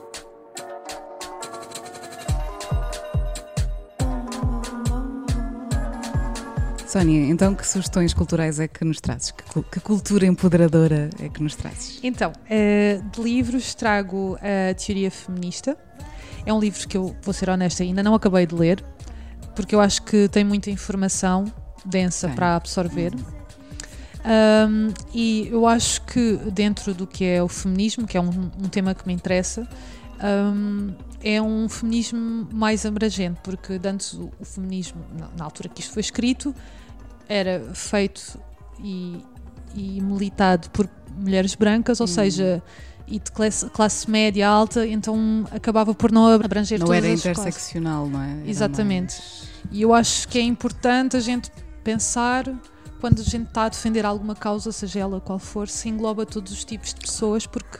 Sónia, 6.87 7.27
então 7.27 7.55
que 7.55 7.67
sugestões 7.67 8.15
culturais 8.15 8.59
é 8.59 8.67
que 8.67 8.87
nos 8.87 9.03
trazes? 9.03 9.33
Que, 9.33 9.63
que 9.65 9.81
cultura 9.81 10.25
empoderadora 10.25 11.11
é 11.21 11.29
que 11.29 11.43
nos 11.43 11.55
trazes? 11.55 12.01
Então, 12.03 12.33
eh, 12.49 13.03
de 13.13 13.21
livros 13.21 13.75
trago 13.75 14.39
a 14.41 14.73
Teoria 14.75 15.11
Feminista. 15.11 15.77
É 16.47 16.55
um 16.55 16.59
livro 16.59 16.89
que 16.89 16.97
eu, 16.97 17.15
vou 17.21 17.35
ser 17.35 17.51
honesta, 17.51 17.83
ainda 17.83 18.03
não 18.03 18.15
acabei 18.15 18.47
de 18.47 18.55
ler, 18.55 18.83
porque 19.55 19.75
eu 19.75 19.81
acho 19.81 20.03
que 20.05 20.27
tem 20.29 20.43
muita 20.43 20.71
informação 20.71 21.45
densa 21.85 22.29
Tem. 22.29 22.37
para 22.37 22.57
absorver. 22.57 23.13
Um, 24.25 24.93
e 25.13 25.49
eu 25.51 25.67
acho 25.67 26.01
que 26.03 26.37
dentro 26.51 26.95
do 26.95 27.07
que 27.07 27.25
é 27.25 27.43
o 27.43 27.49
feminismo, 27.49 28.07
que 28.07 28.17
é 28.17 28.21
um, 28.21 28.29
um 28.59 28.69
tema 28.71 28.95
que 28.95 29.07
me 29.07 29.13
interessa, 29.13 29.69
um, 30.55 30.95
é 31.23 31.43
um 31.43 31.69
feminismo 31.69 32.49
mais 32.53 32.87
abrangente, 32.87 33.41
porque 33.43 33.79
antes 33.85 34.15
o, 34.15 34.31
o 34.41 34.45
feminismo, 34.45 35.03
na, 35.19 35.29
na 35.37 35.45
altura 35.45 35.69
que 35.69 35.81
isto 35.83 35.93
foi 35.93 36.01
escrito, 36.01 36.55
era 37.29 37.63
feito 37.75 38.39
e, 38.83 39.23
e 39.75 40.01
militado 40.01 40.71
por 40.71 40.89
mulheres 41.17 41.55
brancas, 41.55 42.01
ou 42.01 42.05
Hum. 42.05 42.09
seja, 42.09 42.63
e 43.07 43.19
de 43.19 43.31
classe, 43.31 43.69
classe 43.71 44.11
média 44.11 44.49
alta, 44.49 44.87
então 44.87 45.45
acabava 45.51 45.95
por 45.95 46.11
não 46.11 46.27
abranger 46.27 46.79
Não 46.79 46.87
todas 46.87 47.05
era 47.05 47.13
as 47.13 47.21
classes. 47.23 47.39
interseccional, 47.43 48.09
não 48.09 48.23
é? 48.23 48.31
Era 48.41 48.49
Exatamente. 48.51 49.15
mais- 49.19 49.49
E 49.71 49.83
eu 49.83 49.93
acho 49.95 50.27
que 50.29 50.39
é 50.39 50.43
importante 50.43 51.15
a 51.17 51.21
gente 51.21 51.51
pensar 51.83 52.45
quando 53.05 53.21
a 53.21 53.23
gente 53.23 53.49
está 53.49 53.65
a 53.65 53.69
defender 53.69 54.07
alguma 54.07 54.35
causa, 54.35 54.73
seja 54.73 55.01
ela 55.01 55.21
qual 55.21 55.39
for, 55.39 55.69
se 55.69 55.91
engloba 55.91 56.25
todos 56.25 56.51
os 56.51 56.65
tipos 56.65 56.95
de 56.95 57.01
pessoas, 57.03 57.47
porque 57.47 57.79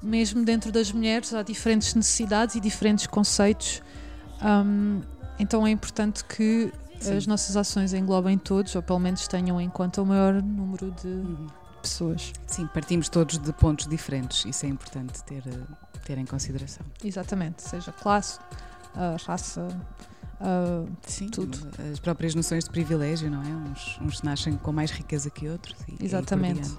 mesmo 0.00 0.44
dentro 0.44 0.70
das 0.70 0.92
mulheres 0.92 1.34
há 1.34 1.42
diferentes 1.42 1.92
necessidades 1.92 2.54
e 2.54 2.60
diferentes 2.60 3.08
conceitos. 3.08 3.82
Hum, 4.40 5.00
então 5.40 5.66
é 5.66 5.70
importante 5.70 6.24
que 6.24 6.72
que 7.00 7.10
as 7.10 7.26
nossas 7.26 7.56
ações 7.56 7.92
englobem 7.94 8.38
todos, 8.38 8.76
ou 8.76 8.82
pelo 8.82 9.00
menos 9.00 9.26
tenham 9.26 9.60
em 9.60 9.68
conta 9.68 10.02
o 10.02 10.06
maior 10.06 10.40
número 10.40 10.92
de 11.02 11.08
Uhum. 11.08 11.46
pessoas. 11.82 12.32
Sim, 12.46 12.68
partimos 12.68 13.08
todos 13.08 13.38
de 13.38 13.52
pontos 13.54 13.88
diferentes. 13.88 14.44
Isso 14.44 14.66
é 14.66 14.68
importante 14.68 15.20
ter, 15.24 15.42
eh, 15.48 16.00
ter 16.04 16.16
em 16.16 16.26
consideração. 16.26 16.86
Exatamente, 17.02 17.62
seja 17.62 17.90
classe, 17.90 18.38
ah, 18.94 19.16
raça, 19.26 19.66
ah, 20.40 20.84
Sim, 21.06 21.28
Tudo. 21.28 21.58
as 21.92 21.98
próprias 21.98 22.34
noções 22.34 22.64
de 22.64 22.70
privilégio, 22.70 23.30
não 23.30 23.42
é? 23.42 23.46
Uns, 23.70 23.98
uns 24.00 24.22
nascem 24.22 24.56
com 24.56 24.72
mais 24.72 24.90
riqueza 24.90 25.28
que 25.30 25.48
outros. 25.48 25.76
E, 25.88 26.04
Exatamente. 26.04 26.70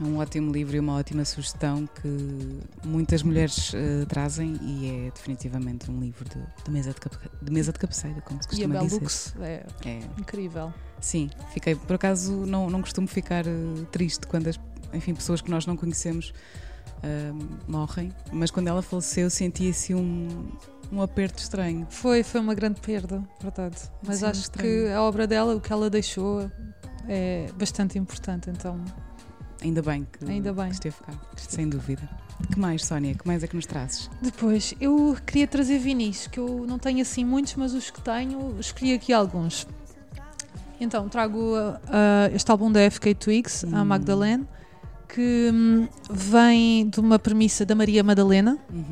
É 0.00 0.02
um 0.04 0.18
ótimo 0.18 0.52
livro 0.52 0.76
e 0.76 0.80
uma 0.80 0.94
ótima 0.94 1.24
sugestão 1.24 1.86
que 2.00 2.60
muitas 2.84 3.22
mulheres 3.22 3.72
eh, 3.74 4.04
trazem 4.06 4.58
e 4.62 5.06
é 5.06 5.10
definitivamente 5.10 5.90
um 5.90 6.00
livro 6.00 6.24
de, 6.24 6.38
de, 6.64 6.70
mesa, 6.70 6.92
de, 6.92 6.98
de 7.44 7.52
mesa 7.52 7.72
de 7.72 7.78
cabeceira, 7.78 8.20
como 8.22 8.42
se 8.42 8.48
e 8.48 8.64
a 8.64 8.66
costuma 8.68 8.78
dizer. 8.80 8.98
Bellux 8.98 9.34
é 9.40 9.66
É, 9.84 10.00
incrível. 10.18 10.72
sim, 11.00 11.30
fiquei, 11.52 11.74
por 11.74 11.94
acaso 11.96 12.32
não, 12.46 12.68
não 12.70 12.80
costumo 12.80 13.06
ficar 13.06 13.46
eh, 13.46 13.50
triste 13.90 14.26
quando 14.26 14.48
as 14.48 14.58
enfim, 14.92 15.14
pessoas 15.14 15.40
que 15.40 15.50
nós 15.50 15.66
não 15.66 15.76
conhecemos 15.76 16.32
eh, 17.02 17.32
morrem, 17.68 18.12
mas 18.32 18.50
quando 18.50 18.68
ela 18.68 18.82
faleceu 18.82 19.28
senti 19.30 19.68
assim 19.70 19.94
um, 19.94 20.48
um 20.92 21.00
aperto 21.02 21.38
estranho. 21.42 21.86
Foi, 21.90 22.22
foi 22.22 22.40
uma 22.40 22.54
grande 22.54 22.80
perda, 22.80 23.22
verdade. 23.40 23.76
Mas 24.06 24.18
Sim, 24.18 24.26
acho 24.26 24.40
estranho. 24.42 24.86
que 24.86 24.92
a 24.92 25.02
obra 25.02 25.26
dela, 25.26 25.54
o 25.54 25.60
que 25.60 25.72
ela 25.72 25.88
deixou, 25.90 26.50
é 27.08 27.46
bastante 27.58 27.98
importante. 27.98 28.50
Então, 28.50 28.80
Ainda 29.62 29.80
bem 29.82 30.06
que, 30.06 30.30
Ainda 30.30 30.52
bem. 30.52 30.66
que 30.68 30.74
esteve 30.74 30.96
cá, 31.04 31.12
sem 31.36 31.68
dúvida. 31.68 32.08
Que 32.52 32.58
mais, 32.60 32.84
Sónia? 32.84 33.14
Que 33.14 33.26
mais 33.26 33.42
é 33.42 33.46
que 33.46 33.56
nos 33.56 33.64
trazes? 33.66 34.10
depois, 34.20 34.74
eu 34.80 35.16
queria 35.26 35.46
trazer 35.46 35.78
vinis, 35.78 36.26
que 36.26 36.38
eu 36.38 36.66
não 36.68 36.78
tenho 36.78 37.00
assim 37.00 37.24
muitos, 37.24 37.54
mas 37.56 37.72
os 37.72 37.90
que 37.90 38.00
tenho, 38.02 38.54
escolhi 38.60 38.92
aqui 38.92 39.12
alguns. 39.14 39.66
Então, 40.78 41.08
trago 41.08 41.54
ah, 41.88 42.30
este 42.34 42.50
álbum 42.50 42.70
da 42.70 42.88
FK 42.90 43.14
Twigs, 43.14 43.64
a 43.64 43.80
Hum. 43.80 43.84
Magdalene, 43.86 44.46
que 45.08 45.50
hum, 45.52 45.88
vem 46.10 46.88
de 46.90 47.00
uma 47.00 47.18
premissa 47.18 47.64
da 47.64 47.74
Maria 47.74 48.04
Madalena, 48.04 48.58
Uhum. 48.70 48.84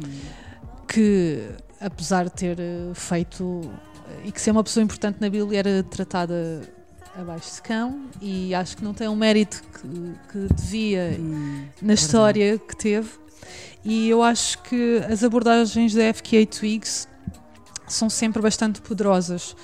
que 0.88 1.42
apesar 1.81 2.25
de 2.25 2.33
ter 2.33 2.59
eh, 2.61 2.93
feito 2.95 3.61
eh, 4.09 4.29
e 4.29 4.33
que 4.33 4.41
ser 4.41 4.51
uma 4.53 4.62
pessoa 4.64 4.83
importante 4.85 5.18
na 5.20 5.29
Bíblia 5.29 5.59
era 5.59 5.83
tratada 5.83 6.62
abaixo 7.16 7.55
de 7.55 7.62
cão 7.62 8.07
e 8.20 8.55
acho 8.55 8.77
que 8.77 8.83
não 8.85 8.93
tem 8.93 9.07
o 9.09 9.14
mérito 9.16 9.62
que, 9.62 10.14
que 10.49 10.55
devia 10.55 11.16
Hum, 11.18 11.64
na 11.81 11.89
verdade. 11.89 11.93
história 12.01 12.59
que 12.59 12.77
teve 12.77 13.09
e 13.85 14.09
eu 14.09 14.22
acho 14.22 14.59
que 14.62 15.01
as 15.11 15.22
abordagens 15.22 15.95
da 15.95 16.12
FKA 16.12 16.45
Twigs 16.47 17.07
são 17.87 18.09
sempre 18.11 18.41
bastante 18.43 18.81
poderosas 18.81 19.55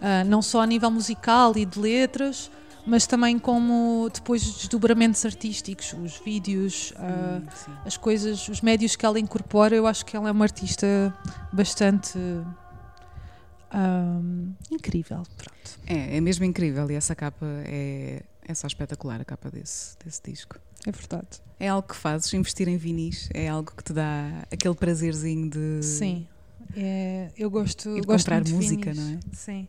Ah, 0.00 0.24
não 0.24 0.40
só 0.40 0.62
a 0.62 0.66
nível 0.66 0.90
musical 0.90 1.52
e 1.56 1.64
de 1.66 1.78
letras 1.78 2.50
mas 2.86 3.06
também 3.06 3.38
como 3.38 4.08
depois 4.12 4.46
os 4.46 4.56
desdobramentos 4.58 5.24
artísticos 5.24 5.92
os 5.94 6.16
vídeos 6.18 6.92
ah, 6.96 7.40
Hum, 7.42 7.72
as 7.84 7.96
coisas, 7.96 8.48
os 8.48 8.60
médios 8.60 8.94
que 8.96 9.04
ela 9.06 9.18
incorpora, 9.18 9.74
eu 9.74 9.86
acho 9.86 10.04
que 10.04 10.16
ela 10.16 10.28
é 10.28 10.32
uma 10.32 10.44
artista 10.44 11.12
bastante 11.52 12.18
ahm, 13.70 14.52
incrível. 14.70 15.22
Pronto. 15.36 15.78
É, 15.86 16.16
é 16.16 16.20
mesmo 16.20 16.44
incrível 16.44 16.90
e 16.90 16.94
essa 16.94 17.14
capa 17.14 17.46
é, 17.66 18.22
é 18.46 18.54
só 18.54 18.66
espetacular, 18.66 19.20
a 19.20 19.24
capa 19.24 19.50
desse, 19.50 19.96
desse 20.04 20.20
disco. 20.24 20.58
É 20.86 20.92
verdade. 20.92 21.28
É 21.58 21.68
algo 21.68 21.88
que 21.88 21.96
fazes, 21.96 22.32
investir 22.34 22.68
em 22.68 22.76
vinis, 22.76 23.28
é 23.32 23.48
algo 23.48 23.72
que 23.74 23.82
te 23.82 23.92
dá 23.92 24.44
aquele 24.52 24.74
prazerzinho 24.74 25.48
de. 25.48 25.82
Sim. 25.82 26.26
É, 26.76 27.30
eu 27.36 27.50
gosto, 27.50 27.88
E 27.90 28.00
de 28.00 28.06
gosto 28.06 28.24
comprar 28.24 28.40
música, 28.40 28.92
vinis. 28.92 28.96
não 28.98 29.14
é? 29.14 29.18
Sim. 29.32 29.68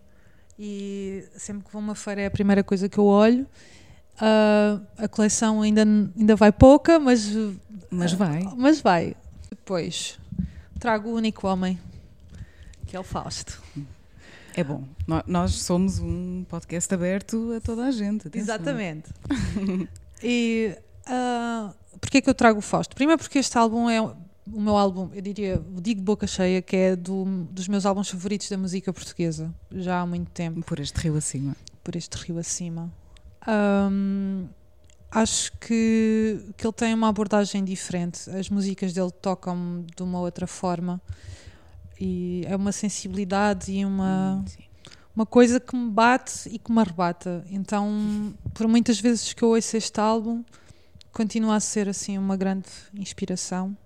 E 0.57 1.23
sempre 1.35 1.65
que 1.65 1.71
vou 1.71 1.81
a 1.81 1.83
uma 1.83 1.95
feira 1.95 2.21
é 2.21 2.25
a 2.27 2.31
primeira 2.31 2.63
coisa 2.63 2.87
que 2.87 2.97
eu 2.97 3.05
olho. 3.05 3.45
Ah, 4.19 4.79
a 4.97 5.07
coleção 5.07 5.61
ainda, 5.61 5.83
ainda 5.83 6.35
vai 6.35 6.51
pouca, 6.51 6.99
mas, 6.99 7.29
Mas 7.89 8.13
vai. 8.13 8.43
mas 8.55 8.81
vai. 8.81 9.15
Depois 9.49 10.17
trago 10.79 11.09
o 11.09 11.13
único 11.13 11.47
homem, 11.47 11.79
que 12.85 12.95
é 12.95 12.99
o 12.99 13.03
Fausto. 13.03 13.61
É 14.55 14.63
bom. 14.63 14.87
Nós 15.27 15.53
somos 15.55 15.99
um 15.99 16.45
podcast 16.47 16.93
aberto 16.93 17.53
a 17.57 17.59
toda 17.59 17.85
a 17.85 17.91
gente. 17.91 18.27
atenção. 18.27 18.55
Exatamente. 18.55 19.09
e 20.23 20.77
ah, 21.05 21.73
porquê 21.99 22.21
que 22.21 22.29
eu 22.29 22.33
trago 22.33 22.59
o 22.59 22.61
Fausto? 22.61 22.95
Primeiro 22.95 23.21
porque 23.21 23.39
este 23.39 23.57
álbum 23.57 23.89
é 23.89 23.99
o 24.51 24.61
meu 24.61 24.77
álbum, 24.77 25.09
eu 25.13 25.21
diria, 25.21 25.61
digo 25.81 26.01
boca 26.01 26.27
cheia, 26.27 26.61
que 26.61 26.75
é 26.75 26.95
do- 26.95 27.47
dos 27.51 27.67
meus 27.67 27.85
álbuns 27.85 28.09
favoritos 28.09 28.49
da 28.49 28.57
música 28.57 28.91
portuguesa, 28.93 29.53
já 29.71 30.01
há 30.01 30.05
muito 30.05 30.29
tempo, 30.31 30.61
Por 30.63 30.79
este 30.79 30.97
rio 30.99 31.15
acima. 31.15 31.55
por 31.83 31.95
este 31.95 32.15
rio 32.17 32.37
acima. 32.37 32.91
Ahm, 33.47 34.47
acho 35.11 35.51
que, 35.59 36.39
que 36.57 36.65
ele 36.65 36.73
tem 36.73 36.93
uma 36.93 37.09
abordagem 37.09 37.63
diferente. 37.63 38.29
As 38.29 38.49
músicas 38.49 38.91
dele 38.93 39.11
tocam 39.11 39.85
de 39.95 40.03
uma 40.03 40.19
outra 40.19 40.47
forma. 40.47 41.01
E 41.99 42.43
é 42.45 42.55
uma 42.55 42.71
sensibilidade 42.71 43.71
e 43.71 43.85
uma 43.85 44.41
Hum, 44.43 44.47
sim. 44.47 44.63
uma 45.15 45.25
coisa 45.25 45.59
que 45.59 45.75
me 45.75 45.89
bate 45.89 46.49
e 46.49 46.59
que 46.59 46.71
me 46.71 46.79
arrebata. 46.79 47.45
Então, 47.49 48.33
por 48.53 48.67
muitas 48.67 48.99
vezes 48.99 49.31
que 49.31 49.43
eu 49.43 49.49
ouço 49.49 49.77
este 49.77 49.99
álbum, 49.99 50.43
continua 51.13 51.55
a 51.55 51.59
ser 51.59 51.87
assim 51.87 52.17
uma 52.17 52.35
grande 52.35 52.67
inspiração. 52.93 53.77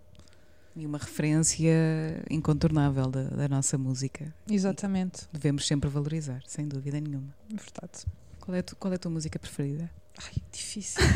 E 0.75 0.85
uma 0.85 0.97
referência 0.97 2.23
incontornável 2.29 3.07
da, 3.09 3.23
da 3.23 3.47
nossa 3.49 3.77
música. 3.77 4.33
Exatamente, 4.49 5.27
Devemos 5.33 5.65
sempre 5.67 5.89
valorizar, 5.89 6.41
sem 6.47 6.67
dúvida 6.67 6.99
nenhuma. 7.01 7.33
verdade. 7.49 8.05
Qual 8.39 8.55
é, 8.55 8.59
a 8.59 8.63
tu- 8.63 8.75
qual 8.77 8.91
é 8.93 8.95
a 8.95 8.99
tua 8.99 9.11
música 9.11 9.37
preferida? 9.39 9.89
Ai, 10.23 10.41
difícil. 10.51 11.01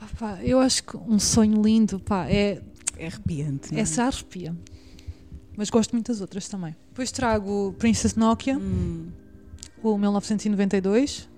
Ah, 0.00 0.06
pá, 0.18 0.38
eu 0.44 0.60
acho 0.60 0.84
que 0.84 0.96
um 0.96 1.18
sonho 1.18 1.60
lindo, 1.62 1.98
pá, 1.98 2.26
é 2.28 2.62
É 2.96 3.06
arrepiante. 3.06 3.72
não 3.72 3.78
é? 3.78 3.82
essa 3.82 4.04
arrepia. 4.04 4.54
Mas 5.56 5.70
gosto 5.70 5.92
muito 5.92 6.06
das 6.12 6.20
outras 6.20 6.46
também. 6.46 6.76
Depois 6.90 7.10
trago 7.10 7.74
Princess 7.78 8.14
Nokia. 8.14 8.56
Hum, 8.58 9.10
o 9.82 9.96
1992. 9.98 11.28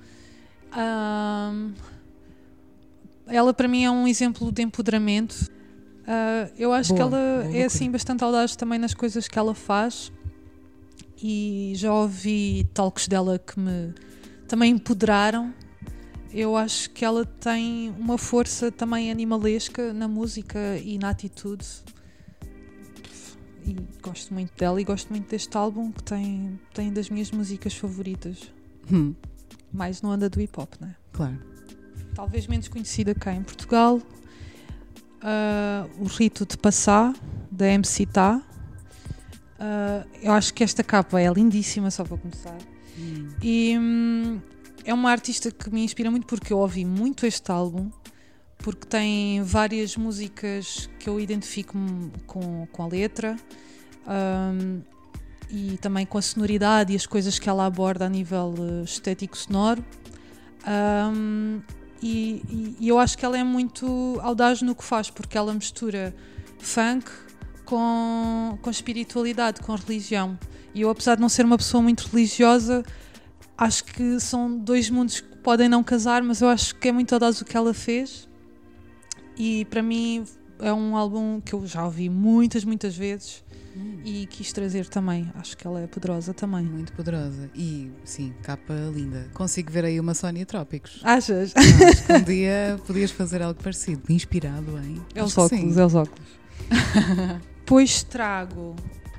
Ahm, 0.72 1.72
ela 3.26 3.54
para 3.54 3.68
mim 3.68 3.84
é 3.84 3.90
um 3.90 4.06
exemplo 4.06 4.50
de 4.52 4.62
empoderamento. 4.62 5.50
Ah, 6.06 6.48
eu 6.58 6.72
acho 6.72 6.94
Boa, 6.94 6.96
que 6.96 7.02
ela 7.02 7.44
é 7.54 7.64
assim 7.64 7.90
bastante 7.90 8.24
audaz 8.24 8.56
também 8.56 8.78
nas 8.78 8.94
coisas 8.94 9.28
que 9.28 9.38
ela 9.38 9.54
faz 9.54 10.10
e 11.22 11.72
já 11.76 11.92
ouvi 11.92 12.66
talks 12.72 13.06
dela 13.06 13.38
que 13.38 13.58
me 13.60 13.92
também 14.48 14.72
empoderaram. 14.72 15.52
Eu 16.32 16.56
acho 16.56 16.90
que 16.90 17.04
ela 17.04 17.24
tem 17.24 17.90
uma 17.98 18.16
força 18.16 18.70
também 18.70 19.10
animalesca 19.10 19.92
na 19.92 20.06
música 20.08 20.58
e 20.78 20.96
na 20.98 21.10
atitude. 21.10 21.66
E 23.66 23.76
gosto 24.02 24.32
muito 24.32 24.52
dela 24.56 24.80
e 24.80 24.84
gosto 24.84 25.10
muito 25.10 25.28
deste 25.28 25.56
álbum 25.56 25.92
que 25.92 26.02
tem, 26.02 26.58
tem 26.72 26.92
das 26.92 27.10
minhas 27.10 27.30
músicas 27.30 27.74
favoritas. 27.74 28.50
hum, 28.90 29.14
Mais 29.72 30.00
no 30.02 30.10
anda 30.10 30.28
do 30.30 30.40
hip 30.40 30.58
hop, 30.58 30.72
né? 30.80 30.94
claro. 31.12 31.38
Talvez 32.14 32.46
menos 32.46 32.68
conhecida 32.68 33.14
cá 33.14 33.32
em 33.32 33.42
Portugal. 33.42 34.00
Ah, 35.22 35.86
o 35.98 36.04
Rito 36.04 36.46
de 36.46 36.56
Passar, 36.56 37.14
da 37.50 37.66
MC 37.66 38.06
Tá. 38.06 38.40
Ah, 39.58 40.04
eu 40.22 40.32
acho 40.32 40.54
que 40.54 40.64
esta 40.64 40.82
capa 40.82 41.20
é 41.20 41.30
lindíssima, 41.32 41.90
só 41.90 42.04
para 42.04 42.16
começar. 42.16 42.56
Hum, 42.98 43.28
E 43.42 43.76
hum, 43.78 44.40
é 44.84 44.94
uma 44.94 45.10
artista 45.10 45.50
que 45.50 45.70
me 45.70 45.84
inspira 45.84 46.10
muito 46.10 46.26
porque 46.26 46.52
eu 46.52 46.58
ouvi 46.58 46.84
muito 46.84 47.26
este 47.26 47.50
álbum, 47.52 47.90
porque 48.58 48.86
tem 48.86 49.42
várias 49.42 49.96
músicas 49.96 50.88
que 50.98 51.08
eu 51.08 51.20
identifico 51.20 51.76
com, 52.26 52.66
com 52.72 52.82
a 52.82 52.86
letra 52.86 53.36
hum, 54.06 54.80
e 55.50 55.76
também 55.78 56.06
com 56.06 56.16
a 56.18 56.22
sonoridade 56.22 56.92
e 56.92 56.96
as 56.96 57.06
coisas 57.06 57.38
que 57.38 57.48
ela 57.48 57.66
aborda 57.66 58.06
a 58.06 58.08
nível 58.08 58.54
eh, 58.58 58.84
estético 58.84 59.36
sonoro. 59.36 59.84
Hum, 60.66 61.60
e, 62.02 62.76
e- 62.80 62.88
eu 62.88 62.98
acho 62.98 63.16
que 63.16 63.24
ela 63.24 63.38
é 63.38 63.44
muito 63.44 64.18
audaz 64.22 64.62
no 64.62 64.74
que 64.74 64.84
faz, 64.84 65.10
porque 65.10 65.36
ela 65.36 65.52
mistura 65.52 66.14
funk 66.58 67.10
com, 67.64 68.58
com 68.60 68.70
espiritualidade, 68.70 69.60
com 69.60 69.74
religião. 69.74 70.38
E 70.74 70.82
eu, 70.82 70.90
apesar 70.90 71.16
de 71.16 71.20
não 71.20 71.28
ser 71.28 71.44
uma 71.44 71.56
pessoa 71.56 71.82
muito 71.82 72.08
religiosa, 72.08 72.84
acho 73.56 73.84
que 73.84 74.18
são 74.20 74.56
dois 74.56 74.88
mundos 74.88 75.20
que 75.20 75.36
podem 75.38 75.68
não 75.68 75.82
casar, 75.82 76.22
mas 76.22 76.40
eu 76.40 76.48
acho 76.48 76.74
que 76.76 76.88
é 76.88 76.92
muito 76.92 77.12
audaz 77.12 77.40
o 77.40 77.44
que 77.44 77.56
ela 77.56 77.74
fez. 77.74 78.28
E 79.36 79.64
para 79.66 79.82
mim 79.82 80.24
é 80.58 80.72
um 80.72 80.96
álbum 80.96 81.40
que 81.40 81.52
eu 81.54 81.66
já 81.66 81.84
ouvi 81.84 82.08
muitas, 82.08 82.64
muitas 82.64 82.96
vezes 82.96 83.42
hum. 83.76 84.00
e 84.04 84.26
quis 84.26 84.52
trazer 84.52 84.86
também. 84.86 85.30
Acho 85.34 85.56
que 85.56 85.66
ela 85.66 85.80
é 85.80 85.86
poderosa 85.86 86.32
também. 86.34 86.64
Muito 86.64 86.92
poderosa. 86.92 87.50
E, 87.54 87.90
sim, 88.04 88.32
capa 88.42 88.74
linda. 88.94 89.28
Consigo 89.34 89.70
ver 89.70 89.84
aí 89.84 89.98
uma 89.98 90.14
Sónia 90.14 90.46
Trópicos. 90.46 91.00
Achas? 91.02 91.52
Acho 91.54 92.06
que 92.06 92.12
um 92.12 92.22
dia 92.24 92.80
podias 92.86 93.10
fazer 93.10 93.42
algo 93.42 93.60
parecido, 93.62 94.02
inspirado 94.08 94.78
em. 94.78 95.00
É 95.14 95.22
os 95.22 95.36
óculos, 95.36 95.76
é 95.76 95.84
os 95.84 95.94
óculos. 95.94 96.28
Depois 97.60 98.02
trago 98.02 98.74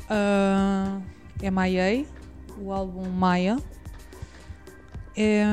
uh, 0.09 1.01
MIA, 1.41 2.05
o 2.59 2.71
álbum 2.71 3.09
Maia. 3.09 3.57
É, 5.15 5.43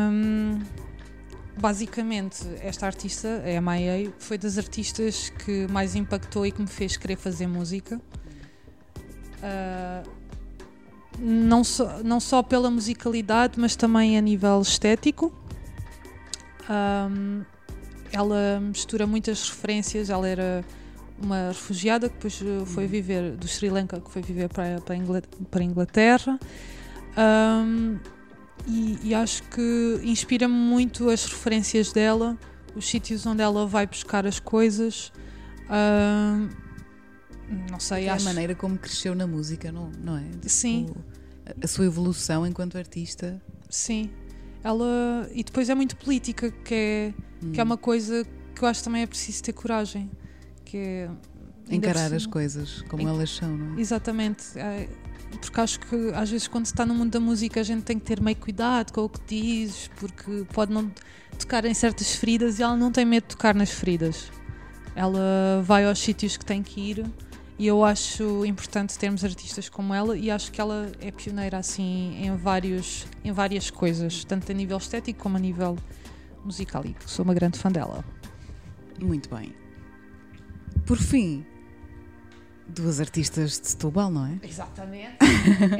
basicamente, 1.60 2.46
esta 2.60 2.86
artista, 2.86 3.28
é 3.44 3.56
a 3.56 3.60
Maia, 3.60 4.12
foi 4.18 4.38
das 4.38 4.58
artistas 4.58 5.30
que 5.30 5.66
mais 5.68 5.94
impactou 5.94 6.46
e 6.46 6.52
que 6.52 6.60
me 6.60 6.68
fez 6.68 6.96
querer 6.96 7.16
fazer 7.16 7.46
música. 7.46 8.00
Ah, 9.42 10.02
não, 11.18 11.64
só, 11.64 12.00
não 12.04 12.20
só 12.20 12.42
pela 12.42 12.70
musicalidade, 12.70 13.58
mas 13.58 13.74
também 13.74 14.16
a 14.16 14.20
nível 14.20 14.60
estético. 14.62 15.32
Ahm, 16.68 17.42
ela 18.12 18.60
mistura 18.60 19.06
muitas 19.06 19.48
referências. 19.48 20.10
Ela 20.10 20.28
era 20.28 20.64
uma 21.20 21.48
refugiada 21.48 22.08
que 22.08 22.14
depois 22.14 22.40
eh, 22.40 22.64
foi 22.66 22.86
viver 22.86 23.32
do 23.32 23.48
Sri 23.48 23.68
Lanka, 23.68 24.00
que 24.00 24.10
foi 24.10 24.22
viver 24.22 24.48
para, 24.48 24.80
para, 24.80 25.60
a 25.60 25.64
Inglaterra. 25.64 26.38
Ahm, 27.16 27.96
e, 28.66 28.98
e 29.02 29.14
acho 29.14 29.42
que 29.44 30.00
inspira-me 30.04 30.54
muito 30.54 31.08
as 31.08 31.24
referências 31.24 31.92
dela, 31.92 32.36
os 32.76 32.88
sítios 32.88 33.26
onde 33.26 33.42
ela 33.42 33.66
vai 33.66 33.86
buscar 33.86 34.26
as 34.26 34.38
coisas. 34.38 35.12
Ahm, 35.68 36.48
não 37.70 37.80
sei, 37.80 38.04
É 38.06 38.10
a 38.10 38.14
acho. 38.14 38.24
maneira 38.24 38.54
como 38.54 38.76
cresceu 38.78 39.14
na 39.14 39.26
música, 39.26 39.70
não, 39.72 39.90
não 40.02 40.16
é? 40.16 40.22
Tipo, 40.24 40.48
Sim. 40.48 40.86
A, 41.62 41.66
sua 41.66 41.86
evolução 41.86 42.46
enquanto 42.46 42.76
artista. 42.76 43.40
Sim. 43.70 44.10
Ela. 44.62 45.28
E 45.32 45.42
depois 45.42 45.68
é 45.70 45.74
muito 45.74 45.96
política, 45.96 46.50
que 46.50 46.74
é, 46.74 47.14
que 47.52 47.60
é 47.60 47.62
uma 47.64 47.76
coisa 47.78 48.26
que 48.54 48.62
eu 48.62 48.68
acho 48.68 48.80
que 48.80 48.84
também 48.84 49.02
é 49.02 49.06
preciso 49.06 49.42
ter 49.42 49.52
coragem. 49.52 50.10
Que 50.64 50.76
é. 50.76 51.10
Encarar 51.70 52.12
as 52.14 52.26
coisas 52.26 52.82
como 52.88 53.02
Enc- 53.02 53.08
elas 53.10 53.30
são, 53.30 53.56
não 53.56 53.76
é? 53.76 53.80
Exatamente. 53.80 54.58
É, 54.58 54.88
porque 55.40 55.60
acho 55.60 55.80
que 55.80 56.10
às 56.14 56.30
vezes 56.30 56.48
quando 56.48 56.64
se 56.66 56.72
está 56.72 56.84
no 56.86 56.94
mundo 56.94 57.10
da 57.12 57.20
música 57.20 57.60
a 57.60 57.62
gente 57.62 57.82
tem 57.82 57.98
que 57.98 58.04
ter 58.06 58.20
meio 58.22 58.36
cuidado 58.36 58.90
com 58.92 59.02
o 59.04 59.08
que 59.08 59.20
dizes, 59.26 59.90
porque 59.96 60.44
pode 60.52 60.72
não 60.72 60.90
tocar 61.38 61.64
em 61.66 61.74
certas 61.74 62.14
feridas 62.14 62.58
e 62.58 62.62
ela 62.62 62.74
não 62.76 62.90
tem 62.90 63.04
medo 63.04 63.24
de 63.24 63.28
tocar 63.36 63.54
nas 63.54 63.70
feridas. 63.70 64.30
Ela 64.96 65.62
vai 65.62 65.84
aos 65.84 65.98
sítios 65.98 66.36
que 66.38 66.44
tem 66.44 66.62
que 66.62 66.80
ir 66.80 67.04
e 67.58 67.66
eu 67.66 67.84
acho 67.84 68.46
importante 68.46 68.96
termos 68.96 69.24
artistas 69.24 69.68
como 69.68 69.92
ela 69.92 70.16
e 70.16 70.30
acho 70.30 70.52
que 70.52 70.60
ela 70.60 70.92
é 71.00 71.10
pioneira 71.10 71.58
assim 71.58 72.16
em, 72.22 72.36
vários, 72.36 73.06
em 73.24 73.32
várias 73.32 73.68
coisas, 73.70 74.24
tanto 74.24 74.50
a 74.52 74.54
nível 74.54 74.76
estético 74.76 75.20
como 75.20 75.36
a 75.36 75.40
nível 75.40 75.76
musical 76.44 76.84
e 76.86 76.94
sou 77.04 77.24
uma 77.24 77.34
grande 77.34 77.58
fã 77.58 77.70
dela. 77.70 78.04
Muito 79.00 79.34
bem. 79.34 79.54
Por 80.86 80.98
fim, 80.98 81.44
duas 82.68 83.00
artistas 83.00 83.60
de 83.60 83.68
Setúbal, 83.68 84.10
não 84.10 84.26
é? 84.26 84.38
Exatamente. 84.42 85.16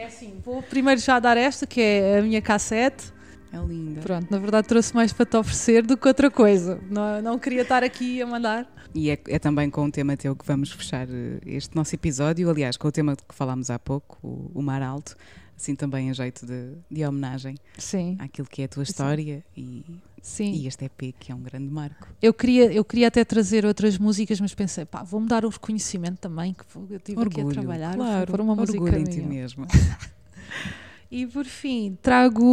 é 0.01 0.07
assim, 0.07 0.41
vou 0.45 0.63
primeiro 0.63 1.01
já 1.01 1.21
dar 1.21 1.37
esta, 1.37 1.67
que 1.67 1.81
é 1.81 2.19
a 2.19 2.23
minha 2.23 2.43
cassete. 2.43 3.13
É 3.53 3.59
linda. 3.59 4.01
Pronto, 4.01 4.31
na 4.31 4.39
verdade 4.39 4.69
trouxe 4.69 4.95
mais 4.95 5.13
para 5.13 5.25
te 5.27 5.37
oferecer 5.37 5.87
do 5.87 5.97
que 5.97 6.07
outra 6.07 6.31
coisa. 6.31 6.81
Não, 6.91 7.23
não 7.23 7.39
queria 7.39 7.63
estar 7.63 7.83
aqui 7.83 8.21
a 8.21 8.27
mandar. 8.27 8.71
E 8.95 9.11
é, 9.11 9.19
é 9.29 9.39
também 9.39 9.71
com 9.71 9.85
o 9.85 9.91
tema 9.91 10.17
teu 10.17 10.35
que 10.35 10.47
vamos 10.47 10.71
fechar 10.73 11.07
eh, 11.09 11.39
este 11.47 11.75
nosso 11.77 11.95
episódio. 11.95 12.49
Aliás, 12.51 12.77
com 12.77 12.89
o 12.89 12.93
tema 12.93 13.17
que 13.17 13.35
falámos 13.35 13.71
há 13.71 13.79
pouco, 13.79 14.19
o, 14.23 14.51
o 14.55 14.63
Mar 14.63 14.83
Alto. 14.83 15.17
Assim 15.57 15.75
também 15.75 16.09
a 16.09 16.13
jeito 16.13 16.47
de, 16.47 16.75
de 16.89 17.05
homenagem 17.05 17.57
Sim, 17.77 18.17
àquilo 18.21 18.47
que 18.47 18.63
é 18.63 18.67
a 18.67 18.69
tua 18.69 18.85
história 18.85 19.45
e, 19.57 19.85
sim. 20.23 20.53
e 20.53 20.69
este 20.69 20.85
EP 20.85 21.13
que 21.19 21.33
é 21.33 21.35
um 21.35 21.41
grande 21.43 21.69
marco. 21.69 22.07
Eu 22.23 22.33
queria, 22.33 22.73
eu 22.73 22.85
queria 22.85 23.09
até 23.09 23.25
trazer 23.25 23.67
outras 23.67 23.99
músicas, 23.99 24.41
mas 24.41 24.55
pensei, 24.55 24.85
pá, 24.85 25.03
vou-me 25.03 25.27
dar 25.27 25.45
o 25.45 25.49
reconhecimento 25.49 26.19
também, 26.21 26.55
que 26.55 26.63
eu 26.77 26.97
estive 26.97 27.21
aqui 27.21 27.41
a 27.41 27.45
Orgulho, 27.45 27.61
trabalhar. 27.61 27.97
claro, 27.97 28.31
por 28.31 28.41
uma 28.41 28.55
música 28.55 28.81
orgulho 28.81 29.01
em 29.01 29.05
ti 29.05 29.17
minha. 29.17 29.29
mesma. 29.29 29.67
E 31.11 31.27
por 31.27 31.45
fim, 31.47 31.97
trago 32.03 32.45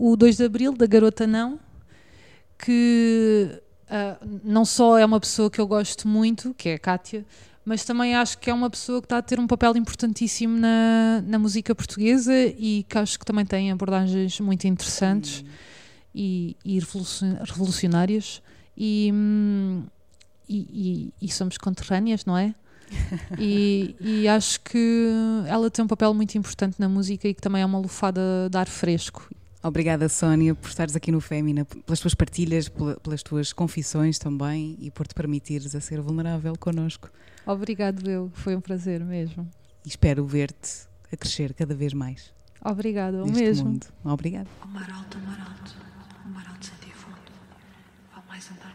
o 0.00 0.16
2 0.16 0.36
de 0.36 0.44
Abril, 0.44 0.72
da 0.72 0.86
Garota 0.86 1.26
Não, 1.26 1.58
que 2.58 3.60
ah, 3.90 4.16
não 4.44 4.64
só 4.64 4.98
é 4.98 5.04
uma 5.04 5.18
pessoa 5.20 5.50
que 5.50 5.60
eu 5.60 5.66
gosto 5.66 6.06
muito, 6.06 6.54
que 6.54 6.68
é 6.68 6.74
a 6.74 6.78
Kátia, 6.78 7.26
mas 7.64 7.84
também 7.84 8.14
acho 8.14 8.38
que 8.38 8.48
é 8.50 8.54
uma 8.54 8.70
pessoa 8.70 9.00
que 9.00 9.06
está 9.06 9.18
a 9.18 9.22
ter 9.22 9.38
um 9.38 9.46
papel 9.46 9.76
importantíssimo 9.76 10.56
na, 10.58 11.22
na 11.26 11.38
música 11.38 11.74
portuguesa 11.74 12.32
e 12.34 12.84
que 12.88 12.96
acho 12.96 13.18
que 13.18 13.24
também 13.26 13.44
tem 13.44 13.70
abordagens 13.70 14.38
muito 14.40 14.66
interessantes 14.66 15.44
e, 16.14 16.56
e 16.64 16.78
revolucion- 16.78 17.36
revolucionárias. 17.44 18.40
Hum, 18.80 19.82
e, 20.48 21.12
e- 21.20 21.26
e 21.26 21.30
somos 21.30 21.58
conterrâneas, 21.58 22.24
não 22.24 22.38
é? 22.38 22.54
e, 23.38 23.96
e 24.00 24.28
acho 24.28 24.60
que 24.60 25.08
ela 25.46 25.70
tem 25.70 25.84
um 25.84 25.88
papel 25.88 26.12
muito 26.14 26.36
importante 26.36 26.76
na 26.78 26.88
música 26.88 27.28
e 27.28 27.34
que 27.34 27.40
também 27.40 27.62
é 27.62 27.66
uma 27.66 27.78
lufada 27.78 28.20
de 28.50 28.56
ar 28.56 28.68
fresco. 28.68 29.28
Obrigada, 29.62 30.08
Sónia, 30.08 30.54
por 30.54 30.68
estares 30.68 30.94
aqui 30.94 31.10
no 31.10 31.20
Fémina, 31.20 31.64
pelas 31.64 31.98
tuas 31.98 32.14
partilhas, 32.14 32.68
pela- 32.68 32.94
pelas 33.00 33.22
tuas 33.22 33.52
confissões 33.52 34.18
também 34.18 34.76
e 34.80 34.90
por 34.90 35.06
te 35.06 35.14
permitires 35.14 35.74
a 35.74 35.80
ser 35.80 36.00
vulnerável 36.00 36.54
connosco. 36.58 37.10
Obrigado, 37.44 38.08
eu. 38.08 38.30
Foi 38.34 38.54
um 38.54 38.60
prazer 38.60 39.04
mesmo. 39.04 39.48
E 39.84 39.88
espero 39.88 40.24
ver-te 40.24 40.86
a 41.12 41.16
crescer 41.16 41.54
cada 41.54 41.74
vez 41.74 41.92
mais 41.92 42.32
Obrigada, 42.64 43.24
o 43.24 43.30
mesmo. 43.32 43.70
mundo. 43.70 43.86
Obrigada. 44.04 44.48
Ao 44.60 44.68
mar 44.68 44.88
alto, 44.92 45.16
ao 45.18 45.24
mar 45.24 45.40
alto, 45.40 45.74
o 46.24 46.28
mar 46.28 46.46
alto 46.48 46.66
sentia 46.66 46.94
fundo. 46.94 47.16
Vale 48.14 48.26
mais 48.28 48.48
andar 48.50 48.74